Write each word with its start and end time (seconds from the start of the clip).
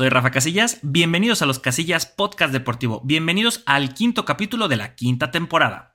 Soy 0.00 0.08
Rafa 0.08 0.30
Casillas, 0.30 0.78
bienvenidos 0.80 1.42
a 1.42 1.46
los 1.46 1.58
Casillas 1.58 2.06
Podcast 2.06 2.54
Deportivo, 2.54 3.02
bienvenidos 3.04 3.62
al 3.66 3.92
quinto 3.92 4.24
capítulo 4.24 4.66
de 4.66 4.78
la 4.78 4.94
quinta 4.94 5.30
temporada. 5.30 5.90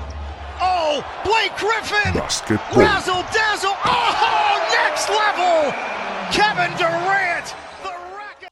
Oh, 0.62 1.04
Blake 1.24 1.56
Griffin! 1.60 2.14
Razzle 2.14 3.24
dazzle! 3.34 3.72
Oh, 3.84 4.60
next 4.70 5.10
level! 5.10 5.74
Kevin 6.32 6.78
Durant! 6.78 7.48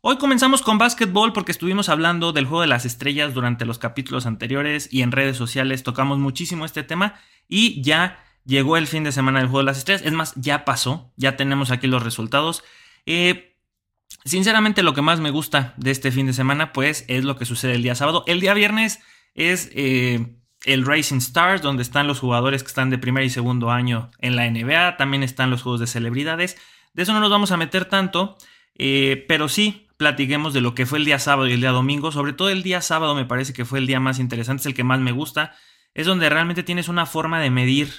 Hoy 0.01 0.17
comenzamos 0.17 0.63
con 0.63 0.79
básquetbol 0.79 1.33
porque 1.33 1.51
estuvimos 1.51 1.87
hablando 1.87 2.33
del 2.33 2.47
juego 2.47 2.61
de 2.61 2.67
las 2.67 2.85
estrellas 2.85 3.35
durante 3.35 3.65
los 3.65 3.77
capítulos 3.77 4.25
anteriores 4.25 4.91
y 4.91 5.03
en 5.03 5.11
redes 5.11 5.37
sociales 5.37 5.83
tocamos 5.83 6.17
muchísimo 6.17 6.65
este 6.65 6.81
tema 6.81 7.19
y 7.47 7.79
ya 7.83 8.25
llegó 8.43 8.75
el 8.75 8.87
fin 8.87 9.03
de 9.03 9.11
semana 9.11 9.37
del 9.37 9.49
juego 9.49 9.59
de 9.59 9.65
las 9.65 9.77
estrellas. 9.77 10.01
Es 10.03 10.13
más, 10.13 10.33
ya 10.35 10.65
pasó, 10.65 11.13
ya 11.15 11.37
tenemos 11.37 11.69
aquí 11.69 11.85
los 11.85 12.01
resultados. 12.01 12.63
Eh, 13.05 13.52
sinceramente 14.25 14.83
lo 14.83 14.93
que 14.93 15.01
más 15.01 15.19
me 15.19 15.31
gusta 15.31 15.73
de 15.77 15.91
este 15.91 16.11
fin 16.11 16.27
de 16.27 16.33
semana 16.33 16.73
pues 16.73 17.05
es 17.07 17.23
lo 17.23 17.37
que 17.37 17.45
sucede 17.45 17.73
el 17.75 17.83
día 17.83 17.95
sábado. 17.95 18.23
El 18.27 18.39
día 18.39 18.53
viernes 18.53 18.99
es 19.33 19.69
eh, 19.73 20.37
el 20.65 20.85
Racing 20.85 21.17
Stars 21.17 21.61
donde 21.61 21.83
están 21.83 22.07
los 22.07 22.19
jugadores 22.19 22.63
que 22.63 22.69
están 22.69 22.89
de 22.89 22.97
primer 22.97 23.23
y 23.23 23.29
segundo 23.29 23.71
año 23.71 24.11
en 24.19 24.35
la 24.35 24.49
NBA. 24.49 24.97
También 24.97 25.23
están 25.23 25.49
los 25.49 25.61
juegos 25.61 25.79
de 25.79 25.87
celebridades. 25.87 26.57
De 26.93 27.03
eso 27.03 27.13
no 27.13 27.19
nos 27.19 27.31
vamos 27.31 27.51
a 27.51 27.57
meter 27.57 27.85
tanto. 27.85 28.37
Eh, 28.75 29.25
pero 29.27 29.49
sí, 29.49 29.87
platiquemos 29.97 30.53
de 30.53 30.61
lo 30.61 30.75
que 30.75 30.85
fue 30.85 30.99
el 30.99 31.05
día 31.05 31.19
sábado 31.19 31.47
y 31.47 31.53
el 31.53 31.61
día 31.61 31.71
domingo. 31.71 32.11
Sobre 32.11 32.33
todo 32.33 32.49
el 32.49 32.63
día 32.63 32.81
sábado 32.81 33.15
me 33.15 33.25
parece 33.25 33.53
que 33.53 33.65
fue 33.65 33.79
el 33.79 33.87
día 33.87 33.99
más 33.99 34.19
interesante, 34.19 34.61
es 34.61 34.65
el 34.65 34.73
que 34.73 34.83
más 34.83 34.99
me 34.99 35.11
gusta. 35.11 35.55
Es 35.93 36.07
donde 36.07 36.29
realmente 36.29 36.63
tienes 36.63 36.87
una 36.87 37.05
forma 37.05 37.39
de 37.39 37.49
medir 37.49 37.93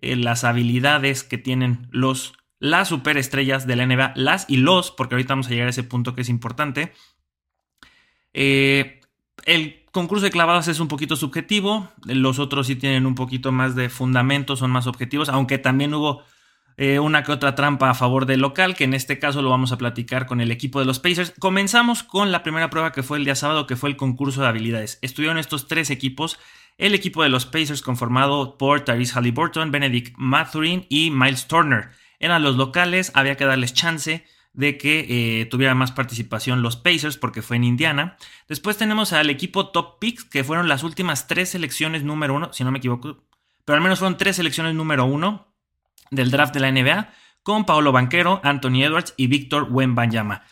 eh, 0.00 0.16
las 0.16 0.44
habilidades 0.44 1.24
que 1.24 1.38
tienen 1.38 1.88
los 1.90 2.34
las 2.62 2.86
superestrellas 2.86 3.66
de 3.66 3.74
la 3.74 3.84
NBA, 3.84 4.12
las 4.14 4.48
y 4.48 4.58
los, 4.58 4.92
porque 4.92 5.16
ahorita 5.16 5.32
vamos 5.32 5.48
a 5.48 5.50
llegar 5.50 5.66
a 5.66 5.70
ese 5.70 5.82
punto 5.82 6.14
que 6.14 6.20
es 6.20 6.28
importante. 6.28 6.92
Eh, 8.32 9.00
el 9.46 9.84
concurso 9.90 10.24
de 10.24 10.30
clavados 10.30 10.68
es 10.68 10.78
un 10.78 10.86
poquito 10.86 11.16
subjetivo, 11.16 11.88
los 12.04 12.38
otros 12.38 12.68
sí 12.68 12.76
tienen 12.76 13.04
un 13.04 13.16
poquito 13.16 13.50
más 13.50 13.74
de 13.74 13.88
fundamento, 13.88 14.54
son 14.54 14.70
más 14.70 14.86
objetivos, 14.86 15.28
aunque 15.28 15.58
también 15.58 15.92
hubo 15.92 16.22
eh, 16.76 17.00
una 17.00 17.24
que 17.24 17.32
otra 17.32 17.56
trampa 17.56 17.90
a 17.90 17.94
favor 17.94 18.26
del 18.26 18.38
local, 18.38 18.76
que 18.76 18.84
en 18.84 18.94
este 18.94 19.18
caso 19.18 19.42
lo 19.42 19.50
vamos 19.50 19.72
a 19.72 19.76
platicar 19.78 20.26
con 20.26 20.40
el 20.40 20.52
equipo 20.52 20.78
de 20.78 20.84
los 20.84 21.00
Pacers. 21.00 21.34
Comenzamos 21.40 22.04
con 22.04 22.30
la 22.30 22.44
primera 22.44 22.70
prueba 22.70 22.92
que 22.92 23.02
fue 23.02 23.18
el 23.18 23.24
día 23.24 23.34
sábado, 23.34 23.66
que 23.66 23.74
fue 23.74 23.90
el 23.90 23.96
concurso 23.96 24.40
de 24.40 24.46
habilidades. 24.46 25.00
Estuvieron 25.02 25.36
estos 25.36 25.66
tres 25.66 25.90
equipos. 25.90 26.38
El 26.78 26.94
equipo 26.94 27.24
de 27.24 27.28
los 27.28 27.44
Pacers 27.44 27.82
conformado 27.82 28.56
por 28.56 28.82
Tyrese 28.82 29.14
Halliburton, 29.14 29.72
Benedict 29.72 30.14
Mathurin 30.16 30.86
y 30.88 31.10
Miles 31.10 31.48
Turner. 31.48 31.90
Eran 32.22 32.42
los 32.42 32.56
locales, 32.56 33.10
había 33.14 33.36
que 33.36 33.44
darles 33.44 33.74
chance 33.74 34.24
de 34.54 34.78
que 34.78 35.40
eh, 35.40 35.46
tuviera 35.46 35.74
más 35.74 35.92
participación 35.92 36.62
los 36.62 36.76
Pacers 36.76 37.16
porque 37.16 37.42
fue 37.42 37.56
en 37.56 37.64
Indiana. 37.64 38.16
Después 38.48 38.76
tenemos 38.76 39.12
al 39.12 39.28
equipo 39.28 39.68
Top 39.68 39.98
Picks, 39.98 40.24
que 40.24 40.44
fueron 40.44 40.68
las 40.68 40.82
últimas 40.82 41.26
tres 41.26 41.50
selecciones 41.50 42.04
número 42.04 42.34
uno, 42.34 42.52
si 42.52 42.64
no 42.64 42.70
me 42.70 42.78
equivoco, 42.78 43.24
pero 43.64 43.76
al 43.76 43.82
menos 43.82 43.98
fueron 43.98 44.16
tres 44.16 44.36
selecciones 44.36 44.74
número 44.74 45.04
uno 45.04 45.52
del 46.10 46.30
draft 46.30 46.54
de 46.54 46.60
la 46.60 46.70
NBA 46.70 47.12
con 47.42 47.64
Paolo 47.64 47.92
Banquero, 47.92 48.40
Anthony 48.44 48.84
Edwards 48.84 49.14
y 49.16 49.26
Víctor 49.26 49.68
Wembanyama. 49.70 50.44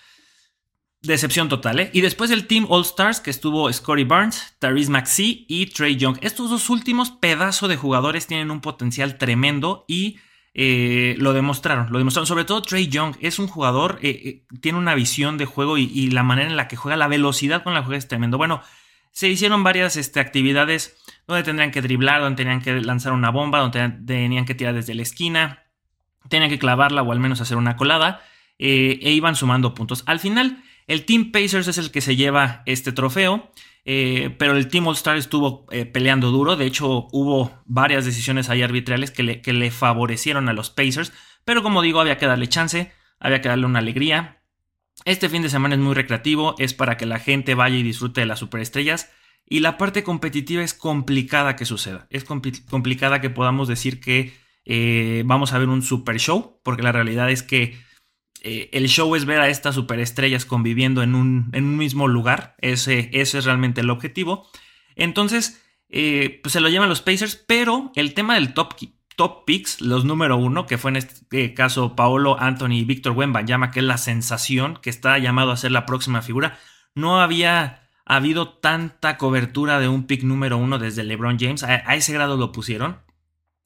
Decepción 1.02 1.48
total, 1.48 1.80
¿eh? 1.80 1.90
Y 1.94 2.02
después 2.02 2.30
el 2.30 2.46
Team 2.46 2.66
All 2.68 2.82
Stars, 2.82 3.20
que 3.20 3.30
estuvo 3.30 3.72
Scotty 3.72 4.04
Barnes, 4.04 4.54
Therese 4.58 4.90
Maxey 4.90 5.46
y 5.48 5.66
Trey 5.66 5.96
Young. 5.96 6.18
Estos 6.20 6.50
dos 6.50 6.68
últimos 6.68 7.10
pedazos 7.10 7.68
de 7.68 7.76
jugadores 7.76 8.26
tienen 8.26 8.50
un 8.50 8.60
potencial 8.60 9.16
tremendo 9.16 9.84
y 9.88 10.18
eh, 10.54 11.14
lo 11.18 11.32
demostraron. 11.32 11.90
Lo 11.90 11.98
demostraron. 11.98 12.26
Sobre 12.26 12.44
todo 12.44 12.62
Trey 12.62 12.88
Young 12.88 13.16
es 13.20 13.38
un 13.38 13.46
jugador, 13.46 13.98
eh, 14.02 14.08
eh, 14.24 14.56
tiene 14.60 14.78
una 14.78 14.94
visión 14.94 15.38
de 15.38 15.46
juego 15.46 15.78
y, 15.78 16.10
la 16.10 16.22
manera 16.22 16.48
en 16.48 16.56
la 16.56 16.68
que 16.68 16.76
juega, 16.76 16.96
la 16.96 17.08
velocidad 17.08 17.62
con 17.62 17.74
la 17.74 17.80
que 17.80 17.86
juega 17.86 17.98
es 17.98 18.08
tremendo. 18.08 18.38
Bueno, 18.38 18.62
se 19.12 19.28
hicieron 19.28 19.62
varias 19.62 19.96
este, 19.96 20.20
actividades 20.20 20.96
donde 21.26 21.42
tendrían 21.42 21.70
que 21.70 21.82
driblar, 21.82 22.20
donde 22.20 22.36
tenían 22.36 22.62
que 22.62 22.80
lanzar 22.80 23.12
una 23.12 23.30
bomba, 23.30 23.58
donde 23.60 23.88
tenían 24.06 24.44
que 24.44 24.54
tirar 24.54 24.74
desde 24.74 24.94
la 24.94 25.02
esquina, 25.02 25.64
tenían 26.28 26.50
que 26.50 26.58
clavarla 26.58 27.02
o 27.02 27.12
al 27.12 27.20
menos 27.20 27.40
hacer 27.40 27.56
una 27.56 27.76
colada, 27.76 28.22
e 28.58 29.10
iban 29.12 29.36
sumando 29.36 29.72
puntos. 29.74 30.02
Al 30.06 30.20
final, 30.20 30.62
el 30.86 31.04
Team 31.04 31.32
Pacers 31.32 31.68
es 31.68 31.78
el 31.78 31.90
que 31.90 32.00
se 32.00 32.16
lleva 32.16 32.62
este 32.66 32.92
trofeo, 32.92 33.50
eh, 33.84 34.34
pero 34.38 34.56
el 34.56 34.68
Team 34.68 34.86
All 34.86 34.94
Star 34.94 35.16
estuvo 35.16 35.66
eh, 35.70 35.86
peleando 35.86 36.30
duro, 36.30 36.56
de 36.56 36.66
hecho 36.66 37.08
hubo 37.12 37.62
varias 37.64 38.04
decisiones 38.04 38.50
ahí 38.50 38.62
arbitrales 38.62 39.10
que 39.10 39.22
le, 39.22 39.40
que 39.40 39.52
le 39.52 39.70
favorecieron 39.70 40.48
a 40.48 40.52
los 40.52 40.70
Pacers, 40.70 41.12
pero 41.44 41.62
como 41.62 41.82
digo, 41.82 42.00
había 42.00 42.18
que 42.18 42.26
darle 42.26 42.48
chance, 42.48 42.92
había 43.18 43.40
que 43.40 43.48
darle 43.48 43.66
una 43.66 43.78
alegría. 43.78 44.42
Este 45.04 45.28
fin 45.28 45.42
de 45.42 45.48
semana 45.48 45.74
es 45.74 45.80
muy 45.80 45.94
recreativo, 45.94 46.54
es 46.58 46.74
para 46.74 46.96
que 46.96 47.06
la 47.06 47.18
gente 47.18 47.54
vaya 47.54 47.76
y 47.76 47.82
disfrute 47.82 48.20
de 48.20 48.26
las 48.26 48.38
superestrellas. 48.38 49.10
Y 49.46 49.60
la 49.60 49.78
parte 49.78 50.04
competitiva 50.04 50.62
es 50.62 50.74
complicada 50.74 51.56
que 51.56 51.64
suceda. 51.64 52.06
Es 52.10 52.24
complicada 52.24 53.20
que 53.20 53.30
podamos 53.30 53.66
decir 53.66 54.00
que 54.00 54.32
eh, 54.64 55.22
vamos 55.26 55.52
a 55.52 55.58
ver 55.58 55.68
un 55.68 55.82
super 55.82 56.20
show, 56.20 56.60
porque 56.62 56.82
la 56.82 56.92
realidad 56.92 57.30
es 57.30 57.42
que 57.42 57.76
eh, 58.40 58.70
el 58.72 58.88
show 58.88 59.14
es 59.14 59.24
ver 59.24 59.40
a 59.40 59.48
estas 59.48 59.74
superestrellas 59.74 60.44
conviviendo 60.44 61.02
en 61.02 61.14
un, 61.14 61.50
en 61.52 61.64
un 61.64 61.76
mismo 61.76 62.08
lugar. 62.08 62.56
Ese, 62.58 63.10
es 63.12 63.44
realmente 63.44 63.80
el 63.80 63.90
objetivo. 63.90 64.48
Entonces, 64.96 65.62
eh, 65.88 66.40
pues 66.42 66.52
se 66.52 66.60
lo 66.60 66.68
llevan 66.68 66.88
los 66.88 67.02
Pacers, 67.02 67.36
pero 67.36 67.92
el 67.94 68.14
tema 68.14 68.34
del 68.34 68.54
top, 68.54 68.74
top 69.16 69.44
picks, 69.44 69.80
los 69.80 70.04
número 70.04 70.36
uno, 70.36 70.66
que 70.66 70.78
fue 70.78 70.90
en 70.90 70.96
este 70.96 71.54
caso 71.54 71.96
Paolo, 71.96 72.38
Anthony 72.40 72.72
y 72.72 72.84
Víctor 72.84 73.12
Wembanyama, 73.12 73.70
que 73.70 73.80
es 73.80 73.86
la 73.86 73.98
sensación 73.98 74.78
que 74.80 74.90
está 74.90 75.18
llamado 75.18 75.50
a 75.50 75.56
ser 75.56 75.72
la 75.72 75.86
próxima 75.86 76.22
figura, 76.22 76.58
no 76.94 77.20
había 77.20 77.80
ha 78.10 78.16
habido 78.16 78.48
tanta 78.48 79.16
cobertura 79.18 79.78
de 79.78 79.86
un 79.86 80.08
pick 80.08 80.24
número 80.24 80.58
uno 80.58 80.80
desde 80.80 81.04
LeBron 81.04 81.38
James. 81.38 81.62
A, 81.62 81.76
ese 81.94 82.12
grado 82.12 82.36
lo 82.36 82.50
pusieron. 82.50 82.98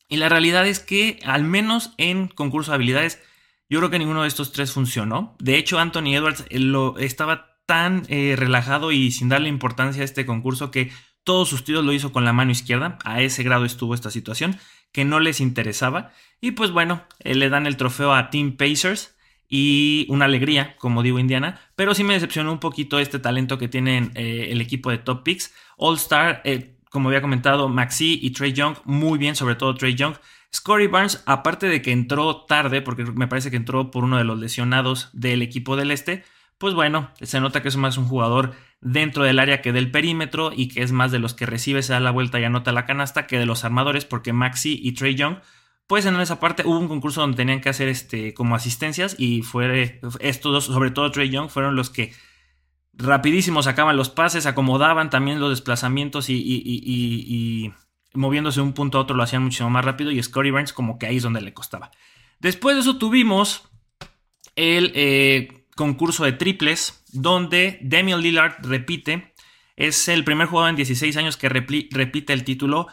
Y 0.06 0.18
la 0.18 0.28
realidad 0.28 0.66
es 0.66 0.80
que, 0.80 1.18
al 1.24 1.44
menos 1.44 1.94
en 1.96 2.28
concurso 2.28 2.70
de 2.70 2.74
habilidades, 2.74 3.22
yo 3.68 3.78
creo 3.78 3.90
que 3.90 3.98
ninguno 3.98 4.22
de 4.22 4.28
estos 4.28 4.52
tres 4.52 4.72
funcionó. 4.72 5.36
De 5.38 5.56
hecho, 5.56 5.78
Anthony 5.78 6.14
Edwards 6.14 6.44
eh, 6.50 6.58
lo, 6.58 6.98
estaba 6.98 7.58
tan 7.66 8.04
eh, 8.08 8.34
relajado 8.36 8.92
y 8.92 9.10
sin 9.10 9.28
darle 9.28 9.48
importancia 9.48 10.02
a 10.02 10.04
este 10.04 10.26
concurso 10.26 10.70
que 10.70 10.92
todos 11.22 11.48
sus 11.48 11.64
tiros 11.64 11.84
lo 11.84 11.92
hizo 11.92 12.12
con 12.12 12.24
la 12.24 12.34
mano 12.34 12.52
izquierda. 12.52 12.98
A 13.04 13.22
ese 13.22 13.42
grado 13.42 13.64
estuvo 13.64 13.94
esta 13.94 14.10
situación, 14.10 14.58
que 14.92 15.04
no 15.04 15.18
les 15.18 15.40
interesaba. 15.40 16.12
Y 16.40 16.52
pues 16.52 16.70
bueno, 16.70 17.02
eh, 17.20 17.34
le 17.34 17.48
dan 17.48 17.66
el 17.66 17.78
trofeo 17.78 18.12
a 18.12 18.28
Team 18.28 18.56
Pacers 18.56 19.16
y 19.48 20.06
una 20.10 20.26
alegría, 20.26 20.76
como 20.76 21.02
digo 21.02 21.18
Indiana, 21.18 21.60
pero 21.76 21.94
sí 21.94 22.04
me 22.04 22.14
decepcionó 22.14 22.52
un 22.52 22.60
poquito 22.60 22.98
este 22.98 23.18
talento 23.18 23.56
que 23.56 23.68
tienen 23.68 24.10
el 24.14 24.60
equipo 24.60 24.90
de 24.90 24.98
Top 24.98 25.22
Picks. 25.22 25.54
All 25.76 25.96
Star, 25.96 26.42
como 26.90 27.08
había 27.08 27.20
comentado, 27.20 27.68
Maxi 27.68 28.18
y 28.22 28.30
Trey 28.30 28.52
Young, 28.52 28.76
muy 28.84 29.18
bien, 29.18 29.36
sobre 29.36 29.54
todo 29.54 29.74
Trey 29.74 29.94
Young. 29.94 30.14
Scotty 30.54 30.86
Barnes, 30.86 31.22
aparte 31.26 31.66
de 31.66 31.82
que 31.82 31.90
entró 31.92 32.44
tarde, 32.44 32.80
porque 32.80 33.04
me 33.04 33.26
parece 33.26 33.50
que 33.50 33.56
entró 33.56 33.90
por 33.90 34.04
uno 34.04 34.18
de 34.18 34.24
los 34.24 34.38
lesionados 34.38 35.10
del 35.12 35.42
equipo 35.42 35.76
del 35.76 35.90
este, 35.90 36.24
pues 36.58 36.74
bueno, 36.74 37.10
se 37.20 37.40
nota 37.40 37.60
que 37.60 37.68
es 37.68 37.76
más 37.76 37.98
un 37.98 38.06
jugador 38.06 38.52
dentro 38.80 39.24
del 39.24 39.38
área 39.38 39.60
que 39.60 39.72
del 39.72 39.90
perímetro 39.90 40.52
y 40.54 40.68
que 40.68 40.82
es 40.82 40.92
más 40.92 41.10
de 41.10 41.18
los 41.18 41.34
que 41.34 41.46
recibe, 41.46 41.82
se 41.82 41.92
da 41.92 42.00
la 42.00 42.10
vuelta 42.10 42.38
y 42.38 42.44
anota 42.44 42.72
la 42.72 42.86
canasta 42.86 43.26
que 43.26 43.38
de 43.38 43.46
los 43.46 43.64
armadores, 43.64 44.04
porque 44.04 44.32
Maxi 44.32 44.78
y 44.82 44.92
Trey 44.92 45.14
Young 45.14 45.38
pues 45.86 46.06
en 46.06 46.18
esa 46.18 46.40
parte 46.40 46.62
hubo 46.64 46.78
un 46.78 46.88
concurso 46.88 47.20
donde 47.20 47.36
tenían 47.36 47.60
que 47.60 47.68
hacer 47.68 47.88
este, 47.88 48.32
como 48.32 48.54
asistencias 48.54 49.16
y 49.18 49.42
fue, 49.42 50.00
estos 50.20 50.52
dos, 50.52 50.64
sobre 50.64 50.90
todo 50.90 51.10
Trey 51.10 51.28
Young, 51.28 51.50
fueron 51.50 51.76
los 51.76 51.90
que 51.90 52.12
rapidísimo 52.94 53.62
sacaban 53.62 53.96
los 53.96 54.08
pases, 54.08 54.46
acomodaban 54.46 55.10
también 55.10 55.40
los 55.40 55.50
desplazamientos 55.50 56.30
y, 56.30 57.72
moviéndose 58.14 58.60
de 58.60 58.66
un 58.66 58.72
punto 58.72 58.98
a 58.98 59.02
otro 59.02 59.16
lo 59.16 59.22
hacían 59.22 59.42
muchísimo 59.42 59.70
más 59.70 59.84
rápido 59.84 60.10
y 60.10 60.22
Scotty 60.22 60.50
Barnes 60.50 60.72
como 60.72 60.98
que 60.98 61.06
ahí 61.06 61.16
es 61.16 61.22
donde 61.22 61.40
le 61.40 61.52
costaba. 61.52 61.90
Después 62.40 62.76
de 62.76 62.80
eso 62.80 62.96
tuvimos 62.98 63.68
el 64.56 64.92
eh, 64.94 65.66
concurso 65.76 66.24
de 66.24 66.32
triples 66.32 67.04
donde 67.12 67.78
Damian 67.82 68.20
Lillard 68.20 68.64
repite, 68.64 69.34
es 69.76 70.08
el 70.08 70.24
primer 70.24 70.46
jugador 70.46 70.70
en 70.70 70.76
16 70.76 71.16
años 71.16 71.36
que 71.36 71.48
repite 71.48 72.32
el 72.32 72.44
título 72.44 72.88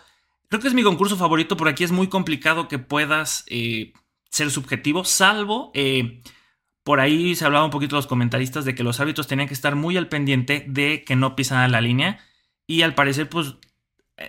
Creo 0.51 0.59
que 0.59 0.67
es 0.67 0.73
mi 0.73 0.83
concurso 0.83 1.15
favorito 1.15 1.55
porque 1.55 1.71
aquí 1.71 1.85
es 1.85 1.93
muy 1.93 2.07
complicado 2.07 2.67
que 2.67 2.77
puedas 2.77 3.45
eh, 3.47 3.93
ser 4.29 4.51
subjetivo, 4.51 5.05
salvo 5.05 5.71
eh, 5.73 6.21
por 6.83 6.99
ahí 6.99 7.35
se 7.35 7.45
hablaba 7.45 7.63
un 7.63 7.71
poquito 7.71 7.95
los 7.95 8.05
comentaristas 8.05 8.65
de 8.65 8.75
que 8.75 8.83
los 8.83 8.99
árbitros 8.99 9.27
tenían 9.27 9.47
que 9.47 9.53
estar 9.53 9.77
muy 9.77 9.95
al 9.95 10.09
pendiente 10.09 10.65
de 10.67 11.05
que 11.05 11.15
no 11.15 11.37
pisaran 11.37 11.71
la 11.71 11.79
línea 11.79 12.19
y 12.67 12.81
al 12.81 12.95
parecer 12.95 13.29
pues 13.29 13.55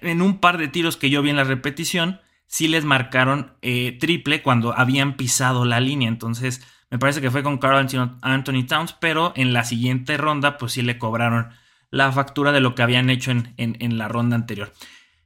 en 0.01 0.23
un 0.23 0.39
par 0.39 0.59
de 0.59 0.69
tiros 0.69 0.97
que 0.97 1.11
yo 1.11 1.23
vi 1.23 1.31
en 1.31 1.37
la 1.37 1.45
repetición 1.45 2.21
sí 2.47 2.69
les 2.69 2.85
marcaron 2.85 3.53
eh, 3.63 3.97
triple 3.99 4.43
cuando 4.43 4.77
habían 4.77 5.17
pisado 5.17 5.65
la 5.65 5.81
línea, 5.81 6.09
entonces 6.09 6.67
me 6.91 6.99
parece 6.99 7.21
que 7.21 7.31
fue 7.31 7.43
con 7.43 7.59
Carl 7.59 7.87
Anthony 8.23 8.67
Towns, 8.67 8.95
pero 9.01 9.33
en 9.37 9.53
la 9.53 9.65
siguiente 9.65 10.17
ronda 10.19 10.59
pues 10.59 10.73
sí 10.73 10.83
le 10.83 10.99
cobraron 10.99 11.49
la 11.91 12.13
factura 12.13 12.53
de 12.53 12.61
lo 12.61 12.75
que 12.75 12.83
habían 12.83 13.11
hecho 13.11 13.31
en 13.31 13.99
la 13.99 14.09
ronda 14.09 14.37
anterior. 14.37 14.73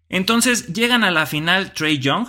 Entonces 0.09 0.73
llegan 0.73 1.05
a 1.05 1.11
la 1.11 1.27
final 1.27 1.73
Trey 1.73 1.99
Young, 1.99 2.29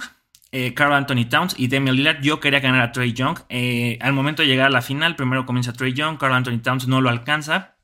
eh, 0.51 0.74
Carl 0.74 0.94
Anthony 0.94 1.25
Towns 1.30 1.56
y 1.57 1.68
Damian 1.68 1.95
Lillard. 1.95 2.22
Yo 2.22 2.40
quería 2.40 2.60
ganar 2.60 2.81
a 2.81 2.92
Trey 2.92 3.13
Young. 3.13 3.40
Eh, 3.50 3.98
al 4.01 4.13
momento 4.13 4.42
de 4.42 4.48
llegar 4.48 4.68
a 4.68 4.72
la 4.72 4.81
final, 4.81 5.16
primero 5.16 5.45
comienza 5.45 5.74
Trey 5.74 5.94
Young, 5.94 6.18
Carl 6.18 6.33
Anthony 6.33 6.60
Towns 6.60 6.88
no 6.88 7.01
lo 7.01 7.10
alcanza. 7.10 7.75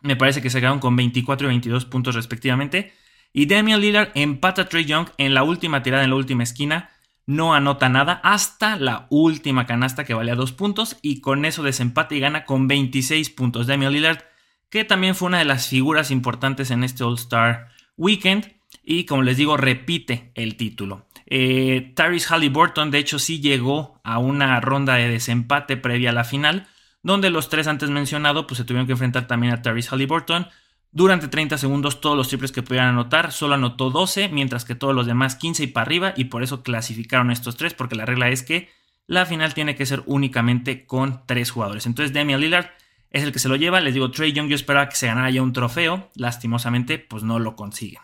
Me 0.00 0.16
parece 0.16 0.42
que 0.42 0.50
se 0.50 0.60
quedaron 0.60 0.80
con 0.80 0.96
24 0.96 1.46
y 1.46 1.50
22 1.50 1.84
puntos 1.86 2.14
respectivamente. 2.14 2.92
Y 3.32 3.46
Damian 3.46 3.80
Lillard 3.80 4.10
empata 4.14 4.62
a 4.62 4.68
Trey 4.68 4.84
Young 4.84 5.08
en 5.18 5.34
la 5.34 5.42
última 5.42 5.82
tirada, 5.82 6.04
en 6.04 6.10
la 6.10 6.16
última 6.16 6.42
esquina. 6.42 6.90
No 7.24 7.54
anota 7.54 7.88
nada 7.88 8.20
hasta 8.24 8.76
la 8.76 9.06
última 9.08 9.66
canasta 9.66 10.04
que 10.04 10.14
valía 10.14 10.34
2 10.34 10.52
puntos. 10.52 10.96
Y 11.02 11.20
con 11.20 11.44
eso 11.44 11.62
desempate 11.62 12.16
y 12.16 12.20
gana 12.20 12.44
con 12.44 12.68
26 12.68 13.30
puntos. 13.30 13.66
Damian 13.66 13.92
Lillard, 13.92 14.24
que 14.68 14.84
también 14.84 15.14
fue 15.14 15.28
una 15.28 15.38
de 15.38 15.44
las 15.44 15.68
figuras 15.68 16.10
importantes 16.10 16.70
en 16.70 16.84
este 16.84 17.04
All-Star 17.04 17.68
Weekend. 17.96 18.52
Y 18.82 19.06
como 19.06 19.22
les 19.22 19.36
digo, 19.36 19.56
repite 19.56 20.32
el 20.34 20.56
título. 20.56 21.06
Eh, 21.26 21.92
Tyrese 21.94 22.34
Halliburton, 22.34 22.90
de 22.90 22.98
hecho, 22.98 23.18
sí 23.18 23.40
llegó 23.40 24.00
a 24.04 24.18
una 24.18 24.60
ronda 24.60 24.96
de 24.96 25.08
desempate 25.08 25.76
previa 25.76 26.10
a 26.10 26.12
la 26.12 26.24
final, 26.24 26.66
donde 27.02 27.30
los 27.30 27.48
tres 27.48 27.68
antes 27.68 27.88
mencionados 27.88 28.44
pues, 28.46 28.58
se 28.58 28.64
tuvieron 28.64 28.86
que 28.86 28.92
enfrentar 28.92 29.26
también 29.26 29.54
a 29.54 29.62
Tyrese 29.62 29.90
Halliburton. 29.90 30.48
Durante 30.94 31.26
30 31.26 31.56
segundos 31.56 32.02
todos 32.02 32.18
los 32.18 32.28
triples 32.28 32.52
que 32.52 32.62
pudieran 32.62 32.90
anotar, 32.90 33.32
solo 33.32 33.54
anotó 33.54 33.88
12, 33.90 34.28
mientras 34.28 34.66
que 34.66 34.74
todos 34.74 34.94
los 34.94 35.06
demás 35.06 35.36
15 35.36 35.64
y 35.64 35.66
para 35.68 35.86
arriba, 35.86 36.12
y 36.16 36.24
por 36.24 36.42
eso 36.42 36.62
clasificaron 36.62 37.30
estos 37.30 37.56
tres, 37.56 37.72
porque 37.72 37.96
la 37.96 38.04
regla 38.04 38.28
es 38.28 38.42
que 38.42 38.68
la 39.06 39.24
final 39.24 39.54
tiene 39.54 39.74
que 39.74 39.86
ser 39.86 40.02
únicamente 40.04 40.84
con 40.84 41.26
tres 41.26 41.50
jugadores. 41.50 41.86
Entonces 41.86 42.12
Damian 42.12 42.40
Lillard 42.40 42.66
es 43.10 43.22
el 43.22 43.32
que 43.32 43.38
se 43.38 43.48
lo 43.48 43.56
lleva. 43.56 43.80
Les 43.80 43.94
digo, 43.94 44.10
Trey 44.10 44.32
Young 44.32 44.48
yo 44.48 44.54
esperaba 44.54 44.90
que 44.90 44.96
se 44.96 45.06
ganara 45.06 45.30
ya 45.30 45.42
un 45.42 45.54
trofeo, 45.54 46.10
lastimosamente 46.14 46.98
pues 46.98 47.22
no 47.22 47.38
lo 47.38 47.56
consigue. 47.56 47.98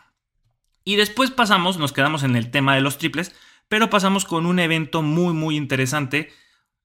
Y 0.83 0.95
después 0.95 1.29
pasamos, 1.29 1.77
nos 1.77 1.93
quedamos 1.93 2.23
en 2.23 2.35
el 2.35 2.49
tema 2.49 2.73
de 2.73 2.81
los 2.81 2.97
triples, 2.97 3.35
pero 3.67 3.91
pasamos 3.91 4.25
con 4.25 4.47
un 4.47 4.57
evento 4.57 5.03
muy 5.03 5.33
muy 5.33 5.55
interesante 5.55 6.31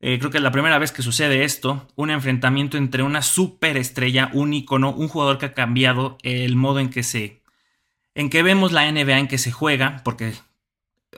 eh, 0.01 0.19
creo 0.19 0.31
que 0.31 0.39
es 0.39 0.43
la 0.43 0.51
primera 0.51 0.79
vez 0.79 0.93
que 0.93 1.03
sucede 1.03 1.45
esto, 1.45 1.89
un 1.97 2.11
enfrentamiento 2.11 2.77
entre 2.77 3.03
una 3.03 3.23
superestrella, 3.23 4.31
un 4.33 4.53
icono, 4.53 4.93
un 4.93 5.09
jugador 5.09 5.39
que 5.39 5.47
ha 5.47 5.55
cambiado 5.55 6.19
el 6.23 6.57
modo 6.57 6.81
en 6.81 6.91
que 6.91 7.03
se, 7.03 7.43
en 8.15 8.29
que 8.29 8.43
vemos 8.43 8.73
la 8.73 8.91
NBA, 8.91 9.19
en 9.19 9.29
que 9.29 9.39
se 9.39 9.51
juega, 9.51 10.03
porque 10.05 10.35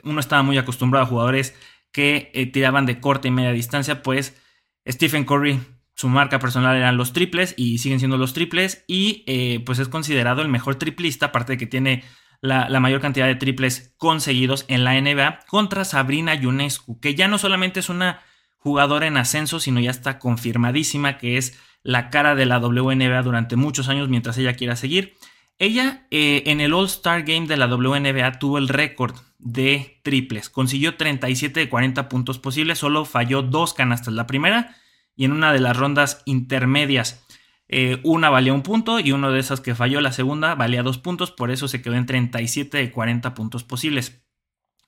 uno 0.03 0.19
estaba 0.19 0.43
muy 0.43 0.57
acostumbrado 0.57 1.05
a 1.05 1.09
jugadores 1.09 1.55
que 1.91 2.31
eh, 2.33 2.45
tiraban 2.45 2.85
de 2.85 2.99
corta 2.99 3.27
y 3.27 3.31
media 3.31 3.51
distancia, 3.51 4.03
pues 4.03 4.41
Stephen 4.87 5.25
Curry, 5.25 5.59
su 5.93 6.09
marca 6.09 6.39
personal 6.39 6.75
eran 6.75 6.95
los 6.95 7.11
triples 7.11 7.55
y 7.57 7.79
siguen 7.79 7.99
siendo 7.99 8.17
los 8.17 8.33
triples 8.33 8.85
y 8.87 9.23
eh, 9.27 9.61
pues 9.65 9.79
es 9.79 9.89
considerado 9.89 10.41
el 10.41 10.47
mejor 10.47 10.75
triplista, 10.75 11.27
aparte 11.27 11.53
de 11.53 11.57
que 11.57 11.65
tiene 11.65 12.03
la, 12.39 12.69
la, 12.69 12.79
mayor 12.79 13.01
cantidad 13.01 13.25
de 13.25 13.35
triples 13.35 13.95
conseguidos 13.97 14.65
en 14.67 14.83
la 14.83 14.93
NBA 15.01 15.39
contra 15.47 15.85
Sabrina 15.85 16.35
Ionescu, 16.35 16.99
que 16.99 17.15
ya 17.15 17.27
no 17.27 17.39
solamente 17.39 17.79
es 17.79 17.89
una 17.89 18.21
jugadora 18.57 19.07
en 19.07 19.17
ascenso, 19.17 19.59
sino 19.59 19.79
ya 19.79 19.91
está 19.91 20.19
confirmadísima 20.19 21.17
que 21.17 21.37
es 21.37 21.59
la 21.83 22.09
cara 22.09 22.35
de 22.35 22.45
la 22.45 22.59
WNBA 22.59 23.21
durante 23.21 23.55
muchos 23.55 23.87
años 23.87 24.09
mientras 24.09 24.37
ella 24.37 24.55
quiera 24.55 24.75
seguir. 24.75 25.15
Ella 25.59 26.05
eh, 26.11 26.43
en 26.47 26.61
el 26.61 26.73
All-Star 26.73 27.23
Game 27.23 27.47
de 27.47 27.57
la 27.57 27.67
WNBA 27.67 28.39
tuvo 28.39 28.57
el 28.57 28.67
récord 28.67 29.15
de 29.39 29.99
triples. 30.03 30.49
Consiguió 30.49 30.95
37 30.97 31.59
de 31.59 31.69
40 31.69 32.09
puntos 32.09 32.39
posibles, 32.39 32.77
solo 32.77 33.05
falló 33.05 33.41
dos 33.41 33.73
canastas. 33.73 34.13
La 34.13 34.27
primera 34.27 34.75
y 35.15 35.25
en 35.25 35.31
una 35.31 35.51
de 35.51 35.59
las 35.59 35.75
rondas 35.75 36.21
intermedias. 36.25 37.25
Eh, 37.69 37.99
una 38.03 38.29
valía 38.29 38.53
un 38.53 38.61
punto 38.61 38.99
y 38.99 39.11
una 39.11 39.29
de 39.29 39.39
esas 39.39 39.59
que 39.59 39.75
falló, 39.75 39.99
la 39.99 40.13
segunda, 40.13 40.55
valía 40.55 40.83
dos 40.83 40.99
puntos, 40.99 41.31
por 41.31 41.51
eso 41.51 41.67
se 41.67 41.81
quedó 41.81 41.95
en 41.95 42.05
37 42.05 42.77
de 42.77 42.91
40 42.91 43.33
puntos 43.33 43.63
posibles. 43.63 44.23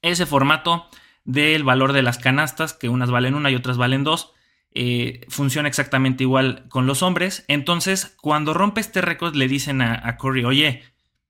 Ese 0.01 0.25
formato 0.25 0.88
del 1.30 1.64
valor 1.64 1.94
de 1.94 2.02
las 2.02 2.18
canastas, 2.18 2.74
que 2.74 2.90
unas 2.90 3.12
valen 3.12 3.36
una 3.36 3.52
y 3.52 3.56
otras 3.56 3.78
valen 3.78 4.04
dos. 4.04 4.34
Eh, 4.72 5.28
funciona 5.30 5.68
exactamente 5.68 6.24
igual 6.24 6.66
con 6.70 6.88
los 6.88 7.04
hombres. 7.04 7.46
Entonces, 7.48 8.16
cuando 8.20 8.56
rompe 8.56 8.81
este 8.81 9.02
récord, 9.02 9.36
le 9.36 9.48
dicen 9.48 9.84
a, 9.84 10.18
Curry, 10.18 10.44
oye, 10.44 10.84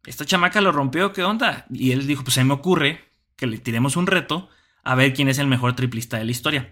esta 0.05 0.25
chamaca 0.25 0.61
lo 0.61 0.71
rompió, 0.71 1.11
¿qué 1.11 1.25
onda? 1.25 1.65
Y 1.69 1.91
él 1.91 2.07
dijo, 2.07 2.23
pues 2.23 2.35
se 2.35 2.45
me 2.45 2.53
ocurre 2.53 3.11
que 3.35 3.45
le 3.45 3.57
tiremos 3.57 3.97
un 3.97 4.07
reto 4.07 4.47
a 4.85 4.95
ver 4.95 5.13
quién 5.13 5.27
es 5.27 5.37
el 5.37 5.47
mejor 5.47 5.75
triplista 5.75 6.17
de 6.17 6.23
la 6.23 6.31
historia. 6.31 6.71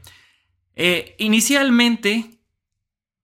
Eh, 0.75 1.15
inicialmente, 1.19 2.39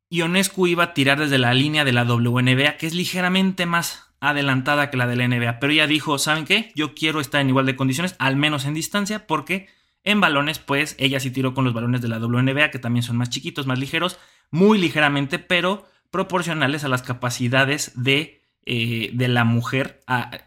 Ionescu 0.10 0.68
iba 0.68 0.84
a 0.84 0.94
tirar 0.94 1.18
desde 1.18 1.38
la 1.38 1.54
línea 1.54 1.86
de 1.86 1.94
la 1.94 2.04
WNBA, 2.04 2.76
que 2.76 2.88
es 2.88 2.94
ligeramente 2.94 3.66
más 3.66 4.14
adelantada 4.20 4.90
que 4.90 4.98
la 4.98 5.08
de 5.08 5.16
la 5.16 5.30
NBA, 5.30 5.62
pero 5.62 5.72
ella 5.72 5.88
dijo, 5.88 6.18
¿saben 6.18 6.44
qué? 6.44 6.74
Yo 6.76 6.94
quiero 6.94 7.22
estar 7.22 7.40
en 7.40 7.50
igual 7.50 7.66
de 7.66 7.78
condiciones, 7.78 8.16
al 8.20 8.36
menos 8.36 8.66
en 8.66 8.74
distancia, 8.74 9.28
porque 9.28 9.68
en 10.04 10.20
balones, 10.20 10.60
pues 10.60 10.96
ella 11.00 11.20
sí 11.20 11.32
tiró 11.32 11.54
con 11.54 11.64
los 11.64 11.74
balones 11.74 12.02
de 12.02 12.08
la 12.08 12.20
WNBA, 12.20 12.72
que 12.72 12.80
también 12.80 13.04
son 13.04 13.18
más 13.18 13.30
chiquitos, 13.30 13.68
más 13.68 13.80
ligeros, 13.80 14.20
muy 14.52 14.78
ligeramente, 14.78 15.40
pero 15.40 15.88
proporcionales 16.12 16.84
a 16.84 16.90
las 16.90 17.02
capacidades 17.02 17.94
de, 17.96 18.44
eh, 18.66 19.12
de 19.14 19.28
la 19.28 19.46
mujer. 19.46 20.04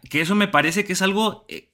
que 0.09 0.21
eso 0.21 0.35
me 0.35 0.47
parece 0.47 0.85
que 0.85 0.93
es 0.93 1.01
algo 1.01 1.45
eh, 1.49 1.73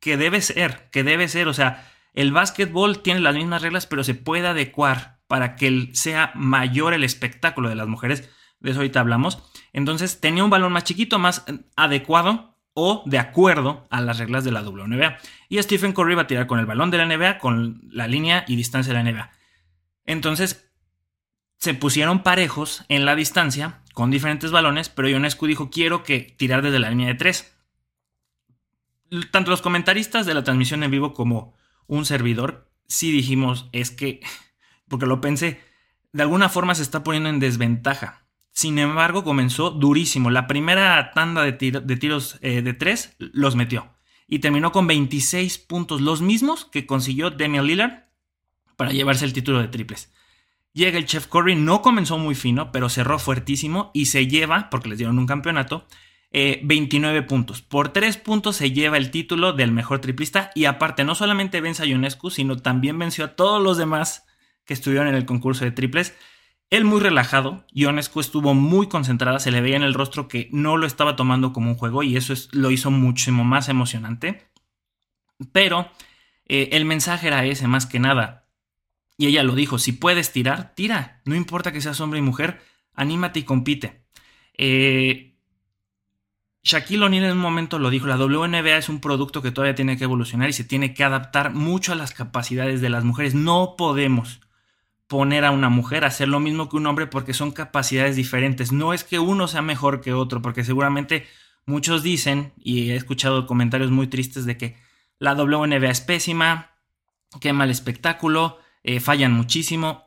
que 0.00 0.16
debe 0.16 0.40
ser, 0.40 0.88
que 0.90 1.04
debe 1.04 1.28
ser. 1.28 1.48
O 1.48 1.54
sea, 1.54 1.90
el 2.14 2.32
básquetbol 2.32 3.02
tiene 3.02 3.20
las 3.20 3.34
mismas 3.34 3.62
reglas, 3.62 3.86
pero 3.86 4.04
se 4.04 4.14
puede 4.14 4.46
adecuar 4.46 5.18
para 5.26 5.56
que 5.56 5.90
sea 5.92 6.32
mayor 6.34 6.94
el 6.94 7.04
espectáculo 7.04 7.68
de 7.68 7.74
las 7.74 7.88
mujeres. 7.88 8.30
De 8.60 8.70
eso 8.70 8.80
ahorita 8.80 9.00
hablamos. 9.00 9.42
Entonces 9.72 10.20
tenía 10.20 10.44
un 10.44 10.50
balón 10.50 10.72
más 10.72 10.84
chiquito, 10.84 11.18
más 11.18 11.44
eh, 11.48 11.58
adecuado 11.76 12.57
o 12.80 13.02
de 13.06 13.18
acuerdo 13.18 13.88
a 13.90 14.00
las 14.00 14.18
reglas 14.18 14.44
de 14.44 14.52
la 14.52 14.62
WNBA. 14.62 15.18
Y 15.48 15.60
Stephen 15.60 15.92
Curry 15.92 16.14
va 16.14 16.22
a 16.22 16.26
tirar 16.28 16.46
con 16.46 16.60
el 16.60 16.66
balón 16.66 16.92
de 16.92 16.98
la 16.98 17.06
NBA, 17.06 17.38
con 17.38 17.80
la 17.90 18.06
línea 18.06 18.44
y 18.46 18.54
distancia 18.54 18.94
de 18.94 19.02
la 19.02 19.10
NBA. 19.10 19.32
Entonces, 20.06 20.70
se 21.56 21.74
pusieron 21.74 22.22
parejos 22.22 22.84
en 22.88 23.04
la 23.04 23.16
distancia 23.16 23.82
con 23.94 24.12
diferentes 24.12 24.52
balones, 24.52 24.90
pero 24.90 25.08
Ionescu 25.08 25.48
dijo, 25.48 25.70
quiero 25.70 26.04
que 26.04 26.20
tirar 26.20 26.62
desde 26.62 26.78
la 26.78 26.90
línea 26.90 27.08
de 27.08 27.14
3. 27.16 27.52
Tanto 29.32 29.50
los 29.50 29.60
comentaristas 29.60 30.24
de 30.24 30.34
la 30.34 30.44
transmisión 30.44 30.84
en 30.84 30.92
vivo 30.92 31.14
como 31.14 31.56
un 31.88 32.04
servidor, 32.04 32.70
sí 32.86 33.10
dijimos, 33.10 33.68
es 33.72 33.90
que, 33.90 34.20
porque 34.88 35.06
lo 35.06 35.20
pensé, 35.20 35.60
de 36.12 36.22
alguna 36.22 36.48
forma 36.48 36.76
se 36.76 36.82
está 36.82 37.02
poniendo 37.02 37.28
en 37.28 37.40
desventaja. 37.40 38.17
Sin 38.58 38.80
embargo, 38.80 39.22
comenzó 39.22 39.70
durísimo. 39.70 40.30
La 40.30 40.48
primera 40.48 41.12
tanda 41.12 41.42
de, 41.42 41.52
tiros 41.52 42.38
eh, 42.42 42.60
de 42.60 42.74
tres 42.74 43.14
los 43.20 43.54
metió. 43.54 43.94
Y 44.26 44.40
terminó 44.40 44.72
con 44.72 44.88
26 44.88 45.58
puntos, 45.58 46.00
los 46.00 46.22
mismos 46.22 46.64
que 46.64 46.84
consiguió 46.84 47.30
Damian 47.30 47.68
Lillard 47.68 48.08
para 48.74 48.90
llevarse 48.90 49.26
el 49.26 49.32
título 49.32 49.60
de 49.60 49.68
triples. 49.68 50.12
Llega 50.72 50.98
el 50.98 51.06
Chef 51.06 51.28
Curry, 51.28 51.54
no 51.54 51.82
comenzó 51.82 52.18
muy 52.18 52.34
fino, 52.34 52.72
pero 52.72 52.88
cerró 52.88 53.20
fuertísimo 53.20 53.92
y 53.94 54.06
se 54.06 54.26
lleva, 54.26 54.70
porque 54.70 54.88
les 54.88 54.98
dieron 54.98 55.20
un 55.20 55.26
campeonato, 55.28 55.86
29 56.32 57.16
eh, 57.16 57.22
puntos. 57.22 57.62
Por 57.62 57.90
3 57.90 58.16
puntos 58.16 58.56
se 58.56 58.72
lleva 58.72 58.96
el 58.96 59.12
título 59.12 59.52
del 59.52 59.70
mejor 59.70 60.00
triplista 60.00 60.50
y 60.56 60.64
aparte 60.64 61.04
no 61.04 61.14
solamente 61.14 61.60
vence 61.60 61.84
a 61.84 61.86
Ionescu, 61.86 62.30
sino 62.30 62.56
también 62.56 62.98
venció 62.98 63.24
a 63.24 63.36
todos 63.36 63.62
los 63.62 63.78
demás 63.78 64.26
que 64.64 64.74
estuvieron 64.74 65.06
en 65.06 65.14
el 65.14 65.26
concurso 65.26 65.64
de 65.64 65.70
triples. 65.70 66.12
Él 66.70 66.84
muy 66.84 67.00
relajado, 67.00 67.64
Ionescu 67.72 68.20
estuvo 68.20 68.52
muy 68.52 68.88
concentrada, 68.88 69.38
se 69.38 69.50
le 69.50 69.62
veía 69.62 69.76
en 69.76 69.82
el 69.82 69.94
rostro 69.94 70.28
que 70.28 70.50
no 70.52 70.76
lo 70.76 70.86
estaba 70.86 71.16
tomando 71.16 71.52
como 71.52 71.70
un 71.70 71.76
juego 71.76 72.02
y 72.02 72.16
eso 72.16 72.34
lo 72.52 72.70
hizo 72.70 72.90
muchísimo 72.90 73.42
más 73.42 73.70
emocionante. 73.70 74.46
Pero 75.52 75.90
eh, 76.46 76.70
el 76.72 76.84
mensaje 76.84 77.28
era 77.28 77.44
ese 77.46 77.68
más 77.68 77.86
que 77.86 78.00
nada. 78.00 78.48
Y 79.16 79.26
ella 79.26 79.42
lo 79.42 79.54
dijo, 79.54 79.78
si 79.78 79.92
puedes 79.92 80.30
tirar, 80.32 80.74
tira. 80.74 81.22
No 81.24 81.34
importa 81.34 81.72
que 81.72 81.80
seas 81.80 82.00
hombre 82.00 82.18
y 82.18 82.22
mujer, 82.22 82.60
anímate 82.94 83.40
y 83.40 83.44
compite. 83.44 84.04
Eh, 84.54 85.28
Shaquille 86.62 87.04
O'Neal 87.04 87.24
en 87.24 87.32
un 87.32 87.38
momento 87.38 87.78
lo 87.78 87.88
dijo, 87.88 88.06
la 88.06 88.16
WNBA 88.16 88.76
es 88.76 88.90
un 88.90 89.00
producto 89.00 89.40
que 89.40 89.52
todavía 89.52 89.74
tiene 89.74 89.96
que 89.96 90.04
evolucionar 90.04 90.50
y 90.50 90.52
se 90.52 90.64
tiene 90.64 90.92
que 90.92 91.02
adaptar 91.02 91.54
mucho 91.54 91.92
a 91.92 91.96
las 91.96 92.12
capacidades 92.12 92.82
de 92.82 92.90
las 92.90 93.04
mujeres. 93.04 93.34
No 93.34 93.74
podemos 93.78 94.40
poner 95.08 95.44
a 95.44 95.50
una 95.50 95.70
mujer 95.70 96.04
a 96.04 96.08
hacer 96.08 96.28
lo 96.28 96.38
mismo 96.38 96.68
que 96.68 96.76
un 96.76 96.86
hombre 96.86 97.06
porque 97.06 97.34
son 97.34 97.50
capacidades 97.50 98.14
diferentes. 98.14 98.72
No 98.72 98.92
es 98.92 99.04
que 99.04 99.18
uno 99.18 99.48
sea 99.48 99.62
mejor 99.62 100.00
que 100.00 100.12
otro, 100.12 100.42
porque 100.42 100.64
seguramente 100.64 101.26
muchos 101.66 102.02
dicen, 102.02 102.52
y 102.58 102.90
he 102.90 102.96
escuchado 102.96 103.46
comentarios 103.46 103.90
muy 103.90 104.06
tristes 104.06 104.44
de 104.44 104.56
que 104.56 104.76
la 105.18 105.34
WNBA 105.34 105.90
es 105.90 106.02
pésima, 106.02 106.72
qué 107.40 107.52
mal 107.52 107.70
espectáculo, 107.70 108.58
eh, 108.84 109.00
fallan 109.00 109.32
muchísimo. 109.32 110.06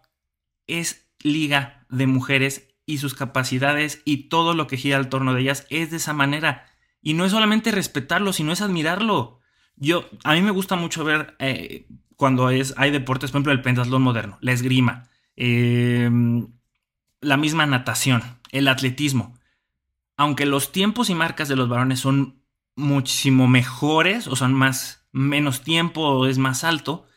Es 0.67 1.09
liga 1.23 1.85
de 1.89 2.07
mujeres 2.07 2.69
y 2.85 2.99
sus 2.99 3.13
capacidades 3.13 4.01
y 4.05 4.29
todo 4.29 4.53
lo 4.53 4.67
que 4.67 4.77
gira 4.77 4.97
al 4.97 5.09
torno 5.09 5.33
de 5.33 5.41
ellas 5.41 5.65
es 5.69 5.91
de 5.91 5.97
esa 5.97 6.13
manera. 6.13 6.67
Y 7.01 7.15
no 7.15 7.25
es 7.25 7.31
solamente 7.31 7.71
respetarlo, 7.71 8.33
sino 8.33 8.51
es 8.51 8.61
admirarlo. 8.61 9.39
Yo, 9.75 10.07
a 10.23 10.33
mí 10.33 10.41
me 10.41 10.51
gusta 10.51 10.75
mucho 10.75 11.03
ver 11.03 11.35
eh, 11.39 11.87
cuando 12.21 12.51
es, 12.51 12.75
hay 12.77 12.91
deportes, 12.91 13.31
por 13.31 13.37
ejemplo, 13.37 13.51
el 13.51 13.63
pentatlón 13.63 14.03
moderno, 14.03 14.37
la 14.41 14.51
esgrima, 14.51 15.09
em, 15.35 16.49
la 17.19 17.35
misma 17.35 17.65
natación, 17.65 18.21
el 18.51 18.67
atletismo. 18.67 19.39
Aunque 20.17 20.45
los 20.45 20.71
tiempos 20.71 21.09
y 21.09 21.15
marcas 21.15 21.47
de 21.47 21.55
los 21.55 21.67
varones 21.67 21.99
son 21.99 22.43
muchísimo 22.75 23.47
mejores 23.47 24.27
o 24.27 24.35
son 24.35 24.53
más 24.53 25.07
menos 25.11 25.63
tiempo, 25.63 26.27
es 26.27 26.37
más 26.37 26.63
alto, 26.63 27.07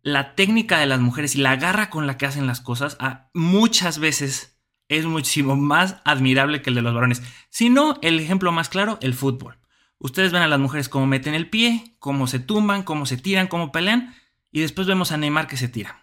la 0.00 0.34
técnica 0.34 0.78
de 0.78 0.86
las 0.86 1.00
mujeres 1.00 1.34
y 1.34 1.42
la 1.42 1.56
garra 1.56 1.90
con 1.90 2.06
la 2.06 2.16
que 2.16 2.24
hacen 2.24 2.46
las 2.46 2.62
cosas 2.62 2.96
muchas 3.34 3.98
veces 3.98 4.58
es 4.88 5.04
muchísimo 5.04 5.56
más 5.56 5.96
admirable 6.06 6.62
que 6.62 6.70
el 6.70 6.76
de 6.76 6.80
los 6.80 6.94
varones. 6.94 7.22
Si 7.50 7.68
no, 7.68 7.98
el 8.00 8.18
ejemplo 8.18 8.50
más 8.50 8.70
claro, 8.70 8.96
el 9.02 9.12
fútbol. 9.12 9.58
Ustedes 9.98 10.32
ven 10.32 10.40
a 10.40 10.48
las 10.48 10.58
mujeres 10.58 10.88
cómo 10.88 11.06
meten 11.06 11.34
el 11.34 11.50
pie, 11.50 11.96
cómo 11.98 12.26
se 12.26 12.38
tumban, 12.38 12.82
cómo 12.82 13.04
se 13.04 13.18
tiran, 13.18 13.46
cómo 13.46 13.72
pelean, 13.72 14.14
y 14.50 14.60
después 14.60 14.86
vemos 14.86 15.12
a 15.12 15.16
Neymar 15.16 15.46
que 15.46 15.56
se 15.56 15.68
tira. 15.68 16.00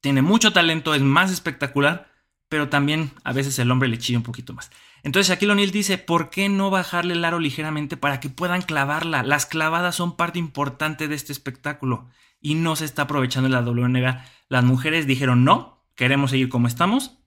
Tiene 0.00 0.22
mucho 0.22 0.52
talento, 0.52 0.94
es 0.94 1.02
más 1.02 1.30
espectacular, 1.30 2.10
pero 2.48 2.68
también 2.68 3.12
a 3.24 3.32
veces 3.32 3.58
el 3.58 3.70
hombre 3.70 3.88
le 3.88 3.98
chilla 3.98 4.18
un 4.18 4.24
poquito 4.24 4.52
más. 4.52 4.70
Entonces 5.02 5.28
Shaquille 5.28 5.52
O'Neal 5.52 5.70
dice, 5.70 5.98
¿por 5.98 6.30
qué 6.30 6.48
no 6.48 6.70
bajarle 6.70 7.14
el 7.14 7.24
aro 7.24 7.38
ligeramente 7.38 7.96
para 7.96 8.20
que 8.20 8.30
puedan 8.30 8.62
clavarla? 8.62 9.22
Las 9.22 9.46
clavadas 9.46 9.96
son 9.96 10.16
parte 10.16 10.38
importante 10.38 11.08
de 11.08 11.14
este 11.14 11.32
espectáculo 11.32 12.08
y 12.40 12.54
no 12.54 12.76
se 12.76 12.84
está 12.84 13.02
aprovechando 13.02 13.48
la 13.48 13.60
WNBA. 13.60 14.24
Las 14.48 14.64
mujeres 14.64 15.06
dijeron, 15.06 15.44
no, 15.44 15.84
queremos 15.94 16.30
seguir 16.30 16.48
como 16.48 16.68
estamos 16.68 17.18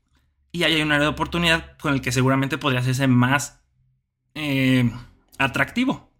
y 0.51 0.63
ahí 0.63 0.75
hay 0.75 0.81
una 0.81 0.95
área 0.95 1.07
de 1.07 1.13
oportunidad 1.13 1.77
con 1.77 1.93
el 1.93 2.01
que 2.01 2.11
seguramente 2.11 2.57
podría 2.57 2.81
hacerse 2.81 3.07
más 3.07 3.61
eh, 4.33 4.91
atractivo. 5.37 6.11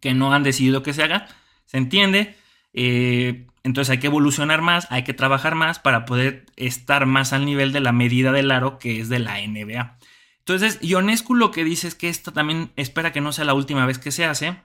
Que 0.00 0.14
no 0.14 0.34
han 0.34 0.42
decidido 0.42 0.82
que 0.82 0.92
se 0.92 1.02
haga, 1.02 1.28
se 1.66 1.78
entiende. 1.78 2.36
Eh, 2.74 3.46
entonces 3.62 3.90
hay 3.90 3.98
que 3.98 4.08
evolucionar 4.08 4.60
más, 4.60 4.86
hay 4.90 5.04
que 5.04 5.14
trabajar 5.14 5.54
más 5.54 5.78
para 5.78 6.04
poder 6.04 6.44
estar 6.56 7.06
más 7.06 7.32
al 7.32 7.46
nivel 7.46 7.72
de 7.72 7.80
la 7.80 7.92
medida 7.92 8.30
del 8.30 8.50
aro 8.50 8.78
que 8.78 9.00
es 9.00 9.08
de 9.08 9.20
la 9.20 9.38
NBA. 9.40 9.96
Entonces, 10.40 10.78
Ionescu 10.82 11.34
lo 11.34 11.50
que 11.50 11.64
dice 11.64 11.88
es 11.88 11.94
que 11.94 12.10
esta 12.10 12.30
también 12.30 12.72
espera 12.76 13.12
que 13.12 13.22
no 13.22 13.32
sea 13.32 13.46
la 13.46 13.54
última 13.54 13.86
vez 13.86 13.98
que 13.98 14.12
se 14.12 14.26
hace 14.26 14.58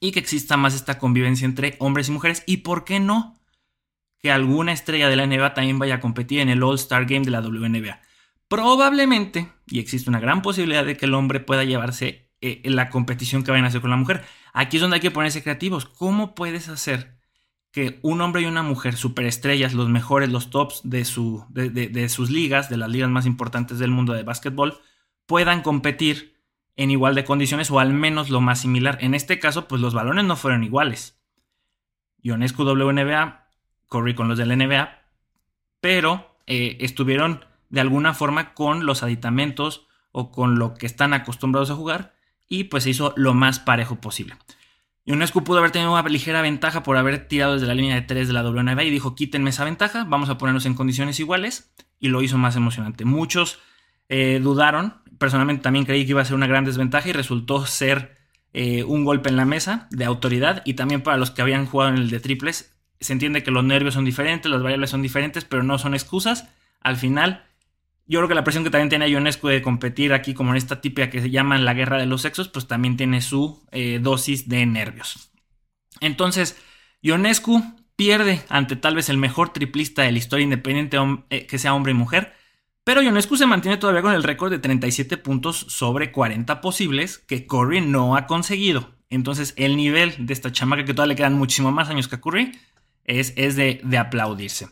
y 0.00 0.10
que 0.10 0.18
exista 0.18 0.56
más 0.56 0.74
esta 0.74 0.98
convivencia 0.98 1.44
entre 1.44 1.76
hombres 1.78 2.08
y 2.08 2.12
mujeres. 2.12 2.42
¿Y 2.46 2.58
por 2.58 2.84
qué 2.84 2.98
no? 2.98 3.38
Que 4.18 4.32
alguna 4.32 4.72
estrella 4.72 5.08
de 5.08 5.14
la 5.14 5.26
NBA 5.26 5.54
también 5.54 5.78
vaya 5.78 5.96
a 5.96 6.00
competir 6.00 6.40
en 6.40 6.48
el 6.48 6.62
All-Star 6.64 7.06
Game 7.06 7.24
de 7.24 7.30
la 7.30 7.40
WNBA. 7.40 8.00
Probablemente, 8.48 9.52
y 9.68 9.78
existe 9.78 10.10
una 10.10 10.18
gran 10.18 10.42
posibilidad 10.42 10.84
de 10.84 10.96
que 10.96 11.06
el 11.06 11.14
hombre 11.14 11.38
pueda 11.38 11.62
llevarse 11.62 12.32
eh, 12.40 12.62
la 12.64 12.90
competición 12.90 13.44
que 13.44 13.52
vayan 13.52 13.66
a 13.66 13.68
hacer 13.68 13.80
con 13.80 13.90
la 13.90 13.96
mujer. 13.96 14.24
Aquí 14.52 14.78
es 14.78 14.80
donde 14.80 14.96
hay 14.96 15.00
que 15.00 15.12
ponerse 15.12 15.44
creativos. 15.44 15.86
¿Cómo 15.86 16.34
puedes 16.34 16.68
hacer 16.68 17.15
que 17.76 17.98
un 18.00 18.22
hombre 18.22 18.40
y 18.40 18.46
una 18.46 18.62
mujer, 18.62 18.96
superestrellas, 18.96 19.74
los 19.74 19.90
mejores, 19.90 20.30
los 20.30 20.48
tops 20.48 20.80
de, 20.82 21.04
su, 21.04 21.44
de 21.50 22.08
sus 22.08 22.30
ligas, 22.30 22.70
de 22.70 22.78
las 22.78 22.88
ligas 22.88 23.10
más 23.10 23.26
importantes 23.26 23.78
del 23.78 23.90
mundo 23.90 24.14
de 24.14 24.22
básquetbol, 24.22 24.80
puedan 25.26 25.60
competir 25.60 26.40
en 26.76 26.90
igual 26.90 27.14
de 27.14 27.26
condiciones 27.26 27.70
o 27.70 27.78
al 27.78 27.92
menos 27.92 28.30
lo 28.30 28.40
más 28.40 28.62
similar. 28.62 28.96
En 29.02 29.14
este 29.14 29.38
caso, 29.38 29.68
pues 29.68 29.82
los 29.82 29.92
balones 29.92 30.24
no 30.24 30.36
fueron 30.36 30.64
iguales. 30.64 31.20
Ionescu 32.22 32.62
WNBA, 32.62 33.46
corrí 33.88 34.14
con 34.14 34.26
los 34.28 34.38
del 34.38 34.56
NBA, 34.56 34.98
pero 35.82 36.34
eh, 36.46 36.78
estuvieron 36.80 37.44
de 37.68 37.82
alguna 37.82 38.14
forma 38.14 38.54
con 38.54 38.86
los 38.86 39.02
aditamentos 39.02 39.86
o 40.12 40.32
con 40.32 40.58
lo 40.58 40.72
que 40.72 40.86
están 40.86 41.12
acostumbrados 41.12 41.70
a 41.70 41.76
jugar 41.76 42.14
y 42.48 42.64
pues 42.64 42.84
se 42.84 42.90
hizo 42.90 43.12
lo 43.18 43.34
más 43.34 43.58
parejo 43.58 43.96
posible. 43.96 44.38
Ionescu 45.06 45.44
pudo 45.44 45.58
haber 45.58 45.70
tenido 45.70 45.92
una 45.92 46.02
ligera 46.08 46.42
ventaja 46.42 46.82
por 46.82 46.96
haber 46.96 47.28
tirado 47.28 47.54
desde 47.54 47.68
la 47.68 47.74
línea 47.74 47.94
de 47.94 48.02
3 48.02 48.26
de 48.26 48.34
la 48.34 48.42
WNBA 48.42 48.82
y 48.84 48.90
dijo 48.90 49.14
quítenme 49.14 49.50
esa 49.50 49.64
ventaja, 49.64 50.04
vamos 50.04 50.28
a 50.28 50.36
ponernos 50.36 50.66
en 50.66 50.74
condiciones 50.74 51.20
iguales 51.20 51.72
y 52.00 52.08
lo 52.08 52.22
hizo 52.22 52.38
más 52.38 52.56
emocionante. 52.56 53.04
Muchos 53.04 53.60
eh, 54.08 54.40
dudaron. 54.42 54.94
Personalmente 55.18 55.62
también 55.62 55.84
creí 55.84 56.04
que 56.04 56.10
iba 56.10 56.22
a 56.22 56.24
ser 56.24 56.34
una 56.34 56.48
gran 56.48 56.64
desventaja 56.64 57.08
y 57.08 57.12
resultó 57.12 57.64
ser 57.66 58.16
eh, 58.52 58.82
un 58.82 59.04
golpe 59.04 59.28
en 59.28 59.36
la 59.36 59.44
mesa 59.44 59.86
de 59.90 60.04
autoridad. 60.04 60.62
Y 60.64 60.74
también 60.74 61.02
para 61.02 61.16
los 61.16 61.30
que 61.30 61.40
habían 61.40 61.66
jugado 61.66 61.92
en 61.92 61.98
el 61.98 62.10
de 62.10 62.20
triples, 62.20 62.76
se 63.00 63.12
entiende 63.12 63.42
que 63.42 63.50
los 63.50 63.64
nervios 63.64 63.94
son 63.94 64.04
diferentes, 64.04 64.50
las 64.50 64.62
variables 64.62 64.90
son 64.90 65.02
diferentes, 65.02 65.44
pero 65.44 65.62
no 65.62 65.78
son 65.78 65.94
excusas. 65.94 66.48
Al 66.80 66.96
final, 66.96 67.44
yo 68.06 68.20
creo 68.20 68.28
que 68.28 68.34
la 68.34 68.44
presión 68.44 68.64
que 68.64 68.70
también 68.70 68.88
tiene 68.88 69.08
Ionescu 69.08 69.48
de 69.48 69.62
competir 69.62 70.12
aquí, 70.12 70.34
como 70.34 70.50
en 70.50 70.56
esta 70.56 70.80
típica 70.80 71.10
que 71.10 71.20
se 71.20 71.30
llama 71.30 71.58
la 71.58 71.74
guerra 71.74 71.98
de 71.98 72.06
los 72.06 72.22
sexos, 72.22 72.48
pues 72.48 72.66
también 72.66 72.96
tiene 72.96 73.20
su 73.20 73.64
eh, 73.72 73.98
dosis 74.00 74.48
de 74.48 74.64
nervios. 74.66 75.30
Entonces, 76.00 76.56
Ionescu 77.02 77.62
pierde 77.96 78.42
ante 78.48 78.76
tal 78.76 78.94
vez 78.94 79.08
el 79.08 79.18
mejor 79.18 79.52
triplista 79.52 80.02
de 80.02 80.12
la 80.12 80.18
historia 80.18 80.44
independiente 80.44 80.98
que 81.48 81.58
sea 81.58 81.74
hombre 81.74 81.92
y 81.92 81.94
mujer 81.94 82.34
pero 82.86 83.02
Ionescu 83.02 83.36
se 83.36 83.46
mantiene 83.46 83.78
todavía 83.78 84.00
con 84.00 84.12
el 84.12 84.22
récord 84.22 84.52
de 84.52 84.60
37 84.60 85.16
puntos 85.16 85.56
sobre 85.56 86.12
40 86.12 86.60
posibles 86.60 87.18
que 87.18 87.44
Curry 87.44 87.80
no 87.80 88.14
ha 88.14 88.28
conseguido. 88.28 88.94
Entonces 89.10 89.54
el 89.56 89.76
nivel 89.76 90.14
de 90.24 90.32
esta 90.32 90.52
chamaca, 90.52 90.84
que 90.84 90.94
todavía 90.94 91.14
le 91.14 91.16
quedan 91.16 91.34
muchísimo 91.34 91.72
más 91.72 91.88
años 91.88 92.06
que 92.06 92.14
a 92.14 92.20
Curry, 92.20 92.52
es, 93.02 93.32
es 93.34 93.56
de, 93.56 93.80
de 93.82 93.98
aplaudirse. 93.98 94.68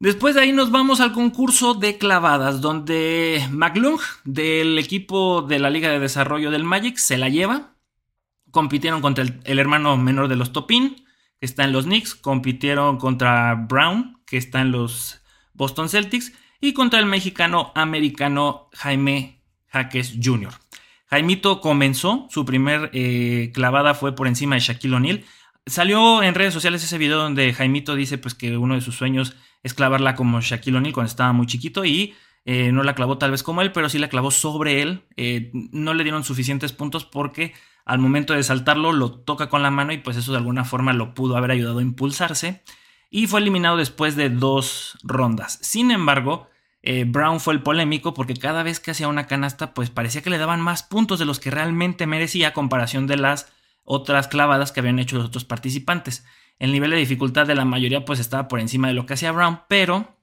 Después 0.00 0.34
de 0.34 0.40
ahí 0.40 0.52
nos 0.52 0.70
vamos 0.70 1.00
al 1.00 1.12
concurso 1.12 1.74
de 1.74 1.98
clavadas, 1.98 2.62
donde 2.62 3.46
McLung 3.50 4.00
del 4.24 4.78
equipo 4.78 5.42
de 5.42 5.58
la 5.58 5.68
Liga 5.68 5.90
de 5.90 5.98
Desarrollo 5.98 6.50
del 6.50 6.64
Magic 6.64 6.96
se 6.96 7.18
la 7.18 7.28
lleva. 7.28 7.74
Compitieron 8.50 9.02
contra 9.02 9.24
el, 9.24 9.58
hermano 9.58 9.98
menor 9.98 10.28
de 10.28 10.36
los 10.36 10.52
Topin, 10.54 10.96
que 11.38 11.44
está 11.44 11.64
en 11.64 11.72
los 11.72 11.84
Knicks. 11.84 12.14
Compitieron 12.14 12.96
contra 12.96 13.54
Brown, 13.54 14.22
que 14.24 14.38
está 14.38 14.62
en 14.62 14.72
los 14.72 15.20
Boston 15.52 15.90
Celtics 15.90 16.32
y 16.62 16.72
contra 16.72 16.98
el 16.98 17.04
mexicano 17.04 17.70
americano 17.74 18.70
Jaime 18.72 19.42
Jaques 19.66 20.14
Jr. 20.22 20.54
Jaimito 21.10 21.60
comenzó, 21.60 22.26
su 22.30 22.46
primer 22.46 22.88
eh, 22.94 23.50
clavada 23.52 23.92
fue 23.92 24.14
por 24.14 24.28
encima 24.28 24.54
de 24.54 24.62
Shaquille 24.62 24.94
O'Neal. 24.94 25.24
Salió 25.66 26.22
en 26.22 26.34
redes 26.34 26.54
sociales 26.54 26.82
ese 26.82 26.96
video 26.96 27.18
donde 27.18 27.52
Jaimito 27.52 27.96
dice 27.96 28.16
pues, 28.16 28.34
que 28.34 28.56
uno 28.56 28.76
de 28.76 28.80
sus 28.80 28.96
sueños 28.96 29.36
es 29.62 29.74
clavarla 29.74 30.14
como 30.14 30.40
Shaquille 30.40 30.76
O'Neal 30.76 30.94
cuando 30.94 31.10
estaba 31.10 31.32
muy 31.32 31.46
chiquito 31.46 31.84
y 31.84 32.14
eh, 32.44 32.72
no 32.72 32.82
la 32.82 32.94
clavó 32.94 33.18
tal 33.18 33.30
vez 33.30 33.42
como 33.42 33.62
él, 33.62 33.72
pero 33.72 33.88
sí 33.88 33.98
la 33.98 34.08
clavó 34.08 34.30
sobre 34.30 34.82
él. 34.82 35.04
Eh, 35.16 35.50
no 35.52 35.94
le 35.94 36.02
dieron 36.02 36.24
suficientes 36.24 36.72
puntos 36.72 37.04
porque 37.04 37.52
al 37.84 37.98
momento 37.98 38.34
de 38.34 38.42
saltarlo 38.42 38.92
lo 38.92 39.12
toca 39.12 39.48
con 39.48 39.62
la 39.62 39.70
mano 39.70 39.92
y 39.92 39.98
pues 39.98 40.16
eso 40.16 40.32
de 40.32 40.38
alguna 40.38 40.64
forma 40.64 40.92
lo 40.92 41.14
pudo 41.14 41.36
haber 41.36 41.50
ayudado 41.50 41.80
a 41.80 41.82
impulsarse. 41.82 42.62
Y 43.10 43.26
fue 43.26 43.40
eliminado 43.40 43.76
después 43.76 44.16
de 44.16 44.30
dos 44.30 44.96
rondas. 45.02 45.58
Sin 45.62 45.90
embargo, 45.90 46.48
eh, 46.82 47.04
Brown 47.06 47.40
fue 47.40 47.54
el 47.54 47.62
polémico 47.62 48.14
porque 48.14 48.34
cada 48.34 48.62
vez 48.62 48.80
que 48.80 48.92
hacía 48.92 49.08
una 49.08 49.26
canasta 49.26 49.74
pues 49.74 49.90
parecía 49.90 50.22
que 50.22 50.30
le 50.30 50.38
daban 50.38 50.60
más 50.60 50.82
puntos 50.82 51.18
de 51.18 51.24
los 51.24 51.40
que 51.40 51.50
realmente 51.50 52.06
merecía 52.06 52.48
a 52.48 52.52
comparación 52.52 53.06
de 53.06 53.16
las 53.16 53.52
otras 53.84 54.28
clavadas 54.28 54.72
que 54.72 54.80
habían 54.80 54.98
hecho 54.98 55.16
los 55.16 55.26
otros 55.26 55.44
participantes. 55.44 56.24
El 56.60 56.72
nivel 56.72 56.90
de 56.90 56.98
dificultad 56.98 57.46
de 57.46 57.56
la 57.56 57.64
mayoría 57.64 58.04
pues 58.04 58.20
estaba 58.20 58.46
por 58.46 58.60
encima 58.60 58.86
de 58.86 58.94
lo 58.94 59.06
que 59.06 59.14
hacía 59.14 59.32
Brown, 59.32 59.62
pero 59.66 60.16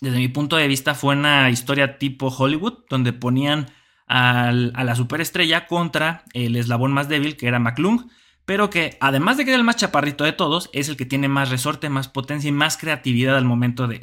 desde 0.00 0.18
mi 0.18 0.28
punto 0.28 0.56
de 0.56 0.68
vista 0.68 0.94
fue 0.94 1.14
una 1.14 1.48
historia 1.48 1.96
tipo 1.96 2.26
Hollywood 2.28 2.84
donde 2.90 3.14
ponían 3.14 3.70
a 4.06 4.52
la 4.52 4.96
superestrella 4.96 5.68
contra 5.68 6.24
el 6.32 6.56
eslabón 6.56 6.90
más 6.90 7.08
débil 7.08 7.36
que 7.36 7.46
era 7.46 7.60
McClung, 7.60 8.10
pero 8.44 8.68
que 8.68 8.98
además 9.00 9.36
de 9.36 9.44
que 9.44 9.52
era 9.52 9.58
el 9.58 9.64
más 9.64 9.76
chaparrito 9.76 10.24
de 10.24 10.32
todos, 10.32 10.68
es 10.72 10.88
el 10.88 10.96
que 10.96 11.06
tiene 11.06 11.28
más 11.28 11.48
resorte, 11.48 11.88
más 11.88 12.08
potencia 12.08 12.48
y 12.48 12.52
más 12.52 12.76
creatividad 12.76 13.36
al 13.36 13.44
momento 13.44 13.86
de, 13.86 14.00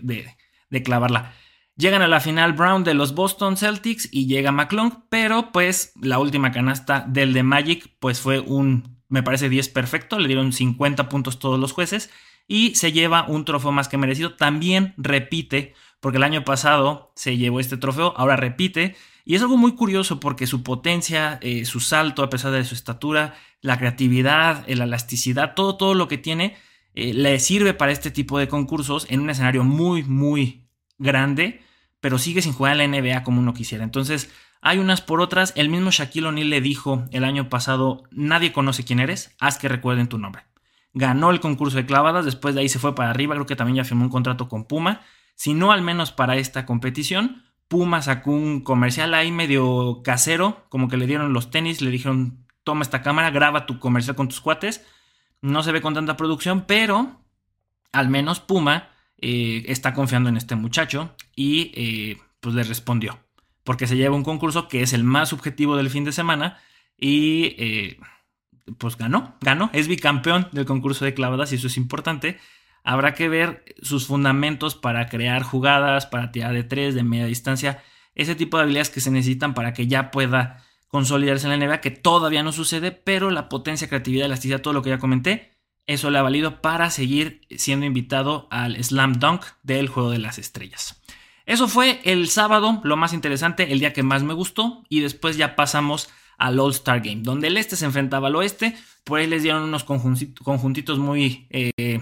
de 0.69 0.83
clavarla. 0.83 1.33
Llegan 1.75 2.01
a 2.01 2.07
la 2.07 2.21
final 2.21 2.53
Brown 2.53 2.85
de 2.85 2.93
los 2.93 3.13
Boston 3.13 3.57
Celtics 3.57 4.07
y 4.09 4.27
llega 4.27 4.53
McClung, 4.53 4.93
pero 5.09 5.51
pues 5.51 5.91
la 6.01 6.19
última 6.19 6.53
canasta 6.53 7.05
del 7.05 7.33
de 7.33 7.43
Magic 7.43 7.93
pues 7.99 8.21
fue 8.21 8.39
un, 8.39 8.96
me 9.09 9.23
parece 9.23 9.49
10 9.49 9.69
perfecto, 9.69 10.19
le 10.19 10.27
dieron 10.27 10.53
50 10.53 11.09
puntos 11.09 11.39
todos 11.39 11.59
los 11.59 11.71
jueces 11.71 12.09
y 12.47 12.75
se 12.75 12.91
lleva 12.91 13.25
un 13.27 13.45
trofeo 13.45 13.71
más 13.71 13.87
que 13.87 13.97
merecido. 13.97 14.35
También 14.35 14.93
repite, 14.97 15.73
porque 15.99 16.17
el 16.17 16.23
año 16.23 16.43
pasado 16.43 17.11
se 17.15 17.37
llevó 17.37 17.59
este 17.59 17.77
trofeo, 17.77 18.13
ahora 18.17 18.35
repite. 18.35 18.95
Y 19.25 19.35
es 19.35 19.41
algo 19.41 19.57
muy 19.57 19.75
curioso 19.75 20.19
porque 20.19 20.47
su 20.47 20.63
potencia, 20.63 21.39
eh, 21.41 21.65
su 21.65 21.79
salto 21.79 22.23
a 22.23 22.29
pesar 22.29 22.51
de 22.51 22.63
su 22.63 22.75
estatura, 22.75 23.35
la 23.61 23.77
creatividad, 23.77 24.65
la 24.67 24.85
elasticidad, 24.85 25.53
todo, 25.53 25.75
todo 25.75 25.93
lo 25.93 26.07
que 26.07 26.17
tiene, 26.17 26.55
eh, 26.93 27.13
le 27.13 27.39
sirve 27.39 27.73
para 27.73 27.91
este 27.91 28.11
tipo 28.11 28.39
de 28.39 28.47
concursos 28.47 29.05
en 29.09 29.19
un 29.19 29.29
escenario 29.29 29.63
muy, 29.63 30.03
muy 30.03 30.67
grande 30.97 31.61
pero 31.99 32.19
sigue 32.19 32.41
sin 32.41 32.53
jugar 32.53 32.79
en 32.79 32.91
la 32.91 33.01
NBA 33.01 33.23
como 33.23 33.39
uno 33.39 33.53
quisiera. 33.53 33.83
Entonces, 33.83 34.29
hay 34.61 34.79
unas 34.79 35.01
por 35.01 35.21
otras. 35.21 35.53
El 35.55 35.69
mismo 35.69 35.91
Shaquille 35.91 36.27
O'Neal 36.27 36.49
le 36.49 36.61
dijo 36.61 37.05
el 37.11 37.23
año 37.23 37.49
pasado, 37.49 38.03
nadie 38.11 38.51
conoce 38.51 38.83
quién 38.83 38.99
eres, 38.99 39.35
haz 39.39 39.57
que 39.57 39.67
recuerden 39.67 40.07
tu 40.07 40.17
nombre. 40.17 40.43
Ganó 40.93 41.31
el 41.31 41.39
concurso 41.39 41.77
de 41.77 41.85
clavadas, 41.85 42.25
después 42.25 42.55
de 42.55 42.61
ahí 42.61 42.69
se 42.69 42.79
fue 42.79 42.95
para 42.95 43.09
arriba, 43.09 43.35
creo 43.35 43.45
que 43.45 43.55
también 43.55 43.77
ya 43.77 43.83
firmó 43.83 44.05
un 44.05 44.11
contrato 44.11 44.47
con 44.47 44.65
Puma. 44.65 45.01
Si 45.35 45.53
no, 45.53 45.71
al 45.71 45.81
menos 45.81 46.11
para 46.11 46.37
esta 46.37 46.65
competición, 46.65 47.43
Puma 47.67 48.01
sacó 48.01 48.31
un 48.31 48.61
comercial 48.61 49.13
ahí 49.13 49.31
medio 49.31 50.01
casero, 50.03 50.65
como 50.69 50.87
que 50.87 50.97
le 50.97 51.05
dieron 51.05 51.33
los 51.33 51.51
tenis, 51.51 51.81
le 51.81 51.91
dijeron, 51.91 52.47
toma 52.63 52.81
esta 52.81 53.01
cámara, 53.01 53.29
graba 53.29 53.65
tu 53.65 53.79
comercial 53.79 54.15
con 54.15 54.27
tus 54.27 54.41
cuates. 54.41 54.85
No 55.41 55.61
se 55.63 55.71
ve 55.71 55.81
con 55.81 55.93
tanta 55.93 56.17
producción, 56.17 56.65
pero 56.67 57.21
al 57.91 58.09
menos 58.09 58.39
Puma 58.39 58.89
eh, 59.17 59.63
está 59.67 59.93
confiando 59.93 60.29
en 60.29 60.37
este 60.37 60.55
muchacho 60.55 61.15
y 61.35 61.71
eh, 61.75 62.17
pues 62.39 62.55
le 62.55 62.63
respondió. 62.63 63.19
Porque 63.67 63.85
se 63.85 63.97
lleva 63.97 64.15
un 64.15 64.23
concurso 64.23 64.69
que 64.69 64.81
es 64.81 64.93
el 64.93 65.03
más 65.03 65.27
subjetivo 65.27 65.75
del 65.75 65.89
fin 65.89 66.05
de 66.05 66.13
semana 66.13 66.57
y 66.97 67.53
eh, 67.57 67.99
pues 68.77 68.95
ganó, 68.95 69.35
ganó, 69.41 69.69
es 69.73 69.89
bicampeón 69.89 70.47
del 70.53 70.65
concurso 70.65 71.03
de 71.03 71.13
clavadas 71.13 71.51
y 71.51 71.55
eso 71.55 71.67
es 71.67 71.75
importante. 71.75 72.39
Habrá 72.85 73.13
que 73.13 73.27
ver 73.27 73.65
sus 73.81 74.07
fundamentos 74.07 74.75
para 74.75 75.07
crear 75.09 75.43
jugadas, 75.43 76.05
para 76.05 76.31
tirar 76.31 76.53
de 76.53 76.63
tres, 76.63 76.95
de 76.95 77.03
media 77.03 77.25
distancia, 77.25 77.83
ese 78.15 78.35
tipo 78.35 78.55
de 78.55 78.63
habilidades 78.63 78.89
que 78.89 79.01
se 79.01 79.11
necesitan 79.11 79.53
para 79.53 79.73
que 79.73 79.85
ya 79.85 80.11
pueda 80.11 80.63
consolidarse 80.87 81.51
en 81.51 81.59
la 81.59 81.67
NBA, 81.67 81.81
que 81.81 81.91
todavía 81.91 82.43
no 82.43 82.53
sucede, 82.53 82.93
pero 82.93 83.31
la 83.31 83.49
potencia, 83.49 83.89
creatividad, 83.89 84.27
elasticidad, 84.27 84.61
todo 84.61 84.73
lo 84.73 84.81
que 84.81 84.91
ya 84.91 84.97
comenté, 84.97 85.57
eso 85.87 86.09
le 86.09 86.19
ha 86.19 86.21
valido 86.21 86.61
para 86.61 86.89
seguir 86.89 87.41
siendo 87.57 87.85
invitado 87.85 88.47
al 88.49 88.81
Slam 88.81 89.19
Dunk 89.19 89.43
del 89.61 89.89
Juego 89.89 90.11
de 90.11 90.19
las 90.19 90.39
Estrellas. 90.39 91.01
Eso 91.47 91.67
fue 91.67 92.01
el 92.03 92.29
sábado, 92.29 92.81
lo 92.83 92.97
más 92.97 93.13
interesante, 93.13 93.71
el 93.71 93.79
día 93.79 93.93
que 93.93 94.03
más 94.03 94.21
me 94.21 94.35
gustó, 94.35 94.83
y 94.89 94.99
después 94.99 95.37
ya 95.37 95.55
pasamos 95.55 96.09
al 96.37 96.59
All 96.59 96.71
Star 96.71 96.99
Game, 96.99 97.21
donde 97.23 97.47
el 97.47 97.57
este 97.57 97.75
se 97.75 97.85
enfrentaba 97.85 98.27
al 98.27 98.35
oeste, 98.35 98.77
por 99.03 99.19
ahí 99.19 99.25
les 99.25 99.41
dieron 99.41 99.63
unos 99.63 99.83
conjuntitos 99.83 100.99
muy... 100.99 101.47
Eh, 101.49 102.01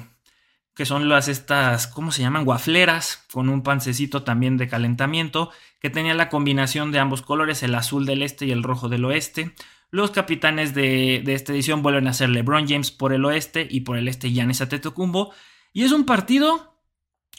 que 0.75 0.85
son 0.85 1.07
las 1.07 1.29
estas, 1.29 1.87
¿cómo 1.87 2.11
se 2.11 2.21
llaman? 2.21 2.43
Guafleras, 2.43 3.23
con 3.31 3.47
un 3.47 3.63
pancecito 3.63 4.23
también 4.23 4.57
de 4.57 4.67
calentamiento, 4.67 5.49
que 5.79 5.89
tenía 5.89 6.13
la 6.13 6.27
combinación 6.27 6.91
de 6.91 6.99
ambos 6.99 7.21
colores, 7.21 7.63
el 7.63 7.75
azul 7.75 8.05
del 8.05 8.21
este 8.21 8.45
y 8.45 8.51
el 8.51 8.61
rojo 8.61 8.89
del 8.89 9.05
oeste. 9.05 9.55
Los 9.89 10.11
capitanes 10.11 10.73
de, 10.73 11.23
esta 11.27 11.53
edición 11.53 11.81
vuelven 11.81 12.07
a 12.07 12.13
ser 12.13 12.29
LeBron 12.29 12.67
James 12.67 12.91
por 12.91 13.13
el 13.13 13.23
oeste 13.23 13.65
y 13.69 13.81
por 13.81 13.97
el 13.97 14.09
este 14.09 14.31
Giannis 14.31 14.59
Antetokounmpo. 14.59 15.33
Y 15.71 15.83
es 15.83 15.93
un 15.93 16.05
partido 16.05 16.77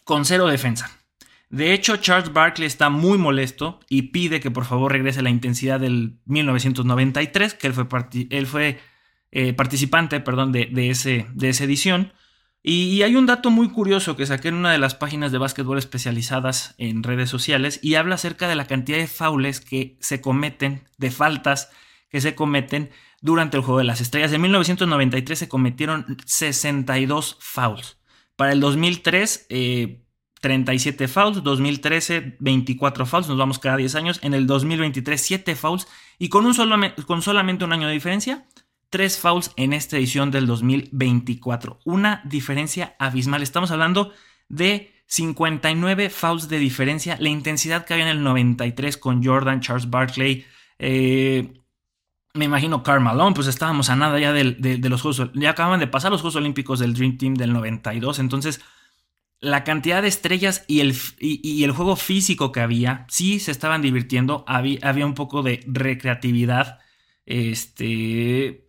con 0.04 0.24
cero 0.24 0.46
defensa. 0.46 0.90
De 1.48 1.72
hecho, 1.72 1.96
Charles 1.96 2.32
Barkley 2.32 2.66
está 2.66 2.90
muy 2.90 3.18
molesto 3.18 3.78
y 3.88 4.02
pide 4.02 4.40
que 4.40 4.50
por 4.50 4.64
favor 4.64 4.92
regrese 4.92 5.22
la 5.22 5.30
intensidad 5.30 5.78
del 5.78 6.18
1993, 6.24 7.54
que 7.54 7.68
él 8.30 8.46
fue, 8.46 8.80
eh, 9.30 9.52
participante 9.52 10.18
perdón, 10.20 10.50
de, 10.52 10.90
esa 10.90 11.64
edición. 11.64 12.12
Y, 12.62 13.02
hay 13.02 13.14
un 13.14 13.26
dato 13.26 13.50
muy 13.50 13.68
curioso 13.68 14.16
que 14.16 14.26
saqué 14.26 14.48
en 14.48 14.56
una 14.56 14.72
de 14.72 14.78
las 14.78 14.96
páginas 14.96 15.30
de 15.30 15.38
básquetbol 15.38 15.78
especializadas 15.78 16.74
en 16.78 17.04
redes 17.04 17.30
sociales 17.30 17.78
y 17.80 17.94
habla 17.94 18.16
acerca 18.16 18.48
de 18.48 18.56
la 18.56 18.66
cantidad 18.66 18.98
de 18.98 19.06
faules 19.06 19.60
que 19.60 19.96
se 20.00 20.20
cometen, 20.20 20.88
de 20.98 21.12
faltas 21.12 21.70
que 22.10 22.20
se 22.20 22.34
cometen 22.34 22.90
durante 23.20 23.56
el 23.56 23.62
Juego 23.62 23.78
de 23.78 23.84
las 23.84 24.00
Estrellas. 24.00 24.32
En 24.32 24.40
1993 24.40 25.38
se 25.38 25.48
cometieron 25.48 26.18
62 26.24 27.36
fouls. 27.40 27.98
Para 28.34 28.50
el 28.50 28.58
2003, 28.58 29.46
37 30.46 31.04
eh, 31.04 31.08
fouls. 31.08 31.42
2013, 31.42 32.36
24 32.38 33.04
fouls. 33.04 33.28
Nos 33.28 33.36
vamos 33.36 33.58
cada 33.58 33.76
10 33.76 33.94
años. 33.96 34.20
En 34.22 34.32
el 34.32 34.46
2023, 34.46 35.20
7 35.20 35.56
fouls. 35.56 35.88
Y 36.20 36.28
con, 36.28 36.46
un 36.46 36.54
solo, 36.54 36.76
con 37.04 37.20
solamente 37.20 37.64
un 37.64 37.72
año 37.72 37.88
de 37.88 37.94
diferencia, 37.94 38.46
tres 38.90 39.18
fouls 39.18 39.50
en 39.56 39.72
esta 39.72 39.96
edición 39.96 40.30
del 40.30 40.46
2024. 40.46 41.80
Una 41.84 42.22
diferencia 42.24 42.94
abismal. 43.00 43.42
Estamos 43.42 43.72
hablando 43.72 44.12
de 44.48 44.92
59 45.06 46.10
fouls 46.10 46.48
de 46.48 46.60
diferencia. 46.60 47.16
La 47.18 47.28
intensidad 47.28 47.84
que 47.84 47.94
había 47.94 48.08
en 48.08 48.16
el 48.16 48.22
93 48.22 48.96
con 48.98 49.24
Jordan, 49.24 49.60
Charles 49.60 49.90
Barkley. 49.90 50.46
Eh, 50.78 51.60
me 52.34 52.44
imagino 52.44 52.82
Carl 52.82 53.02
pues 53.34 53.48
estábamos 53.48 53.90
a 53.90 53.96
nada 53.96 54.20
ya 54.20 54.32
de, 54.32 54.78
los 54.88 55.02
Juegos. 55.02 55.30
Ya 55.34 55.50
acaban 55.50 55.80
de 55.80 55.88
pasar 55.88 56.12
los 56.12 56.20
Juegos 56.20 56.36
Olímpicos 56.36 56.78
del 56.78 56.94
Dream 56.94 57.18
Team 57.18 57.34
del 57.34 57.52
92. 57.52 58.20
Entonces, 58.20 58.60
la 59.40 59.64
cantidad 59.64 60.02
de 60.02 60.08
estrellas 60.08 60.64
y 60.66 60.80
el, 60.80 60.94
y, 61.18 61.64
el 61.64 61.72
juego 61.72 61.96
físico 61.96 62.52
que 62.52 62.60
había, 62.60 63.06
sí 63.08 63.38
se 63.38 63.50
estaban 63.50 63.82
divirtiendo. 63.82 64.44
Había, 64.46 64.78
había 64.82 65.06
un 65.06 65.14
poco 65.14 65.42
de 65.42 65.60
recreatividad. 65.66 66.80
Este 67.26 68.66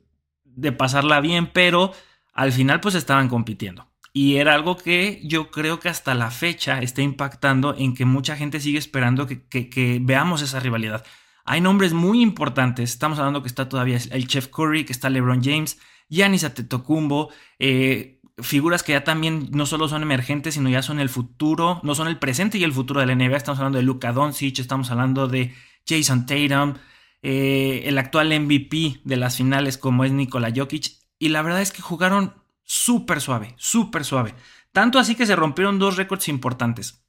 de 0.58 0.72
pasarla 0.72 1.22
bien, 1.22 1.52
pero 1.54 1.94
al 2.34 2.52
final 2.52 2.80
pues 2.82 2.96
estaban 2.96 3.30
compitiendo. 3.30 3.88
Y 4.12 4.38
era 4.38 4.56
algo 4.56 4.78
que 4.78 5.22
yo 5.24 5.52
creo 5.52 5.80
que 5.80 5.90
hasta 5.90 6.16
la 6.16 6.32
fecha 6.32 6.82
está 6.82 7.04
impactando 7.04 7.76
en 7.78 7.94
que 7.94 8.06
mucha 8.06 8.36
gente 8.36 8.60
sigue 8.60 8.80
esperando 8.80 9.28
que, 9.28 10.00
veamos 10.02 10.42
esa 10.42 10.60
rivalidad. 10.60 11.06
Hay 11.46 11.62
nombres 11.62 11.94
muy 11.94 12.22
importantes. 12.22 12.90
Estamos 12.90 13.20
hablando 13.20 13.44
que 13.44 13.48
está 13.48 13.70
todavía 13.70 14.00
el 14.10 14.28
Chef 14.28 14.48
Curry, 14.48 14.86
que 14.86 14.92
está 14.92 15.12
LeBron 15.12 15.44
James, 15.44 15.80
Giannis 16.10 16.44
Antetokounmpo, 16.44 17.30
eh, 17.60 18.17
figuras 18.40 18.84
que 18.84 18.94
ya 18.94 19.04
también 19.04 19.50
no 19.52 19.66
solo 19.66 19.88
son 19.88 20.04
emergentes, 20.04 20.54
sino 20.54 20.70
ya 20.70 20.82
son 20.82 21.00
el 21.00 21.10
futuro, 21.10 21.80
no 21.84 21.96
son 21.96 22.08
el 22.08 22.20
presente 22.20 22.58
y 22.58 22.64
el 22.64 22.74
futuro 22.74 23.00
de 23.00 23.08
la 23.08 23.16
NBA. 23.16 23.38
Estamos 23.38 23.60
hablando 23.60 23.78
de 23.78 23.84
Luka 23.84 24.12
Doncic, 24.12 24.60
estamos 24.60 24.92
hablando 24.92 25.28
de 25.28 25.54
Jason 25.88 26.26
Tatum, 26.26 26.76
eh, 27.24 27.84
el 27.86 27.98
actual 27.98 28.28
MVP 28.40 29.02
de 29.04 29.18
las 29.18 29.38
finales 29.38 29.78
como 29.78 30.04
es 30.04 30.12
Nikola 30.12 30.52
Jokic. 30.56 30.94
Y 31.20 31.30
la 31.30 31.42
verdad 31.42 31.62
es 31.62 31.72
que 31.72 31.82
jugaron 31.82 32.36
súper 32.64 33.22
suave, 33.22 33.56
súper 33.58 34.06
suave. 34.06 34.36
Tanto 34.72 35.00
así 35.00 35.16
que 35.16 35.26
se 35.26 35.36
rompieron 35.36 35.80
dos 35.80 35.98
récords 35.98 36.28
importantes. 36.28 37.04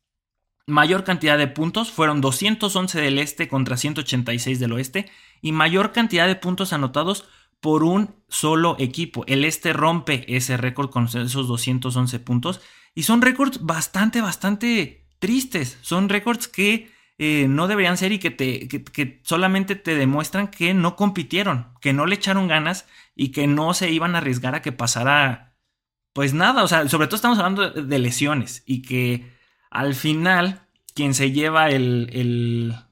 Mayor 0.67 1.05
cantidad 1.05 1.39
de 1.39 1.49
puntos 1.49 1.91
fueron 1.91 2.21
211 2.21 3.01
del 3.01 3.19
este 3.19 3.49
contra 3.49 3.77
186 3.77 4.61
del 4.61 4.73
oeste 4.73 5.11
y 5.41 5.53
mayor 5.53 5.93
cantidad 5.93 6.27
de 6.27 6.37
puntos 6.37 6.73
anotados 6.73 7.29
por 7.61 7.83
un 7.85 8.15
solo 8.29 8.77
equipo. 8.79 9.25
El 9.27 9.45
este 9.45 9.73
rompe 9.73 10.25
ese 10.37 10.57
récord 10.57 10.91
con 10.91 11.05
esos 11.07 11.49
211 11.49 12.19
puntos 12.21 12.61
y 12.95 13.05
son 13.05 13.23
récords 13.23 13.65
bastante, 13.65 14.21
bastante 14.21 15.07
tristes. 15.19 15.79
Son 15.83 16.09
récords 16.09 16.49
que 16.49 16.91
eh, 17.19 17.47
no 17.49 17.67
deberían 17.67 17.97
ser 17.97 18.13
y 18.13 18.19
que, 18.19 18.31
te, 18.31 18.69
que, 18.69 19.21
solamente 19.25 19.75
te 19.75 19.97
demuestran 19.97 20.49
que 20.49 20.73
no 20.75 20.95
compitieron, 20.95 21.69
que 21.81 21.93
no 21.93 22.07
le 22.07 22.15
echaron 22.15 22.47
ganas 22.47 22.87
y 23.17 23.33
que 23.33 23.47
no 23.47 23.75
se 23.75 23.91
iban 23.91 24.15
a 24.15 24.19
arriesgar 24.19 24.55
a 24.55 24.63
que 24.63 24.73
pasara 24.73 25.49
pues 26.13 26.35
nada, 26.35 26.65
o 26.65 26.69
sea, 26.69 26.89
sobre 26.89 27.07
todo 27.07 27.17
estamos 27.17 27.39
hablando 27.39 27.71
de 27.71 27.99
lesiones 27.99 28.65
y 28.67 28.83
que 28.83 29.31
al 29.71 29.95
final 29.95 30.63
quien 30.95 31.15
se 31.15 31.31
lleva 31.31 31.71
el, 31.71 32.11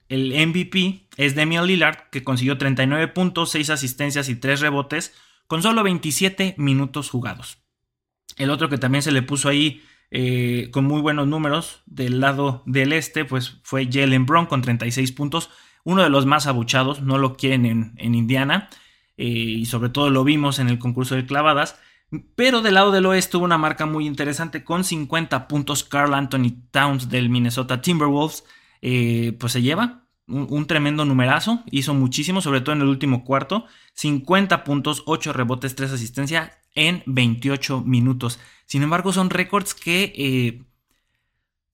el, 0.09 0.47
MVP 0.49 1.06
es 1.17 1.35
Demian 1.35 1.67
Lillard, 1.67 2.11
que 2.11 2.25
consiguió 2.25 2.59
39 2.59 3.09
puntos, 3.09 3.51
6 3.51 3.71
asistencias 3.71 4.29
y 4.29 4.37
3 4.37 4.61
rebotes 4.61 5.15
con 5.47 5.63
solo 5.63 5.83
27 5.83 6.55
minutos 6.59 7.11
jugados. 7.11 7.59
El 8.37 8.51
otro 8.51 8.69
que 8.69 8.79
también 8.79 9.03
se 9.03 9.13
le 9.13 9.23
puso 9.23 9.49
ahí 9.49 9.83
eh, 10.11 10.69
con 10.73 10.85
muy 10.85 11.01
buenos 11.01 11.27
números 11.27 11.83
del 11.87 12.21
lado 12.21 12.63
del 12.67 12.93
este, 12.93 13.25
pues 13.25 13.59
fue 13.63 13.89
Jalen 13.91 14.27
Brown 14.27 14.47
con 14.47 14.63
36 14.63 15.13
puntos, 15.13 15.51
uno 15.85 16.03
de 16.03 16.11
los 16.11 16.27
más 16.27 16.47
abuchados, 16.47 17.01
no 17.01 17.19
lo 17.19 17.37
quieren 17.37 17.95
en, 17.97 18.15
Indiana, 18.15 18.69
eh, 19.17 19.25
y 19.27 19.67
sobre 19.67 19.89
todo 19.89 20.11
lo 20.11 20.25
vimos 20.25 20.59
en 20.59 20.69
el 20.69 20.79
concurso 20.79 21.15
de 21.15 21.27
clavadas. 21.27 21.79
Pero 22.37 22.61
del 22.61 22.75
lado 22.75 22.93
del 22.93 23.07
oeste 23.07 23.37
hubo 23.37 23.45
una 23.45 23.59
marca 23.59 23.85
muy 23.85 24.07
interesante 24.07 24.63
con 24.63 24.85
50 24.85 25.49
puntos. 25.49 25.83
Carl 25.83 26.15
Anthony 26.15 26.55
Towns 26.71 27.09
del 27.09 27.29
Minnesota 27.31 27.81
Timberwolves, 27.81 28.45
eh, 28.81 29.37
pues 29.41 29.53
se 29.53 29.63
lleva 29.63 30.06
un, 30.29 30.67
tremendo 30.67 31.05
numerazo. 31.05 31.63
Hizo 31.71 31.95
muchísimo, 31.95 32.41
sobre 32.41 32.61
todo 32.61 32.75
en 32.75 32.83
el 32.83 32.89
último 32.89 33.25
cuarto. 33.25 33.67
50 33.95 34.65
puntos, 34.65 35.03
8 35.07 35.33
rebotes, 35.33 35.75
3 35.77 35.93
asistencias 35.93 36.53
en 36.75 37.03
28 37.07 37.83
minutos. 37.83 38.39
Sin 38.67 38.83
embargo, 38.83 39.13
son 39.13 39.31
récords 39.31 39.75
que 39.75 40.13
eh, 40.17 40.63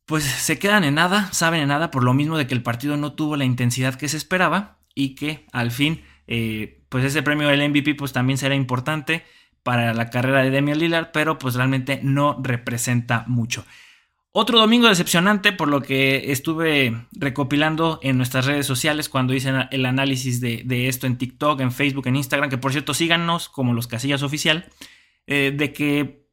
pues 0.06 0.24
se 0.24 0.58
quedan 0.58 0.84
en 0.84 0.94
nada, 0.94 1.32
saben 1.32 1.62
en 1.62 1.68
nada 1.68 1.90
por 1.90 2.04
lo 2.04 2.14
mismo 2.14 2.36
de 2.36 2.46
que 2.46 2.54
el 2.54 2.62
partido 2.62 2.96
no 2.96 3.12
tuvo 3.12 3.36
la 3.36 3.44
intensidad 3.44 3.94
que 3.94 4.08
se 4.08 4.16
esperaba 4.16 4.78
y 4.94 5.14
que 5.14 5.46
al 5.52 5.70
fin 5.70 6.02
eh, 6.26 6.84
pues 6.88 7.04
ese 7.04 7.22
premio 7.22 7.48
del 7.48 7.68
MVP 7.70 7.94
pues 7.94 8.12
también 8.12 8.38
será 8.38 8.54
importante 8.54 9.24
para 9.62 9.94
la 9.94 10.10
carrera 10.10 10.42
de 10.42 10.50
Demian 10.50 10.78
Lillard, 10.78 11.10
pero 11.12 11.38
pues 11.38 11.54
realmente 11.54 12.00
no 12.02 12.38
representa 12.42 13.24
mucho. 13.26 13.64
Otro 14.34 14.58
domingo 14.58 14.88
decepcionante 14.88 15.52
por 15.52 15.68
lo 15.68 15.82
que 15.82 16.32
estuve 16.32 17.06
recopilando 17.12 18.00
en 18.02 18.16
nuestras 18.16 18.46
redes 18.46 18.64
sociales 18.64 19.10
cuando 19.10 19.34
hice 19.34 19.52
el 19.70 19.84
análisis 19.84 20.40
de, 20.40 20.88
esto 20.88 21.06
en 21.06 21.18
TikTok, 21.18 21.60
en 21.60 21.70
Facebook, 21.70 22.06
en 22.06 22.16
Instagram, 22.16 22.48
que 22.48 22.56
por 22.56 22.72
cierto 22.72 22.94
síganos 22.94 23.50
como 23.50 23.74
los 23.74 23.86
casillas 23.86 24.22
oficial, 24.22 24.70
eh, 25.26 25.52
de 25.54 25.74
que 25.74 26.26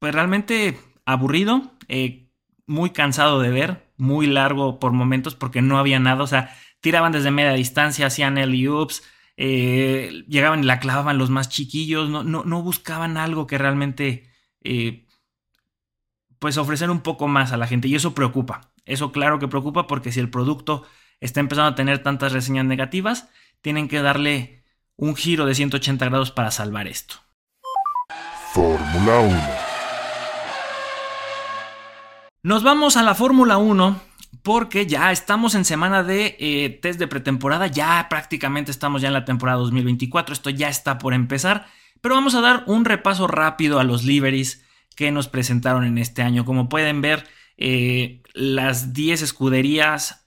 pues 0.00 0.14
realmente 0.14 0.78
aburrido, 1.06 1.72
eh, 1.88 2.28
muy 2.66 2.90
cansado 2.90 3.40
de 3.40 3.48
ver, 3.48 3.90
muy 3.96 4.26
largo 4.26 4.78
por 4.78 4.92
momentos 4.92 5.34
porque 5.34 5.62
no 5.62 5.78
había 5.78 5.98
nada, 5.98 6.22
o 6.22 6.26
sea, 6.26 6.54
tiraban 6.82 7.12
desde 7.12 7.30
media 7.30 7.54
distancia, 7.54 8.08
hacían 8.08 8.36
el 8.36 8.68
oops, 8.68 9.02
eh, 9.38 10.24
llegaban 10.28 10.62
y 10.62 10.66
la 10.66 10.78
clavaban 10.78 11.16
los 11.16 11.30
más 11.30 11.48
chiquillos, 11.48 12.10
no, 12.10 12.22
no, 12.22 12.62
buscaban 12.62 13.16
algo 13.16 13.46
que 13.46 13.56
realmente 13.56 14.30
pues 16.42 16.58
ofrecer 16.58 16.90
un 16.90 17.02
poco 17.02 17.28
más 17.28 17.52
a 17.52 17.56
la 17.56 17.68
gente 17.68 17.86
y 17.86 17.94
eso 17.94 18.16
preocupa. 18.16 18.72
Eso 18.84 19.12
claro 19.12 19.38
que 19.38 19.46
preocupa 19.46 19.86
porque 19.86 20.10
si 20.10 20.18
el 20.18 20.28
producto 20.28 20.82
está 21.20 21.38
empezando 21.38 21.68
a 21.70 21.74
tener 21.76 22.02
tantas 22.02 22.32
reseñas 22.32 22.64
negativas, 22.64 23.28
tienen 23.60 23.86
que 23.86 24.02
darle 24.02 24.64
un 24.96 25.14
giro 25.14 25.46
de 25.46 25.54
180 25.54 26.04
grados 26.04 26.32
para 26.32 26.50
salvar 26.50 26.88
esto. 26.88 27.14
Fórmula 28.50 29.20
1. 29.20 29.40
Nos 32.42 32.64
vamos 32.64 32.96
a 32.96 33.04
la 33.04 33.14
Fórmula 33.14 33.58
1 33.58 34.00
porque 34.42 34.86
ya 34.86 35.12
estamos 35.12 35.54
en 35.54 35.64
semana 35.64 36.02
de 36.02 36.36
eh, 36.40 36.70
test 36.82 36.98
de 36.98 37.06
pretemporada, 37.06 37.68
ya 37.68 38.04
prácticamente 38.10 38.72
estamos 38.72 39.00
ya 39.00 39.06
en 39.06 39.14
la 39.14 39.24
temporada 39.24 39.58
2024, 39.58 40.32
esto 40.32 40.50
ya 40.50 40.68
está 40.68 40.98
por 40.98 41.14
empezar, 41.14 41.68
pero 42.00 42.16
vamos 42.16 42.34
a 42.34 42.40
dar 42.40 42.64
un 42.66 42.84
repaso 42.84 43.28
rápido 43.28 43.78
a 43.78 43.84
los 43.84 44.02
liveries 44.02 44.64
que 44.94 45.10
nos 45.10 45.28
presentaron 45.28 45.84
en 45.84 45.98
este 45.98 46.22
año. 46.22 46.44
Como 46.44 46.68
pueden 46.68 47.00
ver, 47.00 47.26
eh, 47.56 48.22
las 48.34 48.92
10 48.92 49.22
escuderías, 49.22 50.24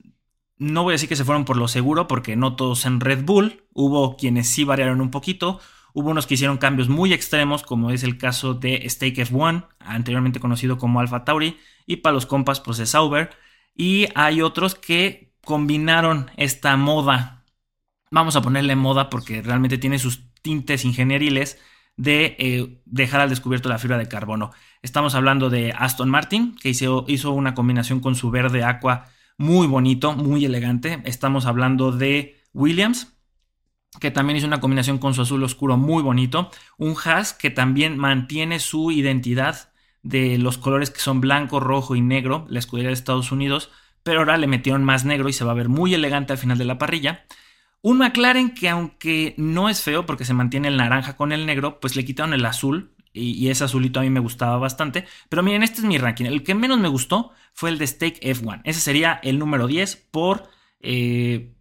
no 0.58 0.84
voy 0.84 0.92
a 0.92 0.96
decir 0.96 1.10
que 1.10 1.16
se 1.16 1.26
fueron 1.26 1.46
por 1.46 1.58
lo 1.58 1.68
seguro, 1.68 2.08
porque 2.08 2.36
no 2.36 2.56
todos 2.56 2.86
en 2.86 3.00
Red 3.00 3.24
Bull, 3.24 3.64
hubo 3.74 4.16
quienes 4.18 4.48
sí 4.48 4.64
variaron 4.64 5.02
un 5.02 5.12
poquito, 5.12 5.60
hubo 5.94 6.12
unos 6.12 6.28
que 6.28 6.36
hicieron 6.36 6.58
cambios 6.58 6.90
muy 6.90 7.14
extremos, 7.14 7.64
como 7.64 7.92
es 7.92 8.04
el 8.04 8.18
caso 8.18 8.54
de 8.54 8.88
Stake 8.90 9.28
F1, 9.28 9.68
anteriormente 9.80 10.40
conocido 10.40 10.78
como 10.78 11.00
Alpha 11.00 11.26
Tauri, 11.26 11.58
y 11.86 11.98
para 11.98 12.14
los 12.14 12.26
compas 12.26 12.60
pues 12.60 12.80
es 12.80 12.92
Sauber. 12.92 13.32
Y 13.76 14.08
hay 14.16 14.42
otros 14.42 14.76
que 14.76 15.34
combinaron 15.44 16.32
esta 16.38 16.76
moda, 16.78 17.44
vamos 18.12 18.36
a 18.36 18.42
ponerle 18.42 18.76
moda 18.76 19.10
porque 19.10 19.42
realmente 19.42 19.78
tiene 19.78 20.00
sus 20.00 20.32
tintes 20.42 20.86
ingenieriles 20.86 21.60
de 21.98 22.36
eh, 22.40 22.82
dejar 22.86 23.22
al 23.22 23.30
descubierto 23.30 23.70
la 23.70 23.78
fibra 23.78 23.98
de 23.98 24.08
carbono. 24.08 24.52
Estamos 24.82 25.16
hablando 25.16 25.50
de 25.50 25.72
Aston 25.72 26.10
Martin, 26.10 26.56
que 26.56 26.70
hizo, 26.70 27.06
hizo 27.08 27.32
una 27.32 27.54
combinación 27.54 28.00
con 28.00 28.16
su 28.16 28.32
verde 28.32 28.64
aqua 28.64 29.06
muy 29.38 29.68
bonito, 29.68 30.14
muy 30.14 30.46
elegante. 30.46 31.02
Estamos 31.06 31.46
hablando 31.46 31.92
de 31.92 32.38
Williams, 32.54 33.14
que 34.00 34.12
también 34.12 34.38
hizo 34.38 34.48
una 34.48 34.60
combinación 34.60 34.98
con 34.98 35.14
su 35.14 35.22
azul 35.22 35.44
oscuro 35.44 35.78
muy 35.78 36.04
bonito. 36.04 36.52
Un 36.78 36.96
Haas 37.04 37.34
que 37.34 37.50
también 37.50 37.98
mantiene 37.98 38.60
su 38.60 38.92
identidad 38.92 39.70
de 40.04 40.38
los 40.38 40.58
colores 40.58 40.92
que 40.92 41.00
son 41.00 41.20
blanco, 41.20 41.60
rojo 41.60 41.96
y 41.96 42.02
negro, 42.02 42.46
la 42.50 42.60
escudería 42.60 42.90
de 42.90 42.94
Estados 42.94 43.32
Unidos, 43.32 43.72
pero 44.04 44.20
ahora 44.20 44.38
le 44.38 44.46
metieron 44.46 44.84
más 44.84 45.04
negro 45.04 45.30
y 45.30 45.34
se 45.34 45.44
va 45.44 45.52
a 45.52 45.56
ver 45.56 45.68
muy 45.68 45.94
elegante 45.94 46.32
al 46.32 46.38
final 46.38 46.60
de 46.60 46.66
la 46.66 46.78
parrilla. 46.78 47.26
Un 47.86 48.00
McLaren 48.00 48.56
que 48.56 48.68
aunque 48.68 49.36
no 49.38 49.70
es 49.70 49.84
feo 49.84 50.08
porque 50.08 50.26
se 50.26 50.34
mantiene 50.34 50.70
el 50.70 50.78
naranja 50.78 51.16
con 51.16 51.32
el 51.32 51.46
negro, 51.46 51.80
pues 51.80 51.96
le 51.96 52.04
quitaron 52.04 52.34
el 52.34 52.44
azul 52.44 52.96
y, 53.14 53.48
ese 53.50 53.64
azulito 53.64 54.00
a 54.00 54.04
mí 54.04 54.10
me 54.10 54.20
gustaba 54.20 54.58
bastante. 54.58 55.06
Pero 55.30 55.44
miren, 55.44 55.62
este 55.62 55.82
es 55.82 55.84
mi 55.84 56.00
ranking. 56.00 56.26
El 56.26 56.42
que 56.42 56.56
menos 56.56 56.80
me 56.80 56.88
gustó 56.88 57.32
fue 57.54 57.70
el 57.70 57.78
de 57.78 57.86
Stake 57.86 58.20
F1. 58.22 58.62
Ese 58.64 58.80
sería 58.80 59.20
el 59.22 59.38
número 59.38 59.68
10 59.68 59.98
por... 60.10 60.50
Eh, 60.80 61.54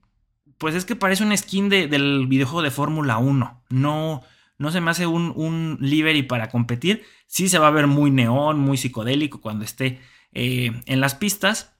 pues 0.57 0.75
es 0.75 0.87
que 0.87 0.97
parece 0.97 1.25
un 1.25 1.37
skin 1.37 1.69
del 1.69 2.27
videojuego 2.27 2.63
de 2.63 2.71
Fórmula 2.71 3.19
1. 3.19 3.63
No, 3.69 4.23
no 4.57 4.71
se 4.71 4.81
me 4.81 4.93
hace 4.93 5.07
un, 5.07 5.31
un 5.37 5.77
livery 5.83 6.23
para 6.23 6.49
competir. 6.49 7.05
Sí 7.27 7.51
se 7.51 7.59
va 7.59 7.69
a 7.69 7.71
ver 7.71 7.87
muy 7.87 8.11
neón, 8.11 8.59
muy 8.61 8.79
psicodélico 8.79 9.43
cuando 9.43 9.67
esté 9.67 10.01
eh, 10.33 10.73
en 10.87 11.01
las 11.01 11.15
pistas. 11.15 11.74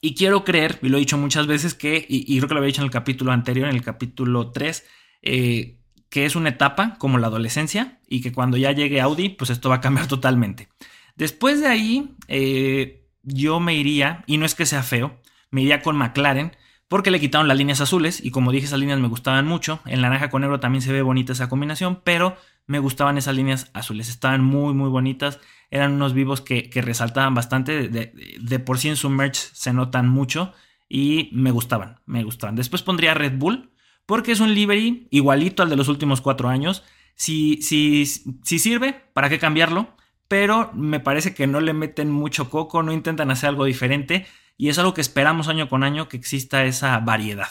Y 0.00 0.14
quiero 0.14 0.44
creer, 0.44 0.78
y 0.82 0.88
lo 0.88 0.96
he 0.96 1.00
dicho 1.00 1.18
muchas 1.18 1.46
veces, 1.46 1.74
que, 1.74 2.04
y, 2.08 2.36
creo 2.36 2.48
que 2.48 2.54
lo 2.54 2.58
había 2.58 2.68
dicho 2.68 2.82
en 2.82 2.86
el 2.86 2.90
capítulo 2.90 3.32
anterior, 3.32 3.68
en 3.68 3.74
el 3.74 3.82
capítulo 3.82 4.50
3, 4.50 4.84
eh, 5.22 5.78
que 6.08 6.26
es 6.26 6.36
una 6.36 6.50
etapa 6.50 6.96
como 6.98 7.18
la 7.18 7.26
adolescencia 7.26 7.98
y 8.08 8.20
que 8.20 8.32
cuando 8.32 8.56
ya 8.56 8.72
llegue 8.72 9.00
Audi, 9.00 9.30
pues 9.30 9.50
esto 9.50 9.68
va 9.68 9.76
a 9.76 9.80
cambiar 9.80 10.06
totalmente. 10.08 10.68
Después 11.16 11.60
de 11.60 11.66
ahí, 11.66 12.14
eh, 12.28 13.06
yo 13.22 13.58
me 13.58 13.74
iría, 13.74 14.22
y 14.26 14.36
no 14.36 14.46
es 14.46 14.54
que 14.54 14.66
sea 14.66 14.82
feo, 14.82 15.20
me 15.50 15.62
iría 15.62 15.82
con 15.82 15.96
McLaren, 15.96 16.52
porque 16.88 17.10
le 17.10 17.20
quitaron 17.20 17.48
las 17.48 17.56
líneas 17.56 17.80
azules 17.80 18.24
y 18.24 18.30
como 18.30 18.52
dije 18.52 18.66
esas 18.66 18.78
líneas 18.78 19.00
me 19.00 19.08
gustaban 19.08 19.46
mucho. 19.46 19.80
En 19.86 20.00
naranja 20.02 20.30
con 20.30 20.42
negro 20.42 20.60
también 20.60 20.82
se 20.82 20.92
ve 20.92 21.02
bonita 21.02 21.32
esa 21.32 21.48
combinación, 21.48 22.00
pero 22.04 22.36
me 22.66 22.78
gustaban 22.78 23.18
esas 23.18 23.34
líneas 23.34 23.70
azules, 23.74 24.08
estaban 24.08 24.44
muy 24.44 24.74
muy 24.74 24.88
bonitas, 24.88 25.40
eran 25.70 25.92
unos 25.92 26.14
vivos 26.14 26.40
que, 26.40 26.70
resaltaban 26.74 27.34
bastante, 27.34 27.88
de, 27.88 28.58
por 28.60 28.78
sí 28.78 28.88
en 28.88 28.96
su 28.96 29.10
merch 29.10 29.36
se 29.36 29.72
notan 29.72 30.08
mucho 30.08 30.52
y 30.88 31.30
me 31.32 31.50
gustaban, 31.50 32.00
me 32.06 32.22
gustaban. 32.22 32.56
Después 32.56 32.82
pondría 32.82 33.14
Red 33.14 33.38
Bull 33.38 33.70
porque 34.06 34.32
es 34.32 34.40
un 34.40 34.54
livery 34.54 35.08
igualito 35.10 35.62
al 35.62 35.70
de 35.70 35.76
los 35.76 35.88
últimos 35.88 36.20
cuatro 36.20 36.48
años. 36.48 36.84
Si, 37.14 37.60
si, 37.62 38.06
si 38.06 38.58
sirve, 38.58 38.92
¿para 39.12 39.28
qué 39.28 39.38
cambiarlo? 39.38 39.96
Pero 40.28 40.70
me 40.74 41.00
parece 41.00 41.34
que 41.34 41.46
no 41.46 41.60
le 41.60 41.72
meten 41.72 42.10
mucho 42.10 42.50
coco, 42.50 42.82
no 42.82 42.92
intentan 42.92 43.30
hacer 43.30 43.48
algo 43.48 43.64
diferente 43.64 44.26
y 44.56 44.68
es 44.68 44.78
algo 44.78 44.94
que 44.94 45.00
esperamos 45.00 45.48
año 45.48 45.68
con 45.68 45.82
año 45.82 46.08
que 46.08 46.16
exista 46.16 46.64
esa 46.64 46.98
variedad. 46.98 47.48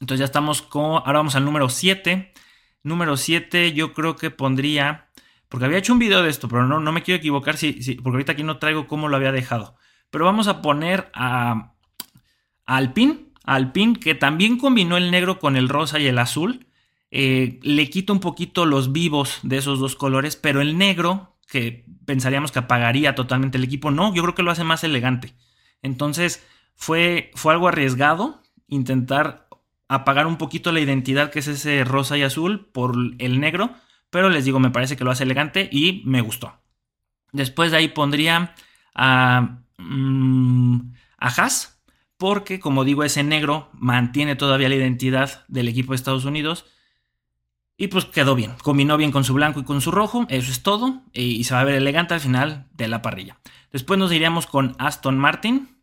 Entonces 0.00 0.20
ya 0.20 0.24
estamos 0.26 0.62
con, 0.62 0.96
ahora 0.96 1.20
vamos 1.20 1.34
al 1.36 1.44
número 1.44 1.68
7. 1.68 2.32
Número 2.82 3.16
7 3.16 3.72
yo 3.72 3.92
creo 3.92 4.16
que 4.16 4.30
pondría, 4.30 5.03
porque 5.54 5.66
había 5.66 5.78
hecho 5.78 5.92
un 5.92 6.00
video 6.00 6.20
de 6.20 6.30
esto, 6.30 6.48
pero 6.48 6.66
no, 6.66 6.80
no 6.80 6.90
me 6.90 7.04
quiero 7.04 7.18
equivocar 7.18 7.56
si, 7.56 7.70
porque 8.02 8.16
ahorita 8.16 8.32
aquí 8.32 8.42
no 8.42 8.58
traigo 8.58 8.88
cómo 8.88 9.06
lo 9.06 9.14
había 9.14 9.30
dejado. 9.30 9.76
Pero 10.10 10.24
vamos 10.24 10.48
a 10.48 10.60
poner 10.60 11.12
a, 11.14 11.74
a 12.66 12.76
Alpine, 12.76 13.28
Alpine 13.44 14.00
que 14.00 14.16
también 14.16 14.58
combinó 14.58 14.96
el 14.96 15.12
negro 15.12 15.38
con 15.38 15.54
el 15.54 15.68
rosa 15.68 16.00
y 16.00 16.08
el 16.08 16.18
azul. 16.18 16.66
Eh, 17.12 17.60
le 17.62 17.88
quito 17.88 18.12
un 18.12 18.18
poquito 18.18 18.66
los 18.66 18.90
vivos 18.90 19.38
de 19.44 19.58
esos 19.58 19.78
dos 19.78 19.94
colores, 19.94 20.34
pero 20.34 20.60
el 20.60 20.76
negro, 20.76 21.36
que 21.48 21.84
pensaríamos 22.04 22.50
que 22.50 22.58
apagaría 22.58 23.14
totalmente 23.14 23.56
el 23.56 23.62
equipo, 23.62 23.92
no, 23.92 24.12
yo 24.12 24.22
creo 24.22 24.34
que 24.34 24.42
lo 24.42 24.50
hace 24.50 24.64
más 24.64 24.82
elegante. 24.82 25.36
Entonces 25.82 26.44
fue, 26.74 27.30
fue 27.36 27.52
algo 27.52 27.68
arriesgado 27.68 28.42
intentar 28.66 29.46
apagar 29.86 30.26
un 30.26 30.36
poquito 30.36 30.72
la 30.72 30.80
identidad 30.80 31.30
que 31.30 31.38
es 31.38 31.46
ese 31.46 31.84
rosa 31.84 32.18
y 32.18 32.24
azul 32.24 32.66
por 32.72 32.96
el 33.20 33.38
negro, 33.38 33.70
pero 34.14 34.30
les 34.30 34.44
digo, 34.44 34.60
me 34.60 34.70
parece 34.70 34.96
que 34.96 35.02
lo 35.02 35.10
hace 35.10 35.24
elegante 35.24 35.68
y 35.72 36.04
me 36.06 36.20
gustó. 36.20 36.54
Después 37.32 37.72
de 37.72 37.78
ahí 37.78 37.88
pondría 37.88 38.54
a, 38.94 39.58
mm, 39.76 40.92
a 41.18 41.26
Haas, 41.26 41.82
porque 42.16 42.60
como 42.60 42.84
digo, 42.84 43.02
ese 43.02 43.24
negro 43.24 43.70
mantiene 43.72 44.36
todavía 44.36 44.68
la 44.68 44.76
identidad 44.76 45.44
del 45.48 45.66
equipo 45.66 45.90
de 45.90 45.96
Estados 45.96 46.26
Unidos. 46.26 46.64
Y 47.76 47.88
pues 47.88 48.04
quedó 48.04 48.36
bien, 48.36 48.52
combinó 48.62 48.96
bien 48.96 49.10
con 49.10 49.24
su 49.24 49.34
blanco 49.34 49.58
y 49.58 49.64
con 49.64 49.80
su 49.80 49.90
rojo, 49.90 50.26
eso 50.28 50.52
es 50.52 50.62
todo, 50.62 51.02
y 51.12 51.42
se 51.42 51.54
va 51.54 51.62
a 51.62 51.64
ver 51.64 51.74
elegante 51.74 52.14
al 52.14 52.20
final 52.20 52.68
de 52.70 52.86
la 52.86 53.02
parrilla. 53.02 53.40
Después 53.72 53.98
nos 53.98 54.12
iríamos 54.12 54.46
con 54.46 54.76
Aston 54.78 55.18
Martin, 55.18 55.76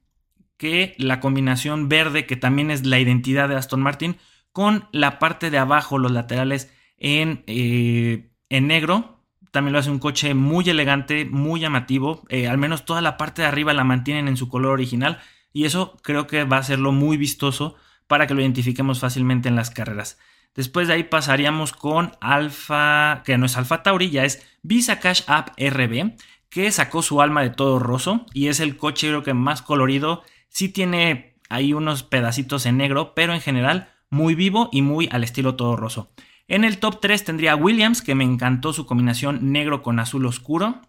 que 0.56 0.96
la 0.98 1.20
combinación 1.20 1.90
verde, 1.90 2.26
que 2.26 2.38
también 2.38 2.72
es 2.72 2.86
la 2.86 2.98
identidad 2.98 3.50
de 3.50 3.58
Aston 3.58 3.82
Martin, 3.82 4.16
con 4.54 4.88
la 4.94 5.20
parte 5.20 5.50
de 5.50 5.58
abajo, 5.58 5.98
los 5.98 6.14
laterales 6.14 6.72
en, 7.02 7.44
eh, 7.48 8.30
en 8.50 8.68
negro. 8.68 9.20
También 9.52 9.74
lo 9.74 9.80
hace 9.80 9.92
un 9.92 10.00
coche 10.00 10.34
muy 10.34 10.70
elegante, 10.70 11.26
muy 11.26 11.60
llamativo. 11.60 12.24
Eh, 12.30 12.48
al 12.48 12.58
menos 12.58 12.86
toda 12.86 13.02
la 13.02 13.18
parte 13.18 13.42
de 13.42 13.50
arriba 13.50 13.74
la 13.74 13.84
mantienen 13.84 14.30
en 14.30 14.38
su 14.38 14.48
color 14.48 14.72
original. 14.72 15.20
Y 15.52 15.66
eso 15.66 15.98
creo 16.04 16.28
que 16.28 16.46
va 16.46 16.58
a 16.58 16.62
hacerlo 16.62 16.94
muy 16.94 17.18
vistoso 17.18 17.76
para 18.08 18.28
que 18.28 18.34
lo 18.34 18.42
identifiquemos 18.42 19.00
fácilmente 19.00 19.50
en 19.50 19.58
las 19.58 19.70
carreras. 19.70 20.18
Después 20.56 20.88
de 20.88 20.94
ahí 20.94 21.04
pasaríamos 21.04 21.74
con 21.74 22.14
Alfa, 22.22 23.24
que 23.26 23.38
no 23.38 23.46
es 23.46 23.58
Alfa 23.58 23.84
Tauri, 23.84 24.10
ya 24.10 24.24
es 24.24 24.46
Visa 24.62 25.00
Cash 25.00 25.24
App 25.28 25.50
RB, 25.58 26.14
que 26.50 26.72
sacó 26.72 27.02
su 27.02 27.22
alma 27.22 27.42
de 27.42 27.50
todo 27.50 27.80
roso 27.80 28.26
y 28.34 28.48
es 28.48 28.60
el 28.60 28.76
coche 28.78 29.08
creo 29.08 29.24
que 29.24 29.34
más 29.34 29.62
colorido 29.62 30.24
Sí 30.52 30.68
tiene 30.68 31.38
ahí 31.50 31.74
unos 31.74 32.04
pedacitos 32.04 32.66
en 32.66 32.78
negro, 32.78 33.16
pero 33.16 33.34
en 33.34 33.40
general 33.40 33.90
muy 34.10 34.36
vivo 34.36 34.68
y 34.72 34.82
muy 34.82 35.08
al 35.12 35.24
estilo 35.24 35.56
todo 35.56 35.78
roso. 35.78 36.12
En 36.52 36.66
el 36.66 36.80
top 36.80 37.00
3 37.00 37.24
tendría 37.24 37.56
Williams, 37.56 38.02
que 38.02 38.14
me 38.14 38.26
encantó 38.26 38.74
su 38.74 38.86
combinación 38.86 39.54
negro 39.54 39.82
con 39.82 40.00
azul 40.00 40.26
oscuro. 40.26 40.82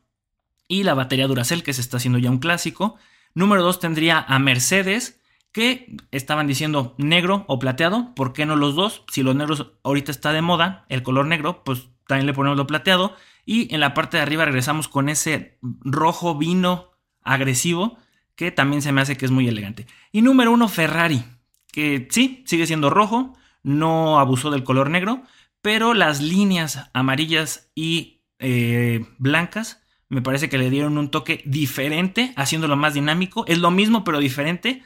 Y 0.66 0.82
la 0.82 0.94
batería 0.94 1.28
Duracell, 1.28 1.62
que 1.62 1.72
se 1.72 1.80
está 1.80 1.98
haciendo 1.98 2.18
ya 2.18 2.32
un 2.32 2.38
clásico. 2.38 2.96
Número 3.32 3.62
2 3.62 3.78
tendría 3.78 4.18
a 4.18 4.40
Mercedes, 4.40 5.20
que 5.52 5.94
estaban 6.10 6.48
diciendo 6.48 6.96
negro 6.98 7.44
o 7.46 7.60
plateado. 7.60 8.12
¿Por 8.16 8.32
qué 8.32 8.44
no 8.44 8.56
los 8.56 8.74
dos? 8.74 9.04
Si 9.12 9.22
los 9.22 9.36
negros 9.36 9.70
ahorita 9.84 10.10
está 10.10 10.32
de 10.32 10.42
moda, 10.42 10.84
el 10.88 11.04
color 11.04 11.26
negro, 11.26 11.62
pues 11.62 11.86
también 12.08 12.26
le 12.26 12.34
ponemos 12.34 12.58
lo 12.58 12.66
plateado. 12.66 13.14
Y 13.46 13.72
en 13.72 13.78
la 13.78 13.94
parte 13.94 14.16
de 14.16 14.24
arriba 14.24 14.44
regresamos 14.44 14.88
con 14.88 15.08
ese 15.08 15.60
rojo 15.62 16.34
vino 16.36 16.90
agresivo 17.22 17.98
que 18.34 18.50
también 18.50 18.82
se 18.82 18.90
me 18.90 19.00
hace 19.00 19.16
que 19.16 19.26
es 19.26 19.30
muy 19.30 19.46
elegante. 19.46 19.86
Y 20.10 20.22
número 20.22 20.50
uno, 20.50 20.66
Ferrari, 20.66 21.22
que 21.70 22.08
sí, 22.10 22.42
sigue 22.48 22.66
siendo 22.66 22.90
rojo, 22.90 23.36
no 23.62 24.18
abusó 24.18 24.50
del 24.50 24.64
color 24.64 24.90
negro, 24.90 25.22
pero 25.62 25.94
las 25.94 26.20
líneas 26.20 26.90
amarillas 26.92 27.70
y 27.74 28.20
eh, 28.38 29.06
blancas 29.18 29.82
me 30.12 30.20
parece 30.20 30.50
que 30.50 30.58
le 30.58 30.68
dieron 30.68 30.98
un 30.98 31.10
toque 31.10 31.40
diferente, 31.46 32.34
haciéndolo 32.36 32.76
más 32.76 32.92
dinámico. 32.92 33.46
Es 33.46 33.56
lo 33.56 33.70
mismo, 33.70 34.04
pero 34.04 34.18
diferente. 34.18 34.82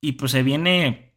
Y 0.00 0.12
pues 0.12 0.32
se 0.32 0.42
viene. 0.42 1.14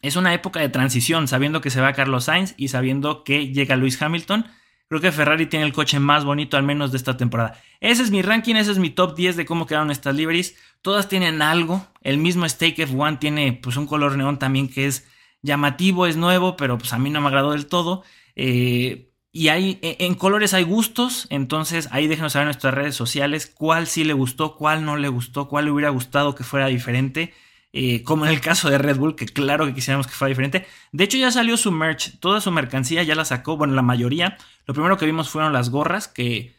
Es 0.00 0.14
una 0.14 0.32
época 0.32 0.60
de 0.60 0.68
transición, 0.68 1.26
sabiendo 1.26 1.60
que 1.60 1.70
se 1.70 1.80
va 1.80 1.92
Carlos 1.92 2.26
Sainz 2.26 2.54
y 2.56 2.68
sabiendo 2.68 3.24
que 3.24 3.48
llega 3.48 3.74
Luis 3.74 4.00
Hamilton. 4.00 4.46
Creo 4.86 5.00
que 5.00 5.10
Ferrari 5.10 5.46
tiene 5.46 5.66
el 5.66 5.72
coche 5.72 5.98
más 5.98 6.24
bonito, 6.24 6.56
al 6.56 6.62
menos 6.62 6.92
de 6.92 6.98
esta 6.98 7.16
temporada. 7.16 7.60
Ese 7.80 8.04
es 8.04 8.12
mi 8.12 8.22
ranking, 8.22 8.54
ese 8.54 8.70
es 8.70 8.78
mi 8.78 8.90
top 8.90 9.16
10 9.16 9.34
de 9.36 9.44
cómo 9.44 9.66
quedaron 9.66 9.90
estas 9.90 10.14
liveries. 10.14 10.54
Todas 10.82 11.08
tienen 11.08 11.42
algo. 11.42 11.84
El 12.00 12.18
mismo 12.18 12.48
Stake 12.48 12.86
F1 12.86 13.18
tiene 13.18 13.58
pues 13.60 13.76
un 13.76 13.88
color 13.88 14.16
neón 14.16 14.38
también 14.38 14.68
que 14.68 14.86
es 14.86 15.08
llamativo, 15.42 16.06
es 16.06 16.16
nuevo, 16.16 16.56
pero 16.56 16.78
pues 16.78 16.92
a 16.92 16.98
mí 16.98 17.10
no 17.10 17.20
me 17.20 17.28
agradó 17.28 17.52
del 17.52 17.66
todo. 17.66 18.02
Eh, 18.36 19.12
y 19.32 19.48
hay, 19.48 19.78
e, 19.82 19.96
en 20.00 20.14
colores 20.14 20.54
hay 20.54 20.64
gustos, 20.64 21.26
entonces 21.30 21.88
ahí 21.90 22.06
déjenos 22.06 22.32
saber 22.32 22.44
en 22.44 22.48
nuestras 22.48 22.74
redes 22.74 22.94
sociales 22.94 23.46
cuál 23.46 23.86
sí 23.86 24.04
le 24.04 24.12
gustó, 24.12 24.56
cuál 24.56 24.84
no 24.84 24.96
le 24.96 25.08
gustó, 25.08 25.48
cuál 25.48 25.66
le 25.66 25.70
hubiera 25.70 25.90
gustado 25.90 26.34
que 26.34 26.44
fuera 26.44 26.66
diferente. 26.66 27.34
Eh, 27.74 28.02
como 28.02 28.26
en 28.26 28.32
el 28.32 28.42
caso 28.42 28.68
de 28.68 28.76
Red 28.76 28.98
Bull, 28.98 29.16
que 29.16 29.24
claro 29.24 29.64
que 29.64 29.72
quisiéramos 29.74 30.06
que 30.06 30.12
fuera 30.12 30.28
diferente. 30.28 30.66
De 30.92 31.04
hecho, 31.04 31.16
ya 31.16 31.30
salió 31.30 31.56
su 31.56 31.72
merch, 31.72 32.18
toda 32.20 32.42
su 32.42 32.50
mercancía 32.50 33.02
ya 33.02 33.14
la 33.14 33.24
sacó, 33.24 33.56
bueno, 33.56 33.74
la 33.74 33.80
mayoría. 33.80 34.36
Lo 34.66 34.74
primero 34.74 34.98
que 34.98 35.06
vimos 35.06 35.30
fueron 35.30 35.54
las 35.54 35.70
gorras, 35.70 36.06
que 36.06 36.54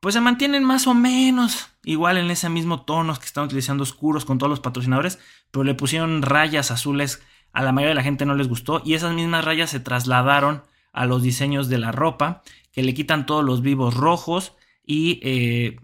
pues 0.00 0.14
se 0.14 0.20
mantienen 0.20 0.64
más 0.64 0.86
o 0.88 0.94
menos 0.94 1.68
igual 1.84 2.18
en 2.18 2.30
ese 2.30 2.48
mismo 2.48 2.82
tono 2.82 3.14
que 3.16 3.26
están 3.26 3.44
utilizando 3.44 3.84
oscuros 3.84 4.24
con 4.24 4.38
todos 4.38 4.50
los 4.50 4.60
patrocinadores, 4.60 5.20
pero 5.50 5.62
le 5.64 5.74
pusieron 5.74 6.22
rayas 6.22 6.70
azules. 6.72 7.22
A 7.56 7.62
la 7.62 7.72
mayoría 7.72 7.92
de 7.92 7.94
la 7.94 8.02
gente 8.02 8.26
no 8.26 8.34
les 8.34 8.48
gustó 8.48 8.82
y 8.84 8.92
esas 8.92 9.14
mismas 9.14 9.42
rayas 9.42 9.70
se 9.70 9.80
trasladaron 9.80 10.62
a 10.92 11.06
los 11.06 11.22
diseños 11.22 11.70
de 11.70 11.78
la 11.78 11.90
ropa, 11.90 12.42
que 12.70 12.82
le 12.82 12.92
quitan 12.92 13.24
todos 13.24 13.42
los 13.42 13.62
vivos 13.62 13.94
rojos 13.94 14.52
y 14.84 15.20
eh, 15.22 15.78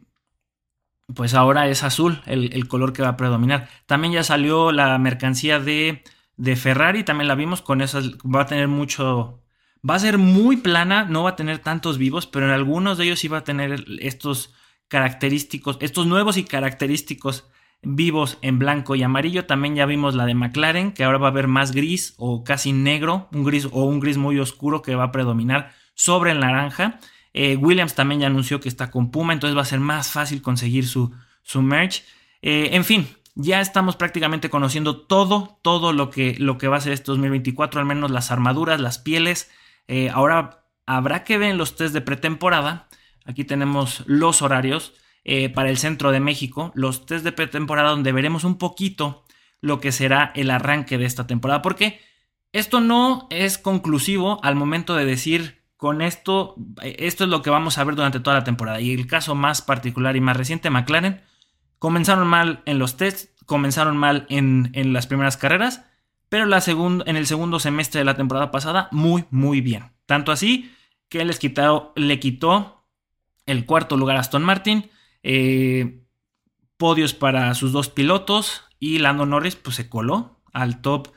pues 1.15 1.33
ahora 1.33 1.69
es 1.69 1.83
azul 1.83 2.21
el, 2.27 2.69
color 2.69 2.93
que 2.93 3.01
va 3.01 3.09
a 3.09 3.17
predominar. 3.17 3.71
También 3.87 4.13
ya 4.13 4.23
salió 4.23 4.71
la 4.71 4.99
mercancía 4.99 5.61
de, 5.61 6.05
de 6.37 6.57
Ferrari, 6.57 7.05
también 7.05 7.27
la 7.27 7.37
vimos 7.37 7.63
con 7.63 7.81
esas, 7.81 8.19
va 8.19 8.43
a 8.43 8.47
tener 8.47 8.69
mucho... 8.69 9.41
Va 9.89 9.95
a 9.95 9.99
ser 9.99 10.19
muy 10.19 10.59
plana, 10.59 11.07
no 11.07 11.23
va 11.23 11.31
a 11.31 11.37
tener 11.37 11.61
tantos 11.61 11.97
vivos, 11.97 12.27
pero 12.27 12.45
en 12.45 12.53
algunos 12.53 12.99
de 12.99 13.05
ellos 13.05 13.19
sí 13.19 13.29
va 13.29 13.39
a 13.39 13.45
tener 13.45 13.83
estos 13.99 14.53
característicos, 14.89 15.79
estos 15.81 16.07
nuevos 16.07 16.37
y 16.37 16.45
característicos 16.45 17.49
vivos 17.83 18.39
en 18.43 18.59
blanco 18.59 18.95
y 18.95 19.03
amarillo. 19.03 19.45
También 19.45 19.75
ya 19.75 19.87
vimos 19.87 20.15
la 20.15 20.27
de 20.27 20.35
McLaren, 20.35 20.93
que 20.93 21.05
ahora 21.05 21.19
va 21.19 21.29
a 21.29 21.31
haber 21.31 21.49
más 21.49 21.73
gris 21.73 22.15
o 22.17 22.45
casi 22.45 22.73
negro, 22.73 23.29
un 23.33 23.45
gris 23.45 23.69
o 23.71 23.85
un 23.85 24.01
gris 24.01 24.17
muy 24.17 24.39
oscuro 24.39 24.83
que 24.83 24.95
va 24.95 25.05
a 25.05 25.13
predominar 25.13 25.73
sobre 25.95 26.31
el 26.33 26.41
naranja. 26.41 27.01
Eh, 27.35 27.57
Williams 27.57 27.95
también 27.95 28.21
ya 28.21 28.27
anunció 28.27 28.61
que 28.61 28.69
está 28.69 28.91
con 28.91 29.11
Puma, 29.11 29.33
entonces 29.33 29.57
va 29.57 29.63
a 29.63 29.67
ser 29.67 29.81
más 29.81 30.11
fácil 30.11 30.43
conseguir 30.43 30.87
su, 30.87 31.13
su 31.43 31.63
merch. 31.63 32.05
Eh, 32.43 32.71
en 32.73 32.85
fin, 32.85 33.09
ya 33.35 33.61
estamos 33.61 33.97
prácticamente 33.97 34.51
conociendo 34.51 35.01
todo, 35.01 35.59
todo 35.63 35.93
lo 35.93 36.11
que, 36.11 36.37
lo 36.39 36.59
que 36.59 36.69
va 36.69 36.77
a 36.77 36.81
ser 36.81 36.93
este 36.93 37.07
2024, 37.07 37.81
al 37.81 37.87
menos 37.87 38.11
las 38.11 38.31
armaduras, 38.31 38.81
las 38.81 38.99
pieles. 38.99 39.51
Eh, 39.89 40.11
ahora 40.11 40.67
habrá 40.87 41.25
que 41.25 41.39
ver 41.39 41.51
en 41.51 41.59
los 41.59 41.77
test 41.77 41.95
de 41.95 42.01
pretemporada. 42.01 42.89
Aquí 43.25 43.45
tenemos 43.45 44.03
los 44.07 44.43
horarios. 44.43 44.93
Eh, 45.25 45.51
para 45.51 45.71
el 45.71 45.79
centro 45.79 46.11
de 46.11 46.19
México, 46.19 46.73
los 46.75 47.07
test 47.07 47.25
de 47.25 47.31
pretemporada 47.31 47.91
donde 47.91 48.11
veremos 48.11 48.43
un 48.43 48.59
poquito 48.59 49.25
lo 49.61 49.79
que 49.79 49.93
será 49.93 50.33
el 50.35 50.51
arranque 50.51 50.99
de 50.99 51.05
esta 51.05 51.29
temporada, 51.29 51.63
porque 51.63 52.01
esto 52.53 52.81
no 52.81 53.29
es 53.31 53.57
conclusivo 53.57 54.43
al 54.43 54.57
momento 54.57 54.97
de 54.97 55.05
decir 55.05 55.63
con 55.77 56.03
esto, 56.03 56.55
eh, 56.83 56.97
esto 57.01 57.25
es 57.25 57.31
lo 57.31 57.43
que 57.43 57.51
vamos 57.51 57.77
a 57.77 57.85
ver 57.85 57.97
durante 57.97 58.21
toda 58.21 58.37
la 58.37 58.45
temporada. 58.45 58.81
Y 58.81 58.93
el 58.93 59.07
caso 59.07 59.35
más 59.35 59.63
particular 59.63 60.17
y 60.17 60.21
más 60.21 60.37
reciente, 60.37 60.71
McLaren, 60.71 61.23
comenzaron 61.79 62.29
mal 62.29 62.63
en 62.67 62.79
los 62.79 62.97
tests, 62.97 63.31
comenzaron 63.47 63.97
mal 63.97 64.27
en, 64.29 64.71
las 64.93 65.09
primeras 65.09 65.37
carreras, 65.37 65.85
pero 66.29 66.47
la 66.47 66.63
en 66.65 67.17
el 67.17 67.27
segundo 67.27 67.59
semestre 67.59 67.99
de 67.99 68.05
la 68.05 68.15
temporada 68.15 68.53
pasada, 68.53 68.89
muy, 68.93 69.25
muy 69.31 69.61
bien. 69.61 69.91
Tanto 70.07 70.31
así 70.31 70.73
que 71.09 71.25
les 71.25 71.41
quitó, 71.41 71.93
le 71.97 72.21
quitó 72.21 72.87
el 73.47 73.67
cuarto 73.67 73.97
lugar 73.97 74.17
a 74.17 74.21
Aston 74.21 74.45
Martin, 74.45 74.89
eh, 75.23 76.05
podios 76.77 77.15
para 77.15 77.55
sus 77.55 77.73
dos 77.73 77.89
pilotos 77.89 78.65
y 78.79 78.99
Lando 78.99 79.27
Norris 79.27 79.57
pues 79.57 79.77
se 79.77 79.89
coló 79.89 80.43
al 80.53 80.81
top, 80.81 81.09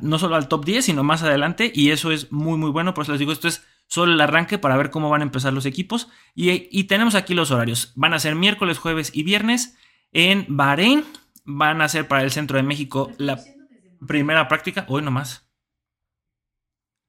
no 0.00 0.18
solo 0.18 0.36
al 0.36 0.48
top 0.48 0.64
10, 0.64 0.84
sino 0.84 1.02
más 1.02 1.22
adelante 1.22 1.72
y 1.74 1.90
eso 1.90 2.12
es 2.12 2.30
muy 2.30 2.56
muy 2.58 2.70
bueno, 2.70 2.94
por 2.94 3.02
eso 3.02 3.12
les 3.12 3.18
digo, 3.18 3.32
esto 3.32 3.48
es 3.48 3.66
solo 3.92 4.14
el 4.14 4.20
arranque 4.22 4.56
para 4.56 4.78
ver 4.78 4.90
cómo 4.90 5.10
van 5.10 5.20
a 5.20 5.24
empezar 5.24 5.52
los 5.52 5.66
equipos. 5.66 6.08
Y, 6.34 6.84
tenemos 6.84 7.14
aquí 7.14 7.34
los 7.34 7.50
horarios, 7.50 7.92
van 7.94 8.14
a 8.14 8.18
ser 8.18 8.34
miércoles, 8.34 8.78
jueves 8.78 9.10
y 9.12 9.22
viernes 9.22 9.76
en 10.12 10.46
Bahrein, 10.48 11.04
van 11.44 11.82
a 11.82 11.88
ser 11.88 12.08
para 12.08 12.22
el 12.22 12.30
centro 12.30 12.56
de 12.56 12.62
México 12.62 13.12
la 13.18 13.38
primera 14.06 14.48
práctica, 14.48 14.86
hoy 14.88 15.02
nomás. 15.02 15.46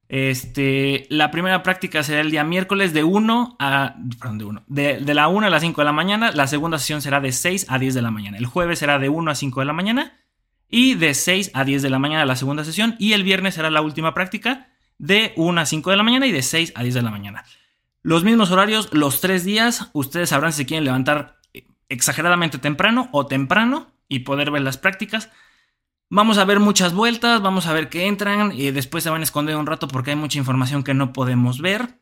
Este, 0.08 1.06
la 1.08 1.30
primera 1.30 1.62
práctica 1.62 2.02
será 2.02 2.20
el 2.20 2.30
día 2.30 2.44
miércoles 2.44 2.92
de 2.92 3.04
1 3.04 3.56
a. 3.58 3.96
Perdón, 4.20 4.38
de 4.38 4.44
1. 4.44 4.64
De, 4.66 5.14
la 5.14 5.28
1 5.28 5.46
a 5.46 5.50
las 5.50 5.62
5 5.62 5.80
de 5.80 5.84
la 5.84 5.92
mañana. 5.92 6.30
La 6.32 6.46
segunda 6.46 6.78
sesión 6.78 7.02
será 7.02 7.20
de 7.20 7.32
6 7.32 7.66
a 7.68 7.78
10 7.78 7.94
de 7.94 8.02
la 8.02 8.10
mañana. 8.10 8.36
El 8.36 8.46
jueves 8.46 8.78
será 8.78 8.98
de 8.98 9.08
1 9.08 9.30
a 9.30 9.34
5 9.34 9.60
de 9.60 9.66
la 9.66 9.72
mañana. 9.72 10.20
Y 10.68 10.94
de 10.94 11.14
6 11.14 11.52
a 11.54 11.64
10 11.64 11.82
de 11.82 11.90
la 11.90 11.98
mañana 11.98 12.24
la 12.26 12.36
segunda 12.36 12.64
sesión. 12.64 12.96
Y 12.98 13.12
el 13.12 13.22
viernes 13.22 13.54
será 13.54 13.70
la 13.70 13.80
última 13.80 14.14
práctica 14.14 14.68
de 14.98 15.32
1 15.36 15.60
a 15.60 15.66
5 15.66 15.90
de 15.90 15.96
la 15.96 16.02
mañana 16.02 16.26
y 16.26 16.32
de 16.32 16.42
6 16.42 16.72
a 16.74 16.82
10 16.82 16.94
de 16.94 17.02
la 17.02 17.10
mañana. 17.10 17.44
Los 18.02 18.22
mismos 18.22 18.50
horarios, 18.50 18.92
los 18.92 19.20
tres 19.20 19.44
días. 19.44 19.90
Ustedes 19.94 20.28
sabrán 20.28 20.52
si 20.52 20.66
quieren 20.66 20.84
levantar 20.84 21.38
exageradamente 21.88 22.58
temprano 22.58 23.08
o 23.12 23.26
temprano 23.26 23.92
y 24.08 24.20
poder 24.20 24.50
ver 24.50 24.62
las 24.62 24.76
prácticas. 24.78 25.30
Vamos 26.10 26.38
a 26.38 26.44
ver 26.44 26.60
muchas 26.60 26.92
vueltas, 26.92 27.42
vamos 27.42 27.66
a 27.66 27.72
ver 27.72 27.88
que 27.88 28.06
entran 28.06 28.52
y 28.52 28.70
después 28.70 29.02
se 29.02 29.10
van 29.10 29.22
a 29.22 29.24
esconder 29.24 29.56
un 29.56 29.66
rato 29.66 29.88
porque 29.88 30.10
hay 30.10 30.16
mucha 30.16 30.38
información 30.38 30.84
que 30.84 30.94
no 30.94 31.12
podemos 31.12 31.60
ver. 31.60 31.98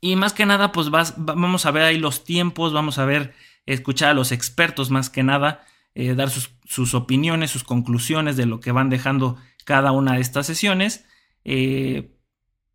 Y 0.00 0.16
más 0.16 0.32
que 0.32 0.46
nada, 0.46 0.72
pues 0.72 0.90
vamos 0.90 1.66
a 1.66 1.70
ver 1.70 1.82
ahí 1.82 1.98
los 1.98 2.24
tiempos, 2.24 2.72
vamos 2.72 2.98
a 2.98 3.04
ver, 3.04 3.34
escuchar 3.66 4.10
a 4.10 4.14
los 4.14 4.32
expertos 4.32 4.90
más 4.90 5.10
que 5.10 5.22
nada, 5.22 5.64
eh, 5.94 6.14
dar 6.14 6.30
sus, 6.30 6.94
opiniones, 6.94 7.50
sus 7.50 7.64
conclusiones 7.64 8.36
de 8.36 8.46
lo 8.46 8.60
que 8.60 8.72
van 8.72 8.90
dejando 8.90 9.36
cada 9.64 9.92
una 9.92 10.14
de 10.14 10.20
estas 10.20 10.46
sesiones. 10.46 11.04
Eh, 11.44 12.14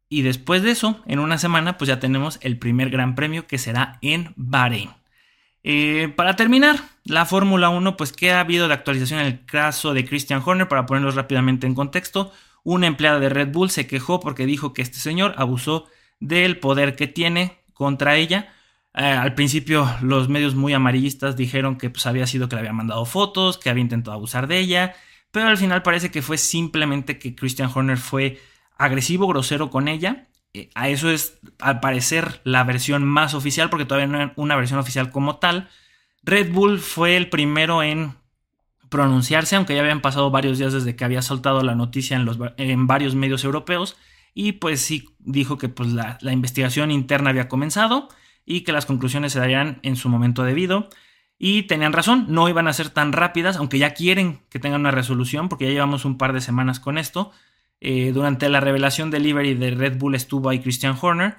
y 0.09 0.21
después 0.21 0.61
de 0.63 0.71
eso, 0.71 1.01
en 1.07 1.19
una 1.19 1.37
semana, 1.37 1.77
pues 1.77 1.87
ya 1.87 1.99
tenemos 1.99 2.37
el 2.41 2.59
primer 2.59 2.89
gran 2.89 3.15
premio 3.15 3.47
que 3.47 3.57
será 3.57 3.97
en 4.01 4.33
Bahrein. 4.35 4.91
Eh, 5.63 6.11
para 6.15 6.35
terminar, 6.35 6.77
la 7.05 7.25
Fórmula 7.25 7.69
1, 7.69 7.95
pues 7.95 8.11
¿qué 8.11 8.31
ha 8.31 8.41
habido 8.41 8.67
de 8.67 8.73
actualización 8.73 9.21
en 9.21 9.27
el 9.27 9.45
caso 9.45 9.93
de 9.93 10.05
Christian 10.05 10.41
Horner? 10.45 10.67
Para 10.67 10.85
ponerlos 10.85 11.15
rápidamente 11.15 11.67
en 11.67 11.75
contexto, 11.75 12.31
una 12.63 12.87
empleada 12.87 13.19
de 13.19 13.29
Red 13.29 13.51
Bull 13.51 13.69
se 13.69 13.87
quejó 13.87 14.19
porque 14.19 14.45
dijo 14.45 14.73
que 14.73 14.81
este 14.81 14.97
señor 14.97 15.33
abusó 15.37 15.87
del 16.19 16.59
poder 16.59 16.95
que 16.95 17.07
tiene 17.07 17.59
contra 17.73 18.17
ella. 18.17 18.53
Eh, 18.93 19.03
al 19.03 19.35
principio 19.35 19.89
los 20.01 20.29
medios 20.29 20.55
muy 20.55 20.73
amarillistas 20.73 21.35
dijeron 21.35 21.77
que 21.77 21.89
pues, 21.89 22.05
había 22.05 22.27
sido 22.27 22.49
que 22.49 22.55
le 22.55 22.61
había 22.61 22.73
mandado 22.73 23.05
fotos, 23.05 23.57
que 23.57 23.69
había 23.69 23.81
intentado 23.81 24.15
abusar 24.15 24.47
de 24.47 24.59
ella, 24.59 24.95
pero 25.31 25.47
al 25.47 25.57
final 25.57 25.81
parece 25.81 26.11
que 26.11 26.21
fue 26.21 26.37
simplemente 26.37 27.17
que 27.19 27.35
Christian 27.35 27.71
Horner 27.73 27.97
fue 27.97 28.39
agresivo, 28.77 29.27
grosero 29.27 29.69
con 29.69 29.87
ella 29.87 30.27
eh, 30.53 30.69
a 30.75 30.89
eso 30.89 31.09
es, 31.09 31.39
al 31.59 31.79
parecer, 31.79 32.41
la 32.43 32.63
versión 32.63 33.03
más 33.03 33.33
oficial, 33.33 33.69
porque 33.69 33.85
todavía 33.85 34.07
no 34.07 34.19
hay 34.19 34.31
una 34.35 34.55
versión 34.55 34.79
oficial 34.79 35.11
como 35.11 35.37
tal. 35.37 35.69
Red 36.23 36.51
Bull 36.53 36.79
fue 36.79 37.17
el 37.17 37.29
primero 37.29 37.81
en 37.83 38.15
pronunciarse, 38.89 39.55
aunque 39.55 39.73
ya 39.73 39.81
habían 39.81 40.01
pasado 40.01 40.29
varios 40.29 40.59
días 40.59 40.71
desde 40.71 40.95
que 40.95 41.03
había 41.03 41.23
soltado 41.23 41.63
la 41.63 41.73
noticia 41.73 42.15
en, 42.15 42.25
los, 42.25 42.37
en 42.57 42.85
varios 42.85 43.15
medios 43.15 43.43
europeos. 43.43 43.97
Y 44.35 44.53
pues 44.53 44.81
sí 44.81 45.09
dijo 45.19 45.57
que 45.57 45.69
pues, 45.69 45.91
la, 45.91 46.19
la, 46.21 46.31
investigación 46.31 46.91
interna 46.91 47.31
había 47.31 47.47
comenzado 47.47 48.09
y 48.45 48.61
que 48.61 48.71
las 48.71 48.85
conclusiones 48.85 49.33
se 49.33 49.39
darían 49.39 49.79
en 49.81 49.95
su 49.95 50.09
momento 50.09 50.43
debido. 50.43 50.89
Y 51.39 51.63
tenían 51.63 51.93
razón, 51.93 52.27
no 52.29 52.47
iban 52.47 52.67
a 52.67 52.73
ser 52.73 52.89
tan 52.89 53.11
rápidas, 53.11 53.57
aunque 53.57 53.79
ya 53.79 53.95
quieren 53.95 54.41
que 54.49 54.59
tengan 54.59 54.81
una 54.81 54.91
resolución, 54.91 55.49
porque 55.49 55.65
ya 55.65 55.71
llevamos 55.71 56.05
un 56.05 56.19
par 56.19 56.31
de 56.31 56.41
semanas 56.41 56.79
con 56.79 56.99
esto. 56.99 57.31
Eh, 57.85 58.13
durante 58.13 58.47
la 58.47 58.61
revelación 58.61 59.11
del 59.11 59.23
livery 59.23 59.55
de 59.55 59.71
Red 59.71 59.97
Bull 59.97 60.15
estuvo 60.15 60.47
ahí 60.47 60.59
Christian 60.59 60.97
Horner. 60.99 61.35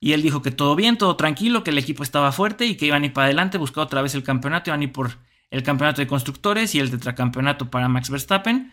Y 0.00 0.14
él 0.14 0.20
dijo 0.20 0.42
que 0.42 0.50
todo 0.50 0.74
bien, 0.74 0.98
todo 0.98 1.14
tranquilo, 1.14 1.62
que 1.62 1.70
el 1.70 1.78
equipo 1.78 2.02
estaba 2.02 2.32
fuerte 2.32 2.66
y 2.66 2.74
que 2.74 2.86
iban 2.86 3.04
a 3.04 3.06
ir 3.06 3.12
para 3.12 3.26
adelante, 3.26 3.56
buscar 3.56 3.84
otra 3.84 4.02
vez 4.02 4.14
el 4.16 4.24
campeonato, 4.24 4.70
iban 4.70 4.80
a 4.80 4.84
ir 4.84 4.92
por 4.92 5.12
el 5.50 5.62
campeonato 5.62 6.02
de 6.02 6.08
constructores 6.08 6.74
y 6.74 6.80
el 6.80 6.90
tetracampeonato 6.90 7.70
para 7.70 7.88
Max 7.88 8.10
Verstappen. 8.10 8.72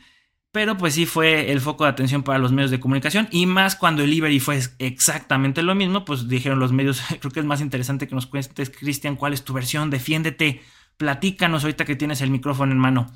Pero 0.52 0.76
pues 0.76 0.96
sí 0.96 1.06
fue 1.06 1.52
el 1.52 1.62
foco 1.62 1.84
de 1.84 1.92
atención 1.92 2.24
para 2.24 2.40
los 2.40 2.52
medios 2.52 2.72
de 2.72 2.80
comunicación 2.80 3.28
y 3.32 3.46
más 3.46 3.76
cuando 3.76 4.04
el 4.04 4.10
livery 4.10 4.40
fue 4.40 4.60
exactamente 4.80 5.62
lo 5.62 5.76
mismo, 5.76 6.06
pues 6.06 6.28
dijeron 6.28 6.60
los 6.60 6.72
medios, 6.72 7.00
creo 7.20 7.32
que 7.32 7.40
es 7.42 7.46
más 7.46 7.62
interesante 7.62 8.08
que 8.08 8.16
nos 8.16 8.26
cuentes, 8.26 8.72
Cristian, 8.72 9.16
cuál 9.16 9.34
es 9.34 9.44
tu 9.44 9.54
versión, 9.54 9.92
defiéndete, 9.92 10.62
platícanos 10.98 11.64
ahorita 11.64 11.86
que 11.86 11.96
tienes 11.96 12.22
el 12.22 12.32
micrófono 12.32 12.72
en 12.72 12.80
mano. 12.80 13.12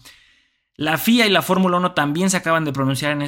La 0.80 1.00
FIA 1.00 1.26
y 1.26 1.32
la 1.32 1.42
Fórmula 1.42 1.78
1 1.78 1.94
también 1.94 2.30
se 2.30 2.38
acaban 2.38 2.64
de 2.64 2.72
pronunciar 2.72 3.12
en, 3.12 3.24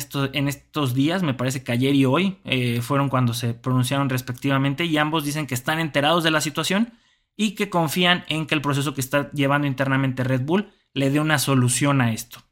estos 0.48 0.94
días, 0.94 1.24
me 1.24 1.34
parece 1.34 1.64
que 1.64 1.72
ayer 1.72 1.96
y 1.96 2.06
hoy 2.06 2.38
eh, 2.44 2.80
fueron 2.84 3.10
cuando 3.10 3.34
se 3.34 3.56
pronunciaron 3.56 4.08
respectivamente 4.08 4.86
y 4.86 4.96
ambos 5.00 5.26
dicen 5.26 5.48
que 5.48 5.56
están 5.56 5.80
enterados 5.80 6.24
de 6.24 6.30
la 6.30 6.42
situación 6.42 6.94
y 7.36 7.56
que 7.56 7.72
confían 7.72 8.24
en 8.28 8.46
que 8.46 8.54
el 8.54 8.62
proceso 8.62 8.94
que 8.94 9.02
está 9.02 9.32
llevando 9.32 9.66
internamente 9.66 10.24
Red 10.24 10.42
Bull 10.42 10.72
le 10.94 11.10
dé 11.10 11.20
una 11.20 11.40
solución 11.40 12.02
a 12.02 12.14
esto. 12.14 12.44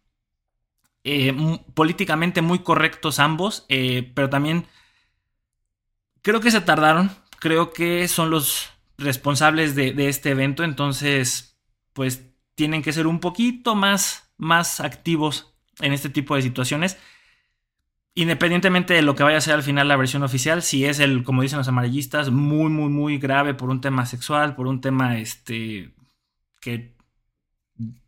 Eh, 1.03 1.31
políticamente 1.75 2.41
muy 2.41 2.59
correctos 2.59 3.19
ambos, 3.19 3.67
eh, 3.69 4.11
pero 4.15 4.31
también 4.31 4.65
creo 6.23 6.39
que 6.41 6.49
se 6.49 6.61
tardaron, 6.61 7.11
creo 7.37 7.71
que 7.71 8.07
son 8.07 8.31
los 8.31 8.71
responsables 8.97 9.75
de 9.75 10.09
este 10.09 10.31
evento, 10.31 10.63
entonces 10.63 11.55
pues 11.93 12.31
tienen 12.55 12.81
que 12.81 12.93
ser 12.93 13.05
un 13.05 13.19
poquito 13.19 13.75
más 13.75 14.26
más 14.37 14.79
activos 14.79 15.53
en 15.79 15.93
este 15.93 16.09
tipo 16.09 16.35
de 16.35 16.41
situaciones. 16.41 16.97
independientemente 18.15 18.95
de 18.95 19.03
lo 19.03 19.15
que 19.15 19.23
vaya 19.23 19.37
a 19.37 19.41
ser 19.41 19.53
al 19.53 19.63
final 19.63 19.87
la 19.87 19.95
versión 19.95 20.23
oficial, 20.23 20.63
si 20.63 20.85
es 20.85 20.99
el, 20.99 21.23
como 21.23 21.43
dicen 21.43 21.59
los 21.59 21.67
amarillistas, 21.67 22.31
muy, 22.31 22.69
muy, 22.69 22.89
muy 22.89 23.19
grave 23.19 23.53
por 23.53 23.69
un 23.69 23.79
tema 23.79 24.07
sexual, 24.07 24.55
por 24.55 24.65
un 24.67 24.81
tema 24.81 25.19
este, 25.19 25.93
que 26.61 26.95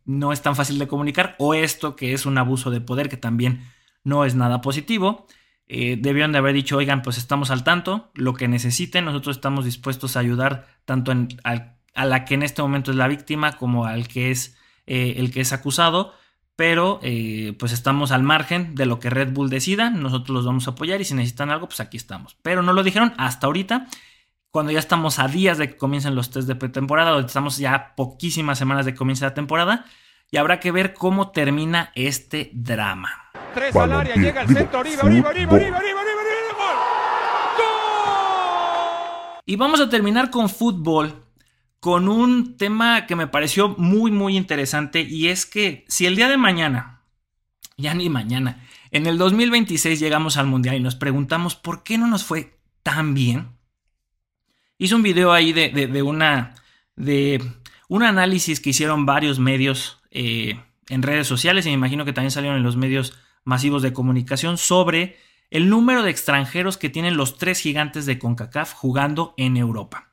no 0.04 0.32
es 0.32 0.42
tan 0.42 0.56
fácil 0.56 0.78
de 0.80 0.88
comunicar, 0.88 1.36
o 1.38 1.54
esto 1.54 1.94
que 1.94 2.12
es 2.12 2.26
un 2.26 2.38
abuso 2.38 2.70
de 2.72 2.80
poder 2.80 3.08
que 3.08 3.16
también 3.16 3.60
no 4.02 4.24
es 4.24 4.34
nada 4.34 4.60
positivo. 4.60 5.26
Eh, 5.68 5.96
debieron 6.00 6.32
de 6.32 6.38
haber 6.38 6.54
dicho, 6.54 6.76
oigan, 6.76 7.02
pues 7.02 7.16
estamos 7.16 7.52
al 7.52 7.62
tanto, 7.62 8.10
lo 8.14 8.34
que 8.34 8.48
necesiten, 8.48 9.04
nosotros 9.04 9.36
estamos 9.36 9.64
dispuestos 9.64 10.16
a 10.16 10.20
ayudar 10.20 10.66
tanto 10.84 11.12
a 11.44 12.04
la 12.04 12.24
que 12.24 12.34
en 12.34 12.42
este 12.42 12.62
momento 12.62 12.90
es 12.90 12.96
la 12.96 13.06
víctima 13.06 13.56
como 13.56 13.84
al 13.84 14.08
que 14.08 14.32
es 14.32 14.56
eh, 14.86 15.14
el 15.18 15.30
que 15.30 15.42
es 15.42 15.52
acusado, 15.52 16.12
pero 16.60 17.00
eh, 17.02 17.56
pues 17.58 17.72
estamos 17.72 18.12
al 18.12 18.22
margen 18.22 18.74
de 18.74 18.84
lo 18.84 19.00
que 19.00 19.08
Red 19.08 19.32
Bull 19.32 19.48
decida, 19.48 19.88
nosotros 19.88 20.28
los 20.28 20.44
vamos 20.44 20.68
a 20.68 20.72
apoyar 20.72 21.00
y 21.00 21.06
si 21.06 21.14
necesitan 21.14 21.48
algo, 21.48 21.68
pues 21.68 21.80
aquí 21.80 21.96
estamos. 21.96 22.36
Pero 22.42 22.60
no 22.62 22.74
lo 22.74 22.82
dijeron 22.82 23.14
hasta 23.16 23.46
ahorita, 23.46 23.86
cuando 24.50 24.70
ya 24.70 24.78
estamos 24.78 25.18
a 25.20 25.26
días 25.26 25.56
de 25.56 25.70
que 25.70 25.78
comiencen 25.78 26.14
los 26.14 26.28
test 26.28 26.46
de 26.46 26.56
pretemporada, 26.56 27.16
o 27.16 27.20
estamos 27.20 27.56
ya 27.56 27.94
poquísimas 27.96 28.58
semanas 28.58 28.84
de 28.84 28.92
que 28.92 28.98
comience 28.98 29.24
la 29.24 29.32
temporada, 29.32 29.86
y 30.30 30.36
habrá 30.36 30.60
que 30.60 30.70
ver 30.70 30.92
cómo 30.92 31.30
termina 31.30 31.92
este 31.94 32.50
drama. 32.52 33.08
Tres 33.54 33.74
al 33.74 33.92
área, 33.92 34.14
llega 34.16 34.42
el 34.42 34.48
centro, 34.48 34.80
Oribe, 34.80 35.00
Oribe, 35.02 35.28
Oribe, 35.28 35.46
Oribe, 35.56 35.76
Oribe, 35.78 35.94
gol. 36.58 36.76
Y 39.46 39.56
vamos 39.56 39.80
a 39.80 39.88
terminar 39.88 40.28
con 40.28 40.50
fútbol, 40.50 41.24
con 41.80 42.08
un 42.08 42.58
tema 42.58 43.06
que 43.06 43.16
me 43.16 43.26
pareció 43.26 43.70
muy, 43.70 44.10
muy 44.10 44.36
interesante, 44.36 45.00
y 45.00 45.28
es 45.28 45.46
que 45.46 45.84
si 45.88 46.06
el 46.06 46.14
día 46.14 46.28
de 46.28 46.36
mañana, 46.36 47.02
ya 47.78 47.94
ni 47.94 48.10
mañana, 48.10 48.62
en 48.90 49.06
el 49.06 49.16
2026 49.16 49.98
llegamos 49.98 50.36
al 50.36 50.46
Mundial 50.46 50.76
y 50.76 50.80
nos 50.80 50.94
preguntamos 50.94 51.56
por 51.56 51.82
qué 51.82 51.96
no 51.96 52.06
nos 52.06 52.24
fue 52.24 52.58
tan 52.82 53.14
bien, 53.14 53.48
hice 54.78 54.94
un 54.94 55.02
video 55.02 55.32
ahí 55.32 55.52
de, 55.52 55.70
de, 55.70 56.02
una, 56.02 56.54
de 56.96 57.42
un 57.88 58.02
análisis 58.02 58.60
que 58.60 58.70
hicieron 58.70 59.06
varios 59.06 59.38
medios 59.38 60.02
eh, 60.10 60.60
en 60.88 61.02
redes 61.02 61.26
sociales 61.26 61.64
y 61.64 61.70
me 61.70 61.74
imagino 61.74 62.04
que 62.04 62.12
también 62.12 62.30
salieron 62.30 62.58
en 62.58 62.64
los 62.64 62.76
medios 62.76 63.14
masivos 63.44 63.80
de 63.80 63.92
comunicación 63.92 64.58
sobre 64.58 65.16
el 65.50 65.68
número 65.68 66.02
de 66.02 66.10
extranjeros 66.10 66.76
que 66.76 66.90
tienen 66.90 67.16
los 67.16 67.38
tres 67.38 67.60
gigantes 67.60 68.06
de 68.06 68.18
CONCACAF 68.18 68.72
jugando 68.74 69.34
en 69.36 69.56
Europa. 69.56 70.09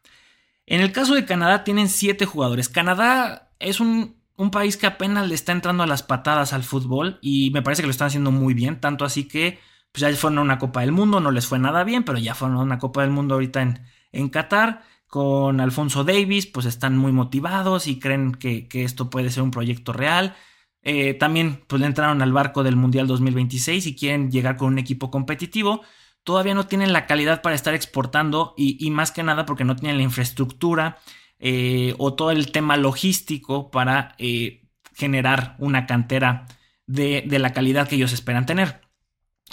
En 0.67 0.81
el 0.81 0.91
caso 0.91 1.15
de 1.15 1.25
Canadá 1.25 1.63
tienen 1.63 1.87
siete 1.89 2.25
jugadores. 2.25 2.69
Canadá 2.69 3.51
es 3.59 3.79
un, 3.79 4.15
país 4.51 4.77
que 4.77 4.85
apenas 4.85 5.27
le 5.27 5.33
está 5.33 5.51
entrando 5.53 5.81
a 5.81 5.87
las 5.87 6.03
patadas 6.03 6.53
al 6.53 6.63
fútbol 6.63 7.17
y 7.21 7.49
me 7.51 7.63
parece 7.63 7.81
que 7.81 7.87
lo 7.87 7.91
están 7.91 8.07
haciendo 8.09 8.31
muy 8.31 8.53
bien, 8.53 8.79
tanto 8.79 9.03
así 9.03 9.27
que 9.27 9.59
pues 9.91 10.01
ya 10.01 10.15
fueron 10.15 10.37
a 10.37 10.41
una 10.43 10.59
Copa 10.59 10.81
del 10.81 10.91
Mundo, 10.91 11.19
no 11.19 11.31
les 11.31 11.47
fue 11.47 11.57
nada 11.57 11.83
bien, 11.83 12.03
pero 12.03 12.19
ya 12.19 12.35
fueron 12.35 12.57
a 12.57 12.61
una 12.61 12.77
Copa 12.77 13.01
del 13.01 13.09
Mundo 13.09 13.33
ahorita 13.33 13.61
en, 13.63 13.81
en 14.11 14.29
Qatar. 14.29 14.83
Con 15.07 15.61
Alfonso 15.61 16.03
Davis, 16.03 16.47
pues 16.47 16.65
están 16.65 16.97
muy 16.97 17.13
motivados 17.13 17.87
y 17.87 17.97
creen 17.97 18.33
que, 18.33 18.67
que 18.67 18.83
esto 18.83 19.09
puede 19.09 19.31
ser 19.31 19.41
un 19.41 19.51
proyecto 19.51 19.93
real. 19.93 20.35
Eh, 20.83 21.13
también 21.13 21.63
pues, 21.67 21.79
le 21.79 21.87
entraron 21.87 22.21
al 22.21 22.33
barco 22.33 22.63
del 22.63 22.75
Mundial 22.75 23.07
2026 23.07 23.87
y 23.87 23.95
quieren 23.95 24.31
llegar 24.31 24.57
con 24.57 24.67
un 24.67 24.79
equipo 24.79 25.09
competitivo. 25.09 25.81
Todavía 26.27 26.53
no 26.55 26.67
tienen 26.67 26.91
la 26.91 27.05
calidad 27.05 27.41
para 27.41 27.55
estar 27.55 27.73
exportando 27.73 28.53
y, 28.57 28.91
más 28.91 29.11
que 29.13 29.23
nada 29.23 29.45
porque 29.45 29.63
no 29.63 29.77
tienen 29.77 29.95
la 29.95 30.03
infraestructura 30.03 30.97
eh, 31.39 31.95
o 31.99 32.15
todo 32.15 32.31
el 32.31 32.51
tema 32.51 32.75
logístico 32.75 33.71
para 33.71 34.13
eh, 34.17 34.67
generar 34.93 35.55
una 35.57 35.85
cantera 35.85 36.45
de, 36.85 37.23
de 37.25 37.39
la 37.39 37.53
calidad 37.53 37.87
que 37.87 37.95
ellos 37.95 38.11
esperan 38.11 38.45
tener. 38.45 38.81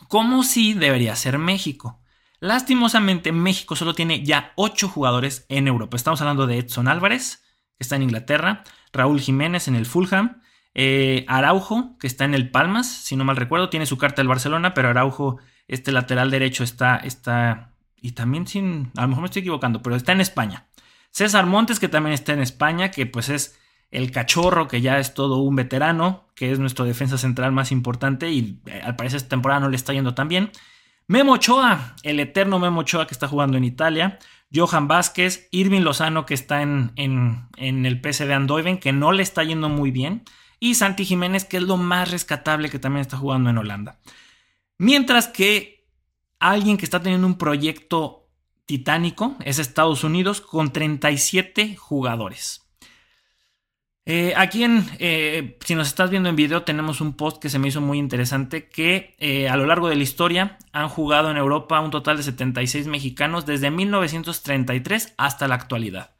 Como 0.08 0.42
si 0.42 0.74
debería 0.74 1.14
ser 1.14 1.38
México. 1.38 2.02
Lastimosamente, 2.40 3.30
México 3.30 3.76
solo 3.76 3.94
tiene 3.94 4.24
ya 4.24 4.52
8 4.56 4.88
jugadores 4.88 5.46
en 5.48 5.68
Europa. 5.68 5.96
Estamos 5.96 6.22
hablando 6.22 6.48
de 6.48 6.58
Edson 6.58 6.88
Álvarez, 6.88 7.44
que 7.78 7.84
está 7.84 7.94
en 7.94 8.02
Inglaterra, 8.02 8.64
Raúl 8.92 9.20
Jiménez 9.20 9.68
en 9.68 9.76
el 9.76 9.86
Fulham, 9.86 10.42
eh, 10.74 11.24
Araujo, 11.28 11.96
que 12.00 12.08
está 12.08 12.24
en 12.24 12.34
el 12.34 12.50
Palmas, 12.50 12.88
si 12.90 13.14
no 13.14 13.22
mal 13.22 13.36
recuerdo, 13.36 13.70
tiene 13.70 13.86
su 13.86 13.96
carta 13.96 14.22
del 14.22 14.26
Barcelona, 14.26 14.74
pero 14.74 14.88
Araujo, 14.88 15.38
este 15.68 15.92
lateral 15.92 16.30
derecho, 16.30 16.64
está, 16.64 16.96
está, 16.96 17.70
y 18.00 18.12
también 18.12 18.46
sin, 18.46 18.90
a 18.96 19.02
lo 19.02 19.08
mejor 19.08 19.22
me 19.22 19.26
estoy 19.26 19.40
equivocando, 19.40 19.82
pero 19.82 19.96
está 19.96 20.12
en 20.12 20.20
España. 20.20 20.66
César 21.10 21.46
Montes, 21.46 21.78
que 21.78 21.88
también 21.88 22.14
está 22.14 22.32
en 22.32 22.40
España, 22.40 22.90
que 22.90 23.06
pues 23.06 23.28
es 23.28 23.58
el 23.90 24.10
cachorro, 24.10 24.66
que 24.66 24.80
ya 24.80 24.98
es 24.98 25.14
todo 25.14 25.38
un 25.38 25.54
veterano, 25.54 26.24
que 26.34 26.50
es 26.50 26.58
nuestro 26.58 26.84
defensa 26.84 27.16
central 27.16 27.52
más 27.52 27.70
importante 27.70 28.30
y 28.30 28.60
eh, 28.66 28.82
al 28.84 28.96
parecer 28.96 29.18
esta 29.18 29.28
temporada 29.28 29.60
no 29.60 29.68
le 29.68 29.76
está 29.76 29.92
yendo 29.92 30.14
tan 30.14 30.28
bien. 30.28 30.50
Memo 31.06 31.34
Ochoa, 31.34 31.94
el 32.02 32.18
eterno 32.18 32.58
Memo 32.58 32.80
Ochoa 32.80 33.06
que 33.06 33.14
está 33.14 33.28
jugando 33.28 33.56
en 33.56 33.64
Italia. 33.64 34.18
Johan 34.52 34.88
Vázquez, 34.88 35.48
Irving 35.52 35.82
Lozano 35.82 36.26
que 36.26 36.34
está 36.34 36.62
en, 36.62 36.92
en, 36.96 37.48
en 37.56 37.86
el 37.86 38.00
PSV 38.00 38.78
que 38.80 38.92
no 38.92 39.12
le 39.12 39.22
está 39.22 39.44
yendo 39.44 39.68
muy 39.68 39.90
bien 39.90 40.24
y 40.60 40.76
Santi 40.76 41.04
Jiménez, 41.04 41.44
que 41.44 41.58
es 41.58 41.62
lo 41.62 41.76
más 41.76 42.10
rescatable 42.10 42.70
que 42.70 42.78
también 42.78 43.02
está 43.02 43.16
jugando 43.16 43.50
en 43.50 43.58
Holanda. 43.58 43.98
Mientras 44.78 45.28
que 45.28 45.86
alguien 46.38 46.76
que 46.76 46.84
está 46.84 47.00
teniendo 47.00 47.26
un 47.26 47.38
proyecto 47.38 48.28
titánico 48.66 49.36
es 49.44 49.58
Estados 49.58 50.04
Unidos 50.04 50.40
con 50.40 50.72
37 50.72 51.76
jugadores. 51.76 52.64
Eh, 54.06 54.34
aquí 54.36 54.64
en, 54.64 54.84
eh, 54.98 55.56
si 55.64 55.74
nos 55.74 55.88
estás 55.88 56.10
viendo 56.10 56.28
en 56.28 56.36
video, 56.36 56.62
tenemos 56.62 57.00
un 57.00 57.14
post 57.14 57.40
que 57.40 57.48
se 57.48 57.58
me 57.58 57.68
hizo 57.68 57.80
muy 57.80 57.98
interesante 57.98 58.68
que 58.68 59.16
eh, 59.18 59.48
a 59.48 59.56
lo 59.56 59.64
largo 59.64 59.88
de 59.88 59.96
la 59.96 60.02
historia 60.02 60.58
han 60.72 60.90
jugado 60.90 61.30
en 61.30 61.38
Europa 61.38 61.80
un 61.80 61.90
total 61.90 62.18
de 62.18 62.22
76 62.22 62.86
mexicanos 62.86 63.46
desde 63.46 63.70
1933 63.70 65.14
hasta 65.16 65.48
la 65.48 65.54
actualidad. 65.54 66.14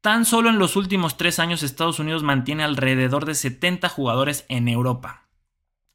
Tan 0.00 0.26
solo 0.26 0.50
en 0.50 0.58
los 0.58 0.76
últimos 0.76 1.16
tres 1.16 1.40
años 1.40 1.62
Estados 1.62 1.98
Unidos 1.98 2.22
mantiene 2.22 2.62
alrededor 2.62 3.24
de 3.24 3.34
70 3.34 3.88
jugadores 3.88 4.44
en 4.48 4.68
Europa. 4.68 5.23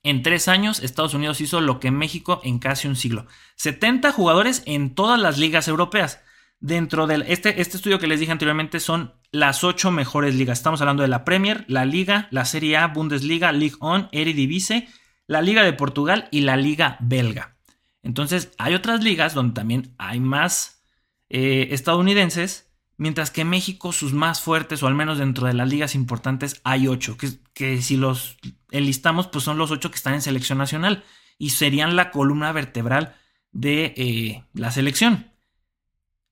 En 0.04 0.24
tres 0.24 0.48
años 0.48 0.82
Estados 0.82 1.14
Unidos 1.14 1.42
hizo 1.42 1.62
lo 1.62 1.80
que 1.80 1.92
México 1.92 2.40
en 2.44 2.60
casi 2.60 2.88
un 2.88 2.96
siglo. 2.96 3.28
70 3.56 4.12
jugadores 4.12 4.64
en 4.66 4.96
todas 4.96 5.20
las 5.20 5.38
ligas 5.38 5.68
europeas. 5.68 6.22
Dentro 6.62 7.08
de 7.08 7.24
este, 7.28 7.62
este 7.62 7.78
estudio 7.78 8.00
que 8.00 8.08
les 8.08 8.20
dije 8.20 8.32
anteriormente 8.32 8.80
son 8.80 9.14
las 9.32 9.64
ocho 9.64 9.92
mejores 9.92 10.36
ligas. 10.36 10.60
Estamos 10.60 10.82
hablando 10.82 11.04
de 11.04 11.10
la 11.10 11.24
Premier, 11.24 11.66
la 11.68 11.86
Liga, 11.86 12.28
la 12.32 12.46
Serie 12.46 12.78
A, 12.78 12.88
Bundesliga, 12.88 13.52
Ligue 13.52 13.78
1, 13.80 14.10
Eredivisie, 14.12 14.90
la 15.28 15.42
Liga 15.42 15.64
de 15.64 15.74
Portugal 15.74 16.28
y 16.32 16.42
la 16.42 16.58
Liga 16.58 16.98
Belga. 17.00 17.56
Entonces 18.04 18.52
hay 18.58 18.74
otras 18.74 19.04
ligas 19.04 19.34
donde 19.34 19.54
también 19.54 19.96
hay 19.98 20.20
más 20.20 20.84
eh, 21.30 21.70
estadounidenses 21.72 22.70
Mientras 23.00 23.32
que 23.32 23.46
México, 23.46 23.94
sus 23.94 24.12
más 24.12 24.42
fuertes, 24.42 24.84
o 24.84 24.88
al 24.88 24.94
menos 24.94 25.20
dentro 25.20 25.48
de 25.48 25.54
las 25.54 25.70
ligas 25.70 25.96
importantes, 25.96 26.60
hay 26.66 26.90
ocho. 26.90 27.16
Que, 27.54 27.82
si 27.82 27.96
los 27.96 28.38
enlistamos, 28.72 29.28
pues 29.28 29.44
son 29.44 29.58
los 29.58 29.72
ocho 29.72 29.92
que 29.92 29.98
están 29.98 30.14
en 30.14 30.22
selección 30.22 30.58
nacional. 30.58 31.04
Y 31.38 31.52
serían 31.52 31.96
la 31.96 32.12
columna 32.12 32.52
vertebral 32.52 33.16
de 33.52 33.94
eh, 33.98 34.44
la 34.54 34.72
selección. 34.72 35.32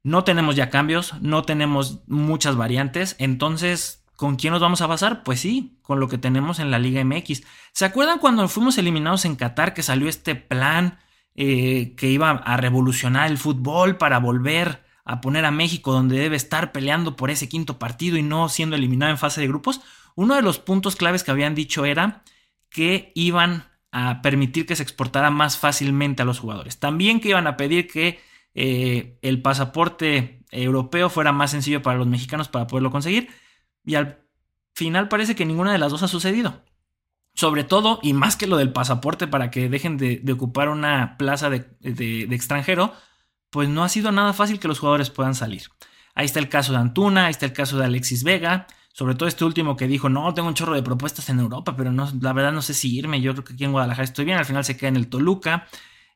No 0.04 0.24
tenemos 0.24 0.56
ya 0.56 0.70
cambios, 0.70 1.16
no 1.22 1.44
tenemos 1.44 2.02
muchas 2.08 2.56
variantes. 2.56 3.16
Entonces, 3.20 4.06
¿con 4.16 4.36
quién 4.36 4.54
nos 4.54 4.62
vamos 4.62 4.82
a 4.82 4.88
basar? 4.88 5.24
Pues 5.24 5.40
sí, 5.40 5.78
con 5.82 6.00
lo 6.00 6.08
que 6.08 6.18
tenemos 6.18 6.60
en 6.60 6.72
la 6.72 6.80
Liga 6.80 7.04
MX. 7.04 7.44
¿Se 7.74 7.86
acuerdan 7.86 8.20
cuando 8.20 8.48
fuimos 8.48 8.78
eliminados 8.78 9.26
en 9.26 9.36
Qatar 9.36 9.74
que 9.74 9.84
salió 9.84 10.08
este 10.08 10.36
plan 10.36 11.00
eh, 11.36 11.94
que 11.96 12.10
iba 12.10 12.32
a 12.32 12.58
revolucionar 12.58 13.30
el 13.30 13.38
fútbol 13.38 13.98
para 13.98 14.20
volver 14.20 14.84
a 15.06 15.22
poner 15.22 15.46
a 15.46 15.52
México 15.52 15.92
donde 15.94 16.20
debe 16.20 16.36
estar 16.36 16.72
peleando 16.72 17.16
por 17.16 17.30
ese 17.30 17.48
quinto 17.48 17.80
partido 17.80 18.18
y 18.18 18.24
no 18.24 18.50
siendo 18.50 18.76
eliminado 18.76 19.12
en 19.12 19.18
fase 19.18 19.40
de 19.40 19.48
grupos, 19.48 19.82
uno 20.18 20.36
de 20.36 20.42
los 20.42 20.58
puntos 20.58 20.96
claves 20.96 21.24
que 21.24 21.32
habían 21.32 21.56
dicho 21.56 21.86
era 21.86 22.24
que 22.70 23.12
iban 23.16 23.66
a 23.92 24.22
permitir 24.22 24.66
que 24.66 24.76
se 24.76 24.84
exportara 24.84 25.30
más 25.30 25.58
fácilmente 25.58 26.24
a 26.24 26.26
los 26.26 26.40
jugadores. 26.40 26.80
También 26.80 27.20
que 27.20 27.30
iban 27.30 27.48
a 27.48 27.56
pedir 27.56 27.88
que 27.88 28.20
eh, 28.56 29.20
el 29.22 29.42
pasaporte 29.44 30.44
europeo 30.52 31.10
fuera 31.10 31.32
más 31.32 31.52
sencillo 31.52 31.84
para 31.84 32.00
los 32.00 32.08
mexicanos 32.08 32.50
para 32.50 32.66
poderlo 32.66 32.92
conseguir. 32.92 33.30
Y 33.86 33.94
al 33.94 34.18
final 34.74 35.08
parece 35.08 35.36
que 35.36 35.46
ninguna 35.46 35.72
de 35.72 35.78
las 35.78 35.92
dos 35.92 36.02
ha 36.02 36.08
sucedido. 36.08 36.64
Sobre 37.36 37.64
todo, 37.64 38.00
y 38.02 38.14
más 38.14 38.36
que 38.36 38.48
lo 38.48 38.58
del 38.58 38.74
pasaporte 38.74 39.28
para 39.28 39.52
que 39.52 39.70
dejen 39.70 39.98
de, 39.98 40.22
ocupar 40.34 40.70
una 40.70 41.16
plaza 41.18 41.52
de 41.52 42.28
extranjero, 42.32 42.92
pues 43.52 43.70
no 43.70 43.84
ha 43.84 43.90
sido 43.90 44.12
nada 44.12 44.34
fácil 44.34 44.60
que 44.60 44.68
los 44.68 44.80
jugadores 44.80 45.12
puedan 45.12 45.36
salir. 45.36 45.64
Ahí 46.16 46.26
está 46.26 46.40
el 46.40 46.50
caso 46.50 46.74
de 46.74 46.80
Antuna, 46.80 47.28
ahí 47.28 47.32
está 47.32 47.46
el 47.46 47.54
caso 47.54 47.78
de 47.78 47.86
Alexis 47.86 48.24
Vega, 48.24 48.66
sobre 48.98 49.14
todo 49.14 49.30
este 49.30 49.46
último 49.46 49.78
que 49.78 49.88
dijo, 49.88 50.10
no, 50.10 50.34
tengo 50.34 50.48
un 50.48 50.56
chorro 50.56 50.74
de 50.74 50.82
propuestas 50.82 51.30
en 51.30 51.40
Europa, 51.40 51.76
pero 51.78 51.92
no, 51.92 52.12
la 52.20 52.34
verdad 52.34 52.52
no 52.52 52.64
sé 52.64 52.74
si 52.74 52.98
irme, 52.98 53.22
yo 53.22 53.34
creo 53.34 53.44
que 53.44 53.54
aquí 53.54 53.64
en 53.64 53.72
Guadalajara 53.72 54.06
estoy 54.06 54.26
bien, 54.26 54.40
al 54.40 54.46
final 54.46 54.66
se 54.66 54.76
queda 54.76 54.90
en 54.90 54.96
el 54.96 55.08
Toluca. 55.08 55.68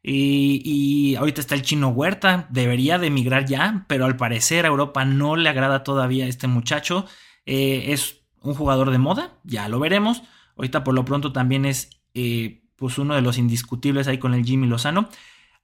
Y, 0.01 1.13
ahorita 1.13 1.41
está 1.41 1.53
el 1.53 1.61
chino 1.61 1.89
Huerta, 1.89 2.47
debería 2.49 2.97
de 2.97 3.05
emigrar 3.05 3.45
ya, 3.45 3.85
pero 3.87 4.05
al 4.05 4.17
parecer 4.17 4.65
a 4.65 4.69
Europa 4.69 5.05
no 5.05 5.35
le 5.35 5.47
agrada 5.47 5.83
todavía 5.83 6.25
a 6.25 6.27
este 6.27 6.47
muchacho. 6.47 7.05
Eh, 7.45 7.91
es 7.93 8.23
un 8.41 8.55
jugador 8.55 8.89
de 8.89 8.97
moda, 8.97 9.37
ya 9.43 9.69
lo 9.69 9.79
veremos. 9.79 10.23
Ahorita 10.57 10.83
por 10.83 10.95
lo 10.95 11.05
pronto 11.05 11.31
también 11.31 11.65
es 11.65 12.01
eh, 12.15 12.63
pues 12.77 12.97
uno 12.97 13.13
de 13.13 13.21
los 13.21 13.37
indiscutibles 13.37 14.07
ahí 14.07 14.17
con 14.17 14.33
el 14.33 14.43
Jimmy 14.43 14.65
Lozano. 14.65 15.07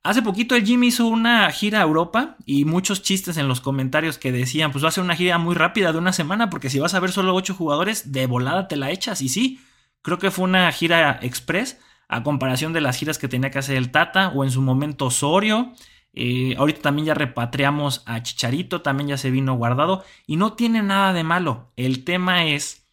Hace 0.04 0.22
poquito 0.22 0.56
el 0.56 0.66
Jimmy 0.66 0.88
hizo 0.88 1.06
una 1.08 1.52
gira 1.52 1.80
a 1.80 1.84
Europa 1.84 2.38
y 2.46 2.64
muchos 2.64 3.02
chistes 3.02 3.36
en 3.38 3.48
los 3.50 3.60
comentarios 3.60 4.18
que 4.18 4.32
decían, 4.32 4.72
pues 4.72 4.84
va 4.84 4.90
a 4.90 4.92
ser 4.92 5.04
una 5.04 5.18
gira 5.18 5.38
muy 5.38 5.54
rápida 5.54 5.92
de 5.92 5.98
una 5.98 6.14
semana 6.14 6.50
porque 6.50 6.70
si 6.70 6.80
vas 6.80 6.94
a 6.94 7.00
ver 7.02 7.12
solo 7.12 7.36
ocho 7.36 7.54
jugadores, 7.54 8.12
de 8.14 8.26
volada 8.26 8.68
te 8.70 8.78
la 8.78 8.92
echas. 8.92 9.22
Y 9.22 9.30
sí, 9.30 9.60
creo 10.02 10.18
que 10.18 10.32
fue 10.32 10.46
una 10.46 10.72
gira 10.72 11.20
express 11.22 11.80
a 12.08 12.24
comparación 12.24 12.74
de 12.74 12.82
las 12.82 12.98
giras 12.98 13.18
que 13.18 13.28
tenía 13.28 13.52
que 13.52 13.60
hacer 13.60 13.76
el 13.76 13.92
Tata 13.92 14.30
o 14.30 14.44
en 14.46 14.52
su 14.52 14.62
momento 14.62 15.08
Osorio. 15.08 15.74
Eh, 16.14 16.56
ahorita 16.58 16.82
también 16.82 17.08
ya 17.08 17.14
repatriamos 17.14 18.04
a 18.06 18.24
Chicharito, 18.24 18.82
también 18.82 19.10
ya 19.10 19.18
se 19.18 19.30
vino 19.30 19.56
guardado 19.56 20.04
y 20.26 20.38
no 20.38 20.54
tiene 20.54 20.82
nada 20.84 21.12
de 21.14 21.24
malo. 21.24 21.74
El 21.76 22.06
tema 22.06 22.46
es 22.46 22.88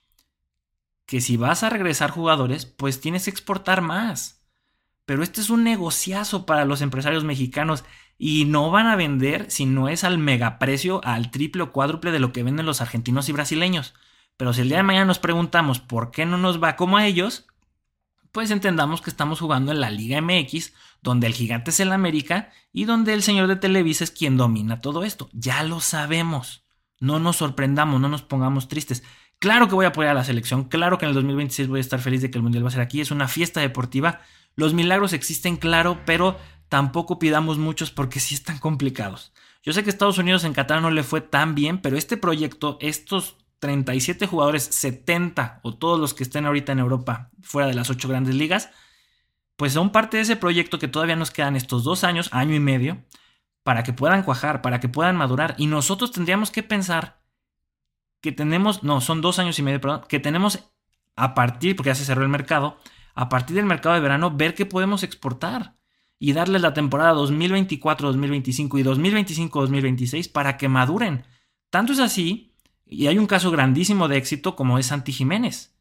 que 1.06 1.20
si 1.20 1.36
vas 1.36 1.62
a 1.62 1.70
regresar 1.70 2.10
jugadores, 2.10 2.66
pues 2.66 3.00
tienes 3.00 3.24
que 3.24 3.30
exportar 3.30 3.82
más 3.82 4.43
pero 5.06 5.22
este 5.22 5.40
es 5.40 5.50
un 5.50 5.64
negociazo 5.64 6.46
para 6.46 6.64
los 6.64 6.80
empresarios 6.80 7.24
mexicanos 7.24 7.84
y 8.18 8.44
no 8.44 8.70
van 8.70 8.86
a 8.86 8.96
vender 8.96 9.50
si 9.50 9.66
no 9.66 9.88
es 9.88 10.04
al 10.04 10.18
megaprecio, 10.18 11.00
al 11.04 11.30
triple 11.30 11.62
o 11.62 11.72
cuádruple 11.72 12.12
de 12.12 12.20
lo 12.20 12.32
que 12.32 12.42
venden 12.42 12.66
los 12.66 12.80
argentinos 12.80 13.28
y 13.28 13.32
brasileños. 13.32 13.94
Pero 14.36 14.52
si 14.52 14.62
el 14.62 14.68
día 14.68 14.78
de 14.78 14.84
mañana 14.84 15.04
nos 15.04 15.18
preguntamos 15.18 15.78
por 15.80 16.10
qué 16.10 16.26
no 16.26 16.38
nos 16.38 16.62
va 16.62 16.76
como 16.76 16.96
a 16.96 17.06
ellos, 17.06 17.46
pues 18.32 18.50
entendamos 18.50 19.00
que 19.00 19.10
estamos 19.10 19.40
jugando 19.40 19.70
en 19.70 19.80
la 19.80 19.90
Liga 19.90 20.20
MX, 20.20 20.72
donde 21.02 21.26
el 21.26 21.34
gigante 21.34 21.70
es 21.70 21.80
el 21.80 21.92
América 21.92 22.50
y 22.72 22.84
donde 22.84 23.14
el 23.14 23.22
señor 23.22 23.46
de 23.46 23.56
Televisa 23.56 24.04
es 24.04 24.10
quien 24.10 24.36
domina 24.36 24.80
todo 24.80 25.04
esto. 25.04 25.28
Ya 25.32 25.62
lo 25.62 25.80
sabemos. 25.80 26.64
No 26.98 27.20
nos 27.20 27.36
sorprendamos, 27.36 28.00
no 28.00 28.08
nos 28.08 28.22
pongamos 28.22 28.66
tristes. 28.66 29.04
Claro 29.38 29.68
que 29.68 29.74
voy 29.74 29.84
a 29.84 29.88
apoyar 29.88 30.12
a 30.12 30.14
la 30.14 30.24
selección, 30.24 30.64
claro 30.64 30.96
que 30.96 31.04
en 31.04 31.10
el 31.10 31.14
2026 31.14 31.68
voy 31.68 31.78
a 31.78 31.80
estar 31.80 32.00
feliz 32.00 32.22
de 32.22 32.30
que 32.30 32.38
el 32.38 32.42
Mundial 32.42 32.64
va 32.64 32.68
a 32.68 32.72
ser 32.72 32.80
aquí, 32.80 33.00
es 33.00 33.10
una 33.10 33.28
fiesta 33.28 33.60
deportiva, 33.60 34.20
los 34.56 34.74
milagros 34.74 35.12
existen, 35.12 35.56
claro, 35.56 36.00
pero 36.04 36.38
tampoco 36.68 37.18
pidamos 37.18 37.58
muchos 37.58 37.90
porque 37.90 38.20
sí 38.20 38.34
están 38.34 38.58
complicados. 38.58 39.32
Yo 39.62 39.72
sé 39.72 39.82
que 39.82 39.90
Estados 39.90 40.18
Unidos 40.18 40.44
en 40.44 40.52
Qatar 40.52 40.82
no 40.82 40.90
le 40.90 41.02
fue 41.02 41.20
tan 41.20 41.54
bien, 41.54 41.78
pero 41.78 41.96
este 41.96 42.16
proyecto, 42.16 42.76
estos 42.80 43.36
37 43.60 44.26
jugadores, 44.26 44.64
70 44.64 45.60
o 45.62 45.74
todos 45.74 45.98
los 45.98 46.12
que 46.12 46.22
estén 46.22 46.44
ahorita 46.44 46.72
en 46.72 46.80
Europa 46.80 47.30
fuera 47.42 47.66
de 47.66 47.74
las 47.74 47.88
8 47.88 48.08
grandes 48.08 48.34
ligas, 48.34 48.70
pues 49.56 49.72
son 49.72 49.90
parte 49.90 50.18
de 50.18 50.24
ese 50.24 50.36
proyecto 50.36 50.78
que 50.78 50.88
todavía 50.88 51.16
nos 51.16 51.30
quedan 51.30 51.56
estos 51.56 51.84
dos 51.84 52.04
años, 52.04 52.28
año 52.32 52.54
y 52.54 52.60
medio, 52.60 53.02
para 53.62 53.82
que 53.82 53.92
puedan 53.92 54.22
cuajar, 54.22 54.60
para 54.60 54.80
que 54.80 54.88
puedan 54.88 55.16
madurar. 55.16 55.54
Y 55.56 55.66
nosotros 55.66 56.12
tendríamos 56.12 56.50
que 56.50 56.62
pensar 56.62 57.20
que 58.20 58.32
tenemos, 58.32 58.82
no, 58.82 59.00
son 59.00 59.20
dos 59.20 59.38
años 59.38 59.58
y 59.58 59.62
medio, 59.62 59.80
perdón, 59.80 60.02
que 60.08 60.20
tenemos 60.20 60.70
a 61.16 61.34
partir, 61.34 61.76
porque 61.76 61.90
ya 61.90 61.94
se 61.94 62.04
cerró 62.04 62.22
el 62.22 62.28
mercado, 62.28 62.78
a 63.14 63.28
partir 63.28 63.56
del 63.56 63.66
mercado 63.66 63.94
de 63.94 64.00
verano, 64.00 64.30
ver 64.30 64.54
qué 64.54 64.66
podemos 64.66 65.02
exportar 65.02 65.76
y 66.18 66.32
darles 66.32 66.62
la 66.62 66.74
temporada 66.74 67.12
2024, 67.12 68.08
2025 68.08 68.78
y 68.78 68.82
2025, 68.82 69.60
2026 69.60 70.28
para 70.28 70.56
que 70.56 70.68
maduren. 70.68 71.24
Tanto 71.70 71.92
es 71.92 71.98
así, 71.98 72.54
y 72.86 73.06
hay 73.06 73.18
un 73.18 73.26
caso 73.26 73.50
grandísimo 73.50 74.08
de 74.08 74.16
éxito 74.16 74.56
como 74.56 74.78
es 74.78 74.86
Santi 74.86 75.12
Jiménez, 75.12 75.74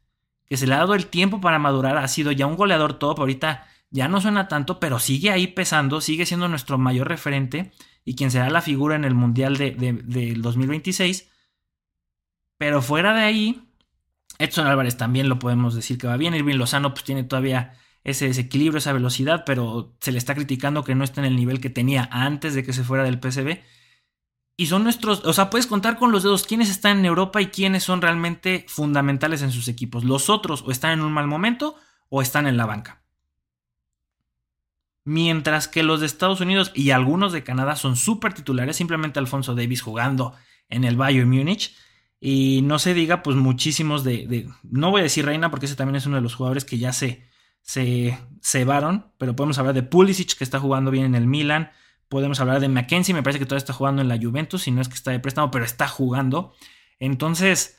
que 0.46 0.56
se 0.56 0.66
le 0.66 0.74
ha 0.74 0.78
dado 0.78 0.94
el 0.94 1.06
tiempo 1.06 1.40
para 1.40 1.58
madurar, 1.58 1.96
ha 1.96 2.08
sido 2.08 2.32
ya 2.32 2.46
un 2.46 2.56
goleador 2.56 2.94
top, 2.94 3.20
ahorita 3.20 3.66
ya 3.90 4.08
no 4.08 4.20
suena 4.20 4.48
tanto, 4.48 4.80
pero 4.80 4.98
sigue 4.98 5.30
ahí 5.30 5.46
pesando, 5.46 6.00
sigue 6.00 6.26
siendo 6.26 6.48
nuestro 6.48 6.78
mayor 6.78 7.08
referente 7.08 7.70
y 8.04 8.16
quien 8.16 8.30
será 8.30 8.50
la 8.50 8.60
figura 8.60 8.96
en 8.96 9.04
el 9.04 9.14
Mundial 9.14 9.56
del 9.56 9.76
de, 10.04 10.34
2026. 10.36 11.30
Pero 12.58 12.82
fuera 12.82 13.14
de 13.14 13.22
ahí, 13.22 13.68
Edson 14.38 14.66
Álvarez 14.66 14.96
también 14.96 15.28
lo 15.28 15.38
podemos 15.38 15.74
decir 15.74 15.98
que 15.98 16.06
va 16.06 16.16
bien. 16.16 16.34
Irving 16.34 16.56
Lozano 16.56 16.92
pues 16.92 17.04
tiene 17.04 17.24
todavía 17.24 17.74
ese 18.02 18.26
desequilibrio, 18.26 18.78
esa 18.78 18.92
velocidad, 18.92 19.44
pero 19.46 19.96
se 20.00 20.12
le 20.12 20.18
está 20.18 20.34
criticando 20.34 20.84
que 20.84 20.94
no 20.94 21.04
está 21.04 21.20
en 21.20 21.26
el 21.26 21.36
nivel 21.36 21.60
que 21.60 21.70
tenía 21.70 22.08
antes 22.12 22.54
de 22.54 22.62
que 22.62 22.72
se 22.72 22.84
fuera 22.84 23.04
del 23.04 23.18
PCB. 23.18 23.60
Y 24.56 24.66
son 24.66 24.84
nuestros, 24.84 25.24
o 25.24 25.32
sea, 25.32 25.50
puedes 25.50 25.66
contar 25.66 25.98
con 25.98 26.12
los 26.12 26.22
dedos 26.22 26.46
quiénes 26.46 26.70
están 26.70 26.98
en 26.98 27.06
Europa 27.06 27.40
y 27.40 27.46
quiénes 27.46 27.82
son 27.82 28.02
realmente 28.02 28.66
fundamentales 28.68 29.42
en 29.42 29.50
sus 29.50 29.68
equipos. 29.68 30.04
Los 30.04 30.30
otros 30.30 30.62
o 30.66 30.70
están 30.70 30.92
en 30.92 31.00
un 31.00 31.12
mal 31.12 31.26
momento 31.26 31.76
o 32.08 32.22
están 32.22 32.46
en 32.46 32.56
la 32.56 32.66
banca. 32.66 33.02
Mientras 35.04 35.66
que 35.66 35.82
los 35.82 36.00
de 36.00 36.06
Estados 36.06 36.40
Unidos 36.40 36.72
y 36.74 36.90
algunos 36.90 37.32
de 37.32 37.42
Canadá 37.42 37.76
son 37.76 37.96
súper 37.96 38.32
titulares, 38.32 38.76
simplemente 38.76 39.18
Alfonso 39.18 39.54
Davis 39.54 39.82
jugando 39.82 40.34
en 40.68 40.84
el 40.84 40.96
Bayern 40.96 41.28
Múnich. 41.28 41.74
Y 42.26 42.62
no 42.62 42.78
se 42.78 42.94
diga, 42.94 43.22
pues 43.22 43.36
muchísimos 43.36 44.02
de, 44.02 44.48
No 44.62 44.90
voy 44.90 45.00
a 45.00 45.02
decir 45.02 45.26
Reina 45.26 45.50
porque 45.50 45.66
ese 45.66 45.76
también 45.76 45.96
es 45.96 46.06
uno 46.06 46.16
de 46.16 46.22
los 46.22 46.34
jugadores 46.34 46.64
que 46.64 46.78
ya 46.78 46.94
se, 46.94 47.28
se 47.60 48.18
cebaron. 48.40 49.12
Pero 49.18 49.36
podemos 49.36 49.58
hablar 49.58 49.74
de 49.74 49.82
Pulisic, 49.82 50.38
que 50.38 50.42
está 50.42 50.58
jugando 50.58 50.90
bien 50.90 51.04
en 51.04 51.16
el 51.16 51.26
Milan. 51.26 51.70
Podemos 52.08 52.40
hablar 52.40 52.60
de 52.60 52.68
Mackenzie, 52.68 53.12
me 53.12 53.22
parece 53.22 53.40
que 53.40 53.44
todavía 53.44 53.58
está 53.58 53.74
jugando 53.74 54.00
en 54.00 54.08
la 54.08 54.16
Juventus. 54.16 54.62
Si 54.62 54.70
no 54.70 54.80
es 54.80 54.88
que 54.88 54.94
está 54.94 55.10
de 55.10 55.20
préstamo, 55.20 55.50
pero 55.50 55.66
está 55.66 55.86
jugando. 55.86 56.54
Entonces, 56.98 57.78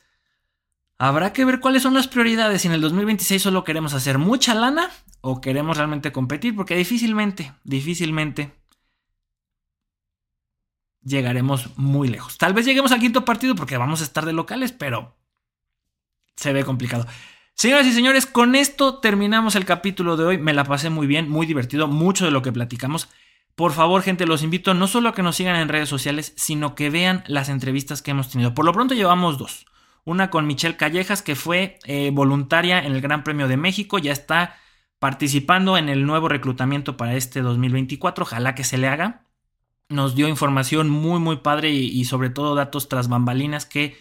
habrá 0.99 1.33
que 1.33 1.43
ver 1.43 1.59
cuáles 1.59 1.81
son 1.81 1.95
las 1.95 2.07
prioridades. 2.07 2.61
Si 2.61 2.67
en 2.67 2.75
el 2.75 2.81
2026 2.81 3.41
solo 3.41 3.63
queremos 3.63 3.95
hacer 3.95 4.19
mucha 4.19 4.53
lana 4.53 4.91
o 5.21 5.41
queremos 5.41 5.75
realmente 5.75 6.11
competir. 6.11 6.55
Porque 6.55 6.75
difícilmente, 6.75 7.51
difícilmente 7.63 8.53
llegaremos 11.05 11.69
muy 11.77 12.09
lejos. 12.09 12.37
Tal 12.37 12.53
vez 12.53 12.65
lleguemos 12.65 12.91
al 12.91 12.99
quinto 12.99 13.23
partido 13.23 13.55
porque 13.55 13.77
vamos 13.77 14.01
a 14.01 14.03
estar 14.03 14.25
de 14.25 14.33
locales, 14.33 14.73
pero 14.73 15.15
se 16.35 16.51
ve 16.51 16.65
complicado. 16.65 17.05
Señoras 17.53 17.85
y 17.85 17.93
señores, 17.93 18.25
con 18.25 18.55
esto 18.55 18.99
terminamos 18.99 19.55
el 19.55 19.63
capítulo 19.63 20.17
de 20.17 20.25
hoy. 20.25 20.37
Me 20.37 20.53
la 20.53 20.65
pasé 20.65 20.89
muy 20.89 21.07
bien, 21.07 21.29
muy 21.29 21.45
divertido, 21.45 21.87
mucho 21.87 22.25
de 22.25 22.31
lo 22.31 22.41
que 22.41 22.51
platicamos. 22.51 23.07
Por 23.55 23.71
favor, 23.71 24.01
gente, 24.01 24.25
los 24.25 24.43
invito 24.43 24.73
no 24.73 24.87
solo 24.87 25.09
a 25.09 25.13
que 25.13 25.23
nos 25.23 25.37
sigan 25.37 25.55
en 25.55 25.69
redes 25.69 25.87
sociales, 25.87 26.33
sino 26.35 26.75
que 26.75 26.89
vean 26.89 27.23
las 27.27 27.47
entrevistas 27.47 28.01
que 28.01 28.11
hemos 28.11 28.29
tenido. 28.29 28.53
Por 28.53 28.65
lo 28.65 28.73
pronto 28.73 28.93
llevamos 28.93 29.37
dos. 29.37 29.65
Una 30.03 30.29
con 30.29 30.45
Michelle 30.45 30.75
Callejas, 30.75 31.21
que 31.21 31.35
fue 31.35 31.79
eh, 31.85 32.11
voluntaria 32.13 32.79
en 32.79 32.93
el 32.93 33.01
Gran 33.01 33.23
Premio 33.23 33.47
de 33.47 33.57
México, 33.57 33.97
ya 33.97 34.11
está 34.11 34.57
participando 34.99 35.77
en 35.77 35.87
el 35.87 36.05
nuevo 36.05 36.27
reclutamiento 36.27 36.97
para 36.97 37.15
este 37.15 37.41
2024. 37.41 38.23
Ojalá 38.23 38.53
que 38.53 38.65
se 38.65 38.77
le 38.77 38.89
haga 38.89 39.25
nos 39.89 40.15
dio 40.15 40.27
información 40.27 40.89
muy 40.89 41.19
muy 41.19 41.37
padre 41.37 41.71
y, 41.71 42.03
sobre 42.05 42.29
todo 42.29 42.55
datos 42.55 42.89
tras 42.89 43.07
bambalinas 43.07 43.65
que 43.65 43.97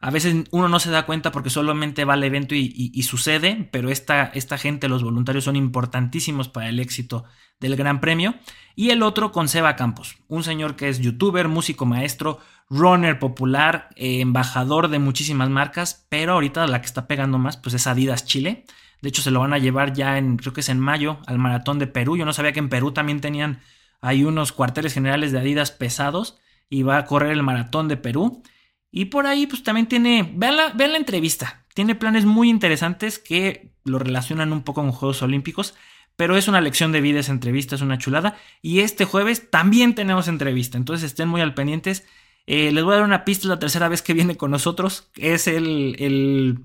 a 0.00 0.10
veces 0.10 0.44
uno 0.52 0.68
no 0.68 0.78
se 0.78 0.90
da 0.90 1.06
cuenta 1.06 1.32
porque 1.32 1.50
solamente 1.50 2.04
va 2.04 2.14
al 2.14 2.22
evento 2.22 2.54
y, 2.54 3.02
sucede, 3.02 3.68
pero 3.72 3.90
esta, 3.90 4.26
esta, 4.26 4.56
gente, 4.56 4.88
los 4.88 5.02
voluntarios 5.02 5.44
son 5.44 5.56
importantísimos 5.56 6.48
para 6.48 6.68
el 6.68 6.78
éxito 6.78 7.24
del 7.58 7.74
Gran 7.74 8.00
Premio. 8.00 8.36
Y 8.76 8.90
el 8.90 9.02
otro 9.02 9.32
con 9.32 9.48
Seba 9.48 9.74
Campos, 9.74 10.18
un 10.28 10.44
señor 10.44 10.76
que 10.76 10.88
es 10.88 11.00
youtuber, 11.00 11.48
músico 11.48 11.84
maestro, 11.84 12.38
runner 12.70 13.18
popular, 13.18 13.88
eh, 13.96 14.20
embajador 14.20 14.86
de 14.86 15.00
muchísimas 15.00 15.50
marcas, 15.50 16.06
pero 16.08 16.34
ahorita 16.34 16.64
la 16.68 16.80
que 16.80 16.86
está 16.86 17.08
pegando 17.08 17.38
más 17.38 17.56
pues 17.56 17.74
es 17.74 17.88
Adidas 17.88 18.24
Chile. 18.24 18.66
De 19.02 19.08
hecho 19.08 19.22
se 19.22 19.32
lo 19.32 19.40
van 19.40 19.52
a 19.52 19.58
llevar 19.58 19.94
ya 19.94 20.18
en, 20.18 20.36
creo 20.36 20.52
que 20.52 20.60
es 20.60 20.68
en 20.68 20.78
mayo, 20.78 21.18
al 21.26 21.38
maratón 21.38 21.80
de 21.80 21.88
Perú. 21.88 22.16
Yo 22.16 22.24
no 22.24 22.32
sabía 22.32 22.52
que 22.52 22.60
en 22.60 22.68
Perú 22.68 22.92
también 22.92 23.20
tenían 23.20 23.60
hay 24.00 24.24
unos 24.24 24.52
cuarteles 24.52 24.94
generales 24.94 25.32
de 25.32 25.38
Adidas 25.38 25.70
pesados 25.70 26.38
y 26.70 26.82
va 26.82 26.98
a 26.98 27.04
correr 27.04 27.32
el 27.32 27.42
maratón 27.42 27.88
de 27.88 27.96
Perú. 27.96 28.42
Y 28.90 29.06
por 29.06 29.26
ahí, 29.26 29.46
pues 29.46 29.62
también 29.62 29.86
tiene. 29.86 30.32
Vean 30.34 30.56
la, 30.56 30.74
la 30.74 30.96
entrevista. 30.96 31.66
Tiene 31.74 31.94
planes 31.94 32.24
muy 32.24 32.48
interesantes 32.48 33.18
que 33.18 33.72
lo 33.84 33.98
relacionan 33.98 34.52
un 34.52 34.62
poco 34.62 34.82
con 34.82 34.92
Juegos 34.92 35.22
Olímpicos. 35.22 35.74
Pero 36.16 36.36
es 36.36 36.48
una 36.48 36.60
lección 36.60 36.90
de 36.90 37.00
vida 37.00 37.20
esa 37.20 37.30
entrevista, 37.30 37.76
es 37.76 37.80
una 37.80 37.98
chulada. 37.98 38.36
Y 38.60 38.80
este 38.80 39.04
jueves 39.04 39.50
también 39.50 39.94
tenemos 39.94 40.26
entrevista. 40.26 40.76
Entonces 40.76 41.10
estén 41.10 41.28
muy 41.28 41.40
al 41.40 41.54
pendientes. 41.54 42.06
Eh, 42.46 42.72
les 42.72 42.82
voy 42.82 42.94
a 42.94 42.96
dar 42.96 43.04
una 43.04 43.24
pista 43.24 43.46
la 43.46 43.58
tercera 43.58 43.88
vez 43.88 44.02
que 44.02 44.14
viene 44.14 44.36
con 44.36 44.50
nosotros. 44.50 45.10
Es 45.16 45.46
el, 45.46 45.94
el 45.98 46.58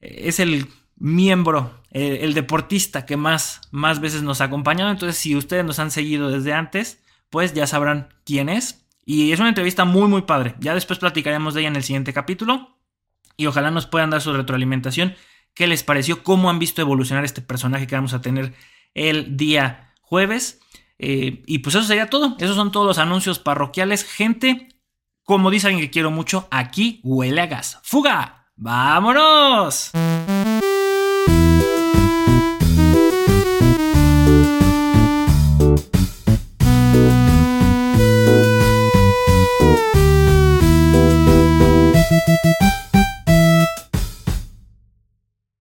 es 0.00 0.40
el 0.40 0.66
miembro, 0.96 1.82
el, 1.90 2.34
deportista 2.34 3.06
que 3.06 3.16
más, 3.16 3.60
más 3.70 4.00
veces 4.00 4.22
nos 4.22 4.40
ha 4.40 4.44
acompañado. 4.44 4.90
Entonces, 4.90 5.16
si 5.16 5.36
ustedes 5.36 5.64
nos 5.64 5.78
han 5.78 5.90
seguido 5.90 6.30
desde 6.30 6.52
antes, 6.52 7.02
pues 7.30 7.54
ya 7.54 7.66
sabrán 7.66 8.08
quién 8.24 8.48
es. 8.48 8.86
Y 9.04 9.32
es 9.32 9.38
una 9.38 9.50
entrevista 9.50 9.84
muy, 9.84 10.08
muy 10.08 10.22
padre. 10.22 10.56
Ya 10.58 10.74
después 10.74 10.98
platicaremos 10.98 11.54
de 11.54 11.60
ella 11.60 11.68
en 11.68 11.76
el 11.76 11.84
siguiente 11.84 12.12
capítulo. 12.12 12.76
Y 13.36 13.46
ojalá 13.46 13.70
nos 13.70 13.86
puedan 13.86 14.10
dar 14.10 14.20
su 14.20 14.32
retroalimentación. 14.32 15.14
¿Qué 15.54 15.66
les 15.66 15.82
pareció? 15.82 16.22
¿Cómo 16.22 16.50
han 16.50 16.58
visto 16.58 16.82
evolucionar 16.82 17.24
este 17.24 17.40
personaje 17.40 17.86
que 17.86 17.94
vamos 17.94 18.14
a 18.14 18.20
tener 18.20 18.54
el 18.94 19.36
día 19.36 19.94
jueves? 20.00 20.60
Eh, 20.98 21.42
y 21.46 21.58
pues 21.58 21.74
eso 21.74 21.84
sería 21.84 22.10
todo. 22.10 22.36
Esos 22.38 22.56
son 22.56 22.72
todos 22.72 22.86
los 22.86 22.98
anuncios 22.98 23.38
parroquiales. 23.38 24.04
Gente, 24.04 24.68
como 25.24 25.50
dice 25.50 25.68
alguien 25.68 25.84
que 25.84 25.90
quiero 25.90 26.10
mucho, 26.10 26.48
aquí 26.50 27.00
huele 27.04 27.40
a 27.42 27.46
gas. 27.46 27.78
¡Fuga! 27.82 28.48
¡Vámonos! 28.56 29.92